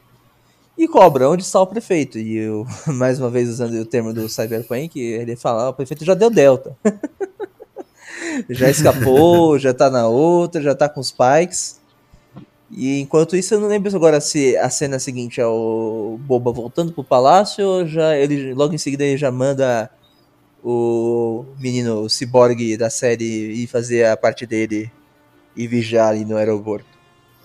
[0.79, 2.19] E cobra, onde está o prefeito?
[2.21, 6.05] E eu, mais uma vez usando o termo do Cyberpunk, ele fala: "Ah, o prefeito
[6.05, 6.77] já deu delta.
[8.49, 11.81] já escapou, já tá na outra, já tá com os pikes.
[12.71, 16.93] E enquanto isso, eu não lembro agora se a cena seguinte é o Boba voltando
[16.93, 19.91] pro palácio ou já ele, logo em seguida ele já manda
[20.63, 24.91] o menino o ciborgue da série ir fazer a parte dele
[25.57, 26.98] e vigiar ali no aeroporto.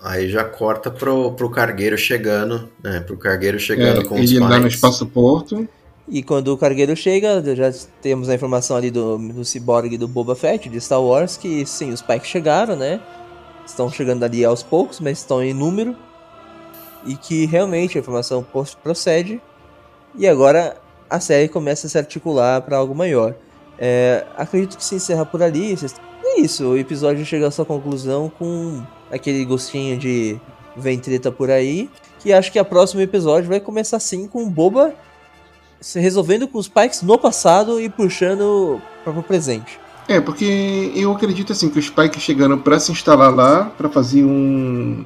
[0.04, 3.00] Aí já corta pro, pro cargueiro chegando, né?
[3.00, 4.74] Pro cargueiro chegando É, com os ele lá no pais.
[4.74, 5.66] espaço-porto.
[6.06, 7.72] E quando o cargueiro chega, já
[8.02, 11.90] temos a informação ali do, do ciborgue do Boba Fett, de Star Wars, que sim,
[11.90, 13.00] os Pikes chegaram, né?
[13.64, 15.96] Estão chegando ali aos poucos, mas estão em número.
[17.06, 18.44] E que realmente a informação
[18.82, 19.40] procede.
[20.14, 20.76] E agora
[21.08, 23.34] a série começa a se articular para algo maior.
[23.78, 25.74] É, acredito que se encerra por ali.
[26.22, 30.40] É isso, o episódio chega à sua conclusão com aquele gostinho de
[30.76, 31.88] vem treta por aí.
[32.18, 34.94] Que acho que a próximo episódio vai começar sim com o Boba
[35.80, 39.78] se resolvendo com os Pikes no passado e puxando para o presente.
[40.08, 44.24] É, porque eu acredito assim que os Spike chegaram pra se instalar lá, pra fazer
[44.24, 45.04] um.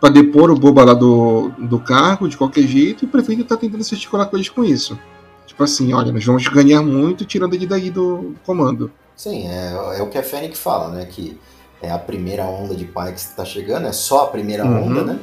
[0.00, 3.56] pra depor o Boba lá do, do cargo de qualquer jeito, e o prefeito tá
[3.56, 4.98] tentando se articular com eles com isso.
[5.46, 8.90] Tipo assim, olha, nós vamos ganhar muito tirando ele daí do comando.
[9.14, 11.04] Sim, é, é o que a Fennec fala, né?
[11.04, 11.38] Que
[11.82, 14.86] é a primeira onda de Pikes que tá chegando, é só a primeira Uhum.
[14.86, 15.18] onda, né?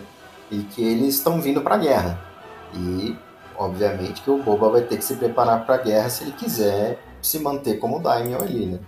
[0.52, 2.20] E que eles estão vindo pra guerra.
[2.74, 3.16] E,
[3.58, 7.40] obviamente, que o Boba vai ter que se preparar pra guerra se ele quiser se
[7.40, 8.80] manter como Daimyo ali, né?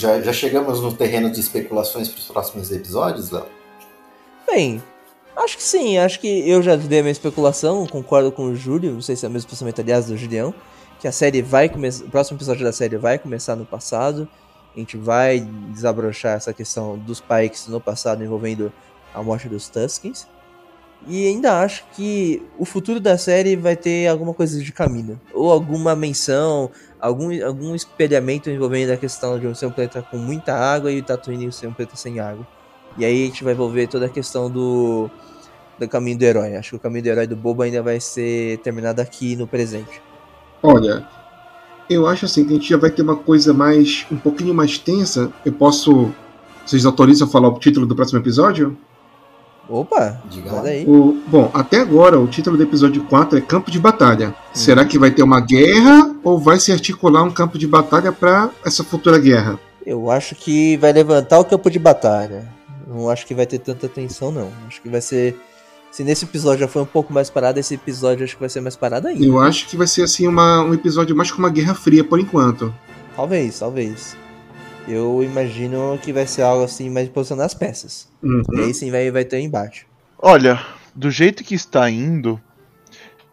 [0.00, 3.44] Já, já chegamos no terreno de especulações para os próximos episódios, Léo?
[4.50, 4.82] Bem,
[5.36, 8.94] acho que sim, acho que eu já dei a minha especulação, concordo com o Júlio,
[8.94, 10.54] não sei se é o mesmo pensamento, aliás, do Julião,
[10.98, 14.26] que a série vai começar, o próximo episódio da série vai começar no passado,
[14.74, 18.72] a gente vai desabrochar essa questão dos Pikes no passado envolvendo
[19.12, 20.26] a morte dos Tuskens,
[21.06, 25.52] e ainda acho que o futuro da série vai ter alguma coisa de caminho, ou
[25.52, 26.70] alguma menção,
[27.00, 31.02] algum, algum espelhamento envolvendo a questão de ser um planeta com muita água e o
[31.02, 32.46] Tatooine ser um planeta sem água.
[32.98, 35.10] E aí a gente vai envolver toda a questão do,
[35.78, 36.56] do caminho do herói.
[36.56, 40.02] Acho que o caminho do herói do Boba ainda vai ser terminado aqui no presente.
[40.62, 41.06] Olha,
[41.88, 44.06] eu acho assim que a gente já vai ter uma coisa mais.
[44.10, 45.32] um pouquinho mais tensa.
[45.44, 46.12] Eu posso.
[46.66, 48.76] Vocês autorizam a falar o título do próximo episódio?
[49.70, 50.62] Opa, Diga lá.
[50.62, 50.84] aí.
[50.84, 54.34] O, bom, até agora o título do episódio 4 é Campo de Batalha.
[54.52, 58.50] Será que vai ter uma guerra ou vai se articular um campo de batalha para
[58.64, 59.60] essa futura guerra?
[59.86, 62.48] Eu acho que vai levantar o campo de batalha.
[62.86, 64.48] Não acho que vai ter tanta tensão, não.
[64.66, 65.36] Acho que vai ser.
[65.92, 68.60] Se nesse episódio já foi um pouco mais parado, esse episódio acho que vai ser
[68.60, 69.24] mais parado ainda.
[69.24, 72.18] Eu acho que vai ser assim uma, um episódio mais com uma guerra fria por
[72.18, 72.74] enquanto.
[73.14, 74.16] Talvez, talvez.
[74.88, 78.08] Eu imagino que vai ser algo assim mais posicionar as peças.
[78.22, 78.42] Uhum.
[78.54, 79.86] E aí sim vai, vai ter embate.
[80.18, 80.60] Olha,
[80.94, 82.40] do jeito que está indo,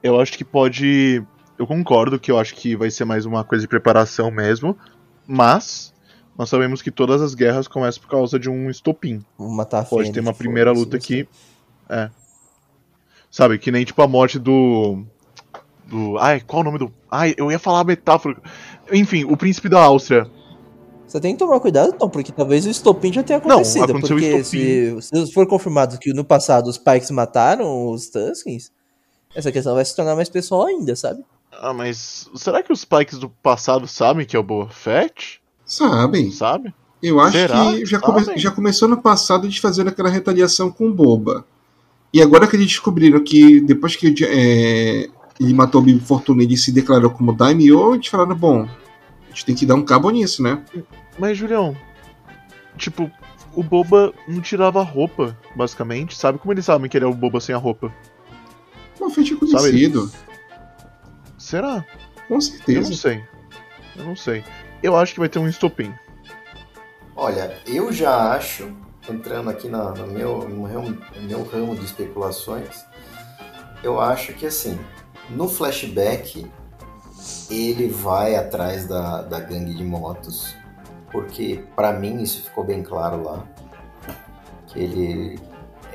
[0.02, 1.24] eu acho que pode.
[1.58, 4.78] Eu concordo que eu acho que vai ser mais uma coisa de preparação mesmo,
[5.26, 5.94] mas
[6.38, 9.26] nós sabemos que todas as guerras começam por causa de um estopim.
[9.38, 11.28] Vamos matar a Pode ter uma primeira luta que.
[11.90, 12.10] É.
[13.32, 15.04] Sabe, que nem tipo a morte do.
[15.88, 16.18] Do.
[16.20, 16.94] Ai, qual o nome do.
[17.10, 18.38] Ai, eu ia falar a metáfora.
[18.92, 20.30] Enfim, o príncipe da Áustria.
[21.08, 23.84] Você tem que tomar cuidado, então, porque talvez o estopim já tenha Não, acontecido.
[23.86, 28.72] aconteceu o porque se, se for confirmado que no passado os Pikes mataram os Tuskens,
[29.34, 31.24] essa questão vai se tornar mais pessoal ainda, sabe?
[31.52, 32.30] Ah, mas.
[32.36, 35.40] Será que os Pikes do passado sabem que é o Boa Fett?
[35.66, 36.30] Sabem.
[36.32, 36.74] Sabe?
[37.02, 37.66] Eu acho Será?
[37.72, 41.46] que já, come- já começou no passado de fazer aquela retaliação com o Boba.
[42.14, 45.08] E agora que eles descobriram que depois que é,
[45.40, 48.68] ele matou o Bibi Fortuna e ele se declarou como Daimyo, eles falaram, bom,
[49.38, 50.64] gente tem que dar um cabo nisso, né?
[51.20, 51.78] Mas, Julião.
[52.76, 53.10] Tipo,
[53.54, 56.16] o Boba não tirava roupa, basicamente.
[56.18, 57.94] Sabe como eles sabem que ele é o Boba sem a roupa?
[59.00, 60.12] Bom, feito conhecido,
[61.38, 61.86] Será?
[62.28, 62.94] com Eu não certeza.
[62.96, 63.24] sei.
[63.96, 64.44] Eu não sei.
[64.82, 65.94] Eu acho que vai ter um estopim.
[67.16, 68.72] Olha, eu já acho,
[69.10, 72.84] entrando aqui na- no, meu, no, meu, no meu ramo de especulações,
[73.84, 74.78] eu acho que assim,
[75.30, 76.46] no flashback
[77.50, 80.56] ele vai atrás da, da gangue de motos,
[81.12, 83.44] porque pra mim isso ficou bem claro lá,
[84.68, 85.40] que ele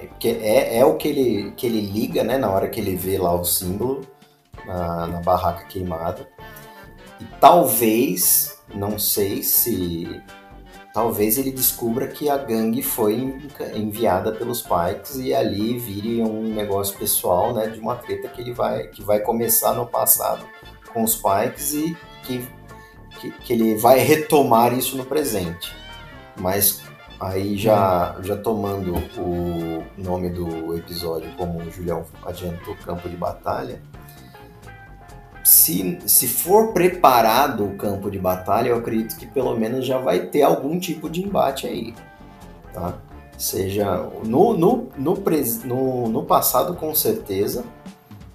[0.09, 3.19] porque é, é o que ele, que ele liga, né, na hora que ele vê
[3.19, 4.07] lá o símbolo
[4.67, 6.29] na, na barraca queimada.
[7.21, 10.21] E talvez, não sei se.
[10.95, 13.35] Talvez ele descubra que a gangue foi
[13.75, 18.53] enviada pelos Pikes e ali vire um negócio pessoal, né, de uma treta que ele
[18.53, 20.45] vai, que vai começar no passado
[20.93, 22.49] com os Pikes e que,
[23.21, 25.75] que, que ele vai retomar isso no presente.
[26.37, 26.83] Mas
[27.21, 33.81] aí já, já tomando o nome do episódio, como o Julião adiantou, campo de batalha,
[35.45, 40.27] se, se for preparado o campo de batalha, eu acredito que pelo menos já vai
[40.27, 41.95] ter algum tipo de embate aí.
[42.73, 42.95] Tá?
[43.37, 45.23] Seja no, no, no,
[45.65, 47.65] no, no passado, com certeza,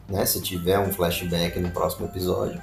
[0.09, 0.25] né?
[0.25, 2.59] se tiver um flashback no próximo episódio.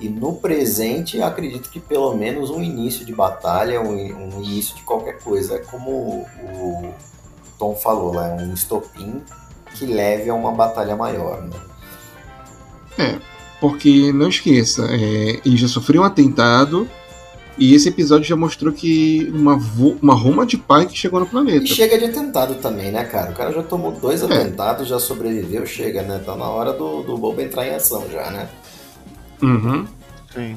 [0.00, 4.82] E no presente, acredito que pelo menos um início de batalha, um, um início de
[4.82, 5.56] qualquer coisa.
[5.56, 6.94] É como o,
[7.58, 9.20] Tom falou lá, é um estopim
[9.74, 11.42] que leve a uma batalha maior.
[11.42, 13.20] Né?
[13.60, 16.88] Porque, não esqueça, é, ele já sofreu um atentado
[17.58, 19.54] e esse episódio já mostrou que uma,
[20.00, 21.64] uma ruma de pai que chegou no planeta.
[21.64, 23.30] E chega de atentado também, né, cara?
[23.30, 26.20] O cara já tomou dois atentados, já sobreviveu, chega, né?
[26.24, 28.48] Tá na hora do, do Bobo entrar em ação já, né?
[29.42, 29.86] Uhum.
[30.32, 30.56] Sim.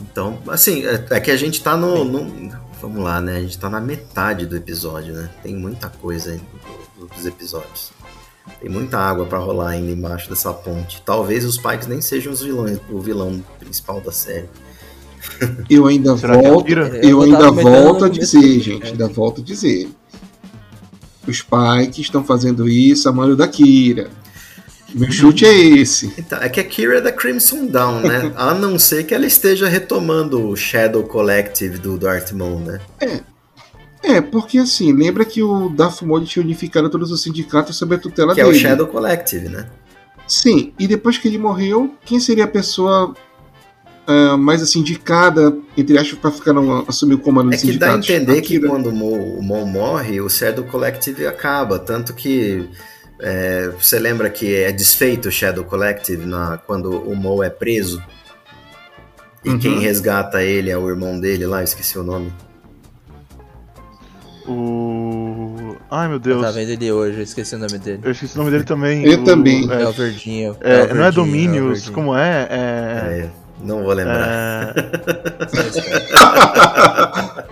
[0.00, 3.36] Então, assim, é, é que a gente tá no, no- Vamos lá, né?
[3.36, 5.30] A gente tá na metade do episódio, né?
[5.42, 6.40] Tem muita coisa aí
[6.98, 7.92] do- dos episódios.
[8.60, 11.00] Tem muita água pra rolar ainda embaixo dessa ponte.
[11.02, 14.50] Talvez os Pikes nem sejam os vilões, o vilão principal da série.
[15.68, 16.88] Eu ainda Será que é volto, Akira?
[17.02, 18.90] eu Eu ainda volto a dizer, gente, é.
[18.90, 19.88] ainda volto a dizer.
[21.26, 24.10] Os Pikes estão fazendo isso a mano da Kira.
[24.94, 26.12] Meu chute é esse.
[26.16, 28.32] Então, é que a Kira é da Crimson Dawn, né?
[28.36, 32.80] a não ser que ela esteja retomando o Shadow Collective do Darth Maul, né?
[34.02, 37.98] É, porque assim, lembra que o Darth Maul tinha unificado todos os sindicatos sob a
[37.98, 38.56] tutela Que é dele.
[38.56, 39.66] o Shadow Collective, né?
[40.28, 43.14] Sim, e depois que ele morreu, quem seria a pessoa
[44.06, 47.92] ah, mais assim indicada, entre aspas, pra ficar no, assumir o comando É que dá
[47.94, 48.68] a entender que Akira.
[48.68, 51.78] quando o Maul, o Maul morre, o Shadow Collective acaba.
[51.78, 52.68] Tanto que
[53.20, 58.02] é, você lembra que é desfeito o Shadow Collective na, quando o Maul é preso?
[59.44, 59.58] E Uhum.
[59.58, 62.32] quem resgata ele é o irmão dele lá, esqueci o nome.
[64.46, 65.76] O.
[65.90, 66.40] Ai meu Eu Deus.
[66.42, 68.00] tava vendo ele hoje, eu esqueci o nome dele.
[68.02, 69.04] Eu esqueci o nome dele também.
[69.06, 69.70] Eu o- também.
[69.70, 70.56] É, É, o verdinho.
[70.60, 71.92] é, o não é verdinho, Dominios, o verdinho.
[71.94, 72.46] como é?
[72.50, 72.54] É.
[72.54, 73.30] É,
[73.64, 74.74] não vou lembrar.
[74.76, 75.84] é...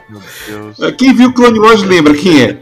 [0.09, 0.83] Meu Deus.
[0.83, 2.59] Ah, Quem viu Clone Wars lembra quem é?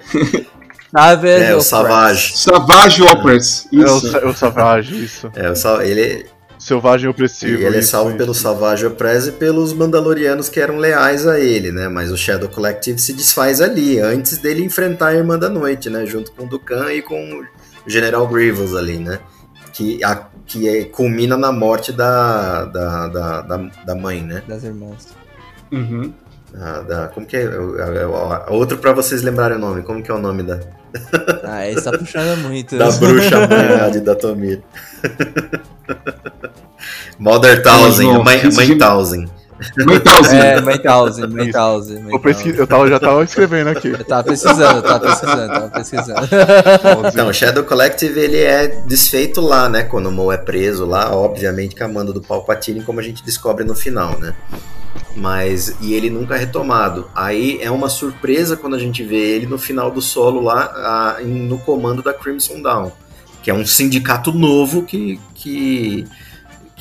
[0.93, 2.37] Savage É, o Savage.
[2.39, 3.69] Savage Operas.
[3.73, 4.11] É o, Isso.
[4.11, 5.31] Sa- é o Savage, isso.
[5.37, 6.27] É, o Sa- ele,
[6.59, 7.63] Selvagem opressivo.
[7.63, 8.19] ele é isso, salvo isso.
[8.19, 11.89] pelo Savage Opress e pelos Mandalorianos que eram leais a ele, né?
[11.89, 16.05] Mas o Shadow Collective se desfaz ali, antes dele enfrentar a Irmã da Noite, né?
[16.07, 17.45] Junto com o Dukan e com o
[17.89, 19.19] General Grievous ali, né?
[19.81, 24.43] Que, a, que é- culmina na morte da, da, da, da, da mãe, né?
[24.47, 25.09] das irmãs.
[25.73, 26.13] Uhum.
[26.53, 27.47] Da, da- como que é?
[27.49, 27.77] O-
[28.15, 29.81] a- a- Outro pra vocês lembrarem o nome.
[29.83, 30.61] Como que é o nome da,
[31.45, 32.77] Ah, esse tá puxando muito.
[32.77, 34.61] da bruxa mãe lá de Datomir?
[37.19, 39.29] Mother Thousand, mãe, mãe Thousand.
[39.77, 40.43] Mentalzinho.
[40.43, 42.05] É, Maitalze, Maitalze.
[42.09, 42.55] Eu, pesqui...
[42.57, 43.89] eu tava, já tava escrevendo aqui.
[43.89, 46.29] Eu tava pesquisando, tava pesquisando, tava pesquisando.
[47.13, 49.83] Então, o Shadow Collective ele é desfeito lá, né?
[49.83, 53.23] Quando o Mo é preso lá, obviamente com a mando do Palpatine, como a gente
[53.25, 54.35] descobre no final, né?
[55.17, 57.09] Mas e ele nunca é retomado.
[57.15, 60.65] Aí é uma surpresa quando a gente vê ele no final do solo lá,
[61.19, 62.91] a- no comando da Crimson Dawn,
[63.43, 66.07] que é um sindicato novo que que,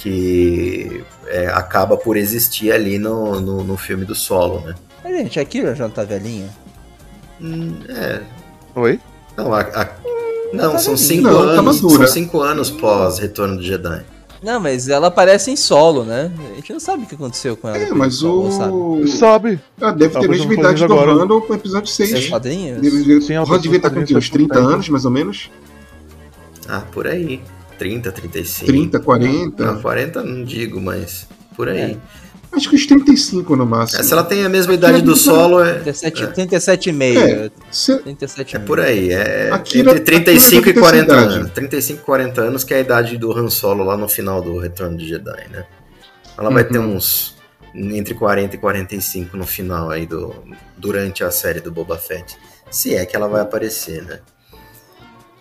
[0.01, 4.75] que é, acaba por existir ali no, no, no filme do solo, né?
[5.03, 6.49] Mas, gente, a Kira já não tá velhinha?
[7.41, 8.21] Hum, é,
[8.75, 8.99] Oi?
[9.37, 9.89] não, a- a-
[10.53, 12.05] não, tá são cinco Não, tá anos, madura.
[12.07, 14.03] são cinco anos pós Retorno do Jedi.
[14.41, 16.31] Não, mas ela aparece em solo, né?
[16.51, 17.77] A gente não sabe o que aconteceu com ela.
[17.77, 18.71] É, mas solo, sabe?
[18.73, 19.07] o.
[19.07, 19.59] Sabe?
[19.81, 22.13] Ah, deve ter a Talvez mesma não idade do com o episódio 6.
[22.13, 22.81] Os quadrinhos?
[22.81, 24.15] Deve- Sim, o devia estar com o quê?
[24.15, 24.65] uns 30 tempo.
[24.67, 25.51] anos, mais ou menos?
[26.69, 27.41] Ah, por aí.
[27.79, 28.65] 30, 35.
[28.67, 29.65] 30, 40.
[29.65, 31.97] Não, 40 não digo, mas por aí.
[32.51, 33.99] Acho que uns 35 no máximo.
[34.01, 37.51] É, se ela tem a mesma idade do solo, é, 37, é, 37,5.
[37.71, 39.11] Se- 37 é por aí.
[39.11, 41.35] É Akira- entre 35 Akira e 40 deve ter essa anos.
[41.35, 41.51] idade.
[41.55, 44.57] 35 e 40 anos, que é a idade do Han Solo lá no final do
[44.57, 45.63] Retorno de Jedi, né?
[46.37, 46.69] Ela vai Uhum.
[46.69, 47.35] ter uns
[47.75, 50.33] entre 40 e 45 no final aí do
[50.75, 52.35] durante a série do Boba Fett.
[52.71, 54.19] Se é que ela vai aparecer, né?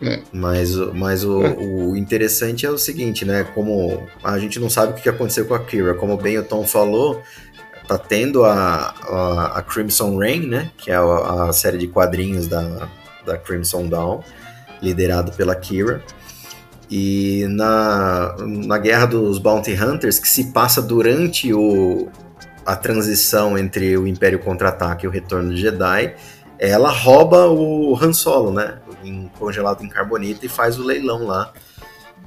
[0.00, 0.20] É.
[0.32, 1.50] Mas, o- mas o, É.
[1.58, 3.44] o interessante é o seguinte, né?
[3.54, 6.64] Como a gente não sabe o que aconteceu com a Kira, como bem o Tom
[6.64, 7.20] falou,
[7.88, 10.70] tá tendo a, a, a Crimson Reign, né?
[10.78, 12.88] Que é a, a série de quadrinhos da,
[13.26, 14.20] da Crimson Dawn,
[14.80, 16.02] liderado pela Kira.
[16.90, 22.08] E na, na Guerra dos Bounty Hunters, que se passa durante o,
[22.64, 26.14] a transição entre o Império Contra-Ataque e o Retorno de Jedi,
[26.58, 28.76] ela rouba o Han Solo, né?
[29.04, 31.52] Em, congelado em carbonita e faz o leilão lá.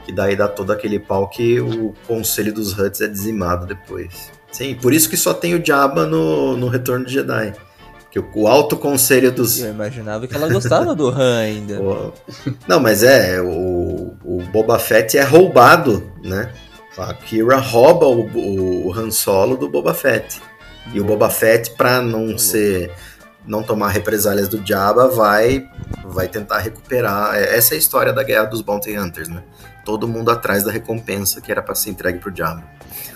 [0.05, 4.31] Que daí dá todo aquele pau que o Conselho dos Huts é dizimado depois.
[4.51, 7.53] Sim, por isso que só tem o Jabba no, no Retorno de Jedi.
[8.09, 9.59] Que o, o alto conselho dos.
[9.59, 11.79] Eu imaginava que ela gostava do Han ainda.
[11.81, 12.13] O-
[12.67, 16.51] Não, mas é, o, o Boba Fett é roubado, né?
[16.97, 20.41] A Kira rouba o, o, o Han Solo do Boba Fett.
[20.93, 22.91] E o Boba Fett, pra não ser.
[23.45, 25.67] Não tomar represálias do Jabba, vai,
[26.05, 27.35] vai tentar recuperar.
[27.35, 29.43] É- Essa é a história da guerra dos Bounty Hunters, né?
[29.83, 32.63] Todo mundo atrás da recompensa que era pra ser entregue pro Jabba.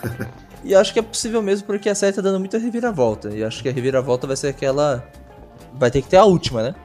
[0.68, 3.30] E acho que é possível mesmo porque a série tá dando muita reviravolta.
[3.30, 5.08] E acho que a reviravolta vai ser aquela.
[5.76, 6.76] Vai ter que ter a última, né?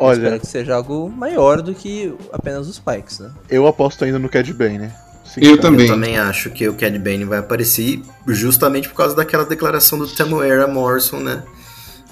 [0.00, 3.32] Eu Espero Olha, que seja algo maior do que apenas os Pikes, né?
[3.50, 4.78] eu aposto ainda no Cad Bane.
[4.78, 4.94] né?
[5.36, 5.86] Eu também.
[5.88, 10.06] Eu também acho que o Cad Bane vai aparecer justamente por causa daquela declaração do
[10.06, 11.42] Tamuera Morrison, né?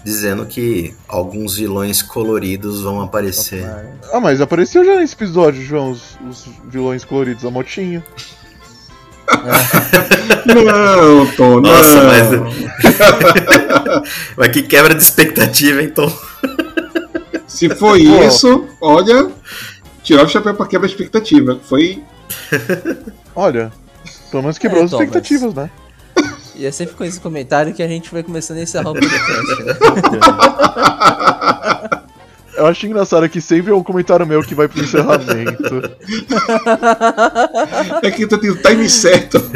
[0.06, 3.66] Dizendo que alguns vilões coloridos vão aparecer.
[4.12, 8.04] Ah, mas apareceu já nesse episódio, João, os, os vilões coloridos, a motinha.
[10.46, 11.62] Não, Tom, não.
[11.62, 12.28] Nossa, mas.
[14.38, 16.06] mas que quebra de expectativa, então.
[17.48, 19.28] Se foi isso, olha,
[20.04, 21.58] tirar o chapéu pra quebra de expectativa.
[21.68, 22.00] Foi.
[23.34, 23.72] Olha,
[24.30, 25.08] pelo menos quebrou É, as Thomas.
[25.08, 25.68] expectativas, né?
[26.56, 29.62] E é sempre com esse comentário que a gente vai começando a encerrar o podcast,
[29.62, 29.76] né?
[32.56, 35.82] Eu acho engraçado que sempre é um comentário meu que vai pro encerramento.
[38.02, 39.36] É que tu tem o time certo.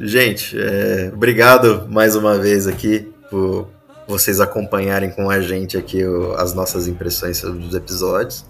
[0.00, 3.68] Gente, é, obrigado mais uma vez aqui por
[4.08, 8.44] vocês acompanharem com a gente aqui o- as nossas impressões sobre os episódios.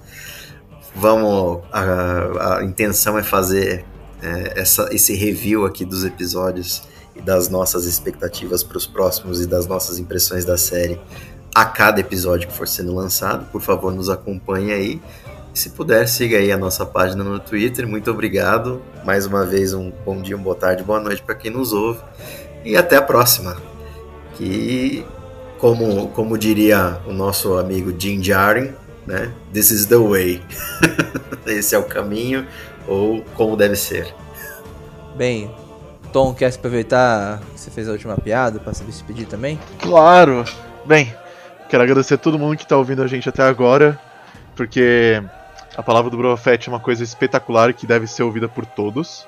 [0.94, 3.84] Vamos, a, a intenção é fazer
[4.22, 6.82] é, essa, esse review aqui dos episódios
[7.16, 10.98] e das nossas expectativas para os próximos e das nossas impressões da série
[11.54, 13.44] a cada episódio que for sendo lançado.
[13.50, 15.02] Por favor, nos acompanhe aí.
[15.54, 17.86] E se puder, siga aí a nossa página no Twitter.
[17.86, 18.80] Muito obrigado.
[19.04, 22.00] Mais uma vez, um bom dia, uma boa tarde, boa noite para quem nos ouve.
[22.64, 23.56] E até a próxima.
[24.34, 25.04] Que,
[25.58, 28.72] como, como diria o nosso amigo Jim Jarin,
[29.06, 29.30] né?
[29.52, 30.42] This is the way.
[31.46, 32.46] Esse é o caminho,
[32.88, 34.14] ou como deve ser.
[35.16, 35.50] Bem,
[36.12, 39.58] Tom, quer se aproveitar que você fez a última piada pra se despedir também?
[39.80, 40.44] Claro!
[40.86, 41.14] Bem,
[41.68, 43.98] quero agradecer a todo mundo que tá ouvindo a gente até agora,
[44.56, 45.22] porque
[45.76, 49.26] a palavra do Boba Fett é uma coisa espetacular que deve ser ouvida por todos.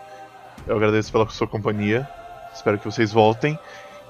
[0.66, 2.08] Eu agradeço pela sua companhia,
[2.54, 3.58] espero que vocês voltem.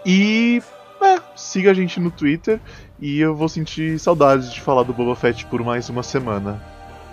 [0.05, 0.63] E
[1.01, 2.61] é, siga a gente no Twitter
[3.01, 6.63] e eu vou sentir saudades de falar do Boba Fett por mais uma semana.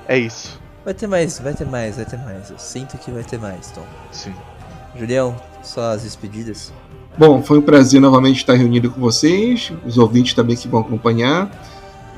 [0.07, 0.59] É isso.
[0.83, 2.49] Vai ter mais, vai ter mais, vai ter mais.
[2.49, 3.85] Eu sinto que vai ter mais, Tom.
[4.11, 4.33] Sim.
[4.97, 6.73] Julião, só as despedidas.
[7.17, 11.51] Bom, foi um prazer novamente estar reunido com vocês, os ouvintes também que vão acompanhar.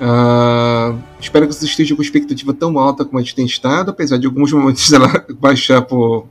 [0.01, 4.17] Ah, espero que vocês estejam com expectativa tão alta como a gente tem estado, apesar
[4.17, 6.27] de alguns momentos ela baixar por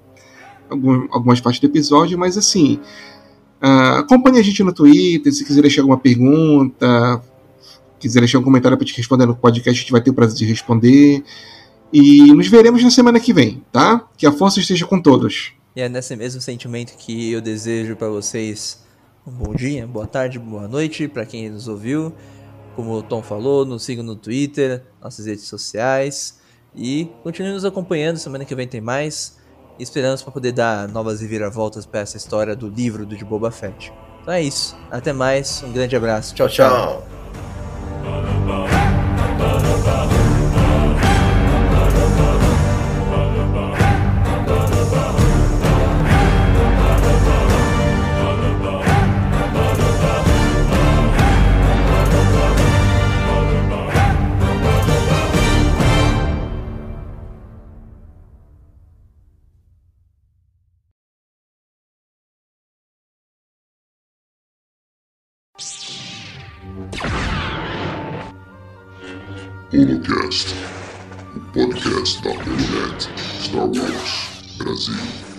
[0.69, 2.81] algum- algumas partes do episódio, mas assim,
[3.61, 7.23] ah, acompanhe a gente no Twitter, se quiser deixar alguma pergunta,
[7.99, 10.37] quiser deixar um comentário para te responder no podcast, a gente vai ter o prazer
[10.37, 11.23] de responder.
[11.93, 14.07] E nos veremos na semana que vem, tá?
[14.17, 15.53] Que a força esteja com todos.
[15.77, 18.83] E é nesse mesmo sentimento que eu desejo pra vocês
[19.27, 22.13] um bom dia, boa tarde, boa noite pra quem nos ouviu.
[22.75, 26.41] Como o Tom falou, nos sigam no Twitter, nossas redes sociais
[26.75, 28.17] e continue nos acompanhando.
[28.17, 29.39] Semana que vem tem mais.
[29.79, 33.93] Esperamos para poder dar novas reviravoltas pra essa história do livro do de Boba Fett.
[34.23, 34.77] Então é isso.
[34.91, 35.63] Até mais.
[35.63, 36.35] Um grande abraço.
[36.35, 36.49] tchau.
[36.49, 37.05] tchau.
[38.03, 38.32] Tchau.
[69.73, 70.55] Holocast,
[71.35, 73.09] o podcast da Holonet
[73.41, 74.29] Star Wars
[74.59, 75.32] Brasil.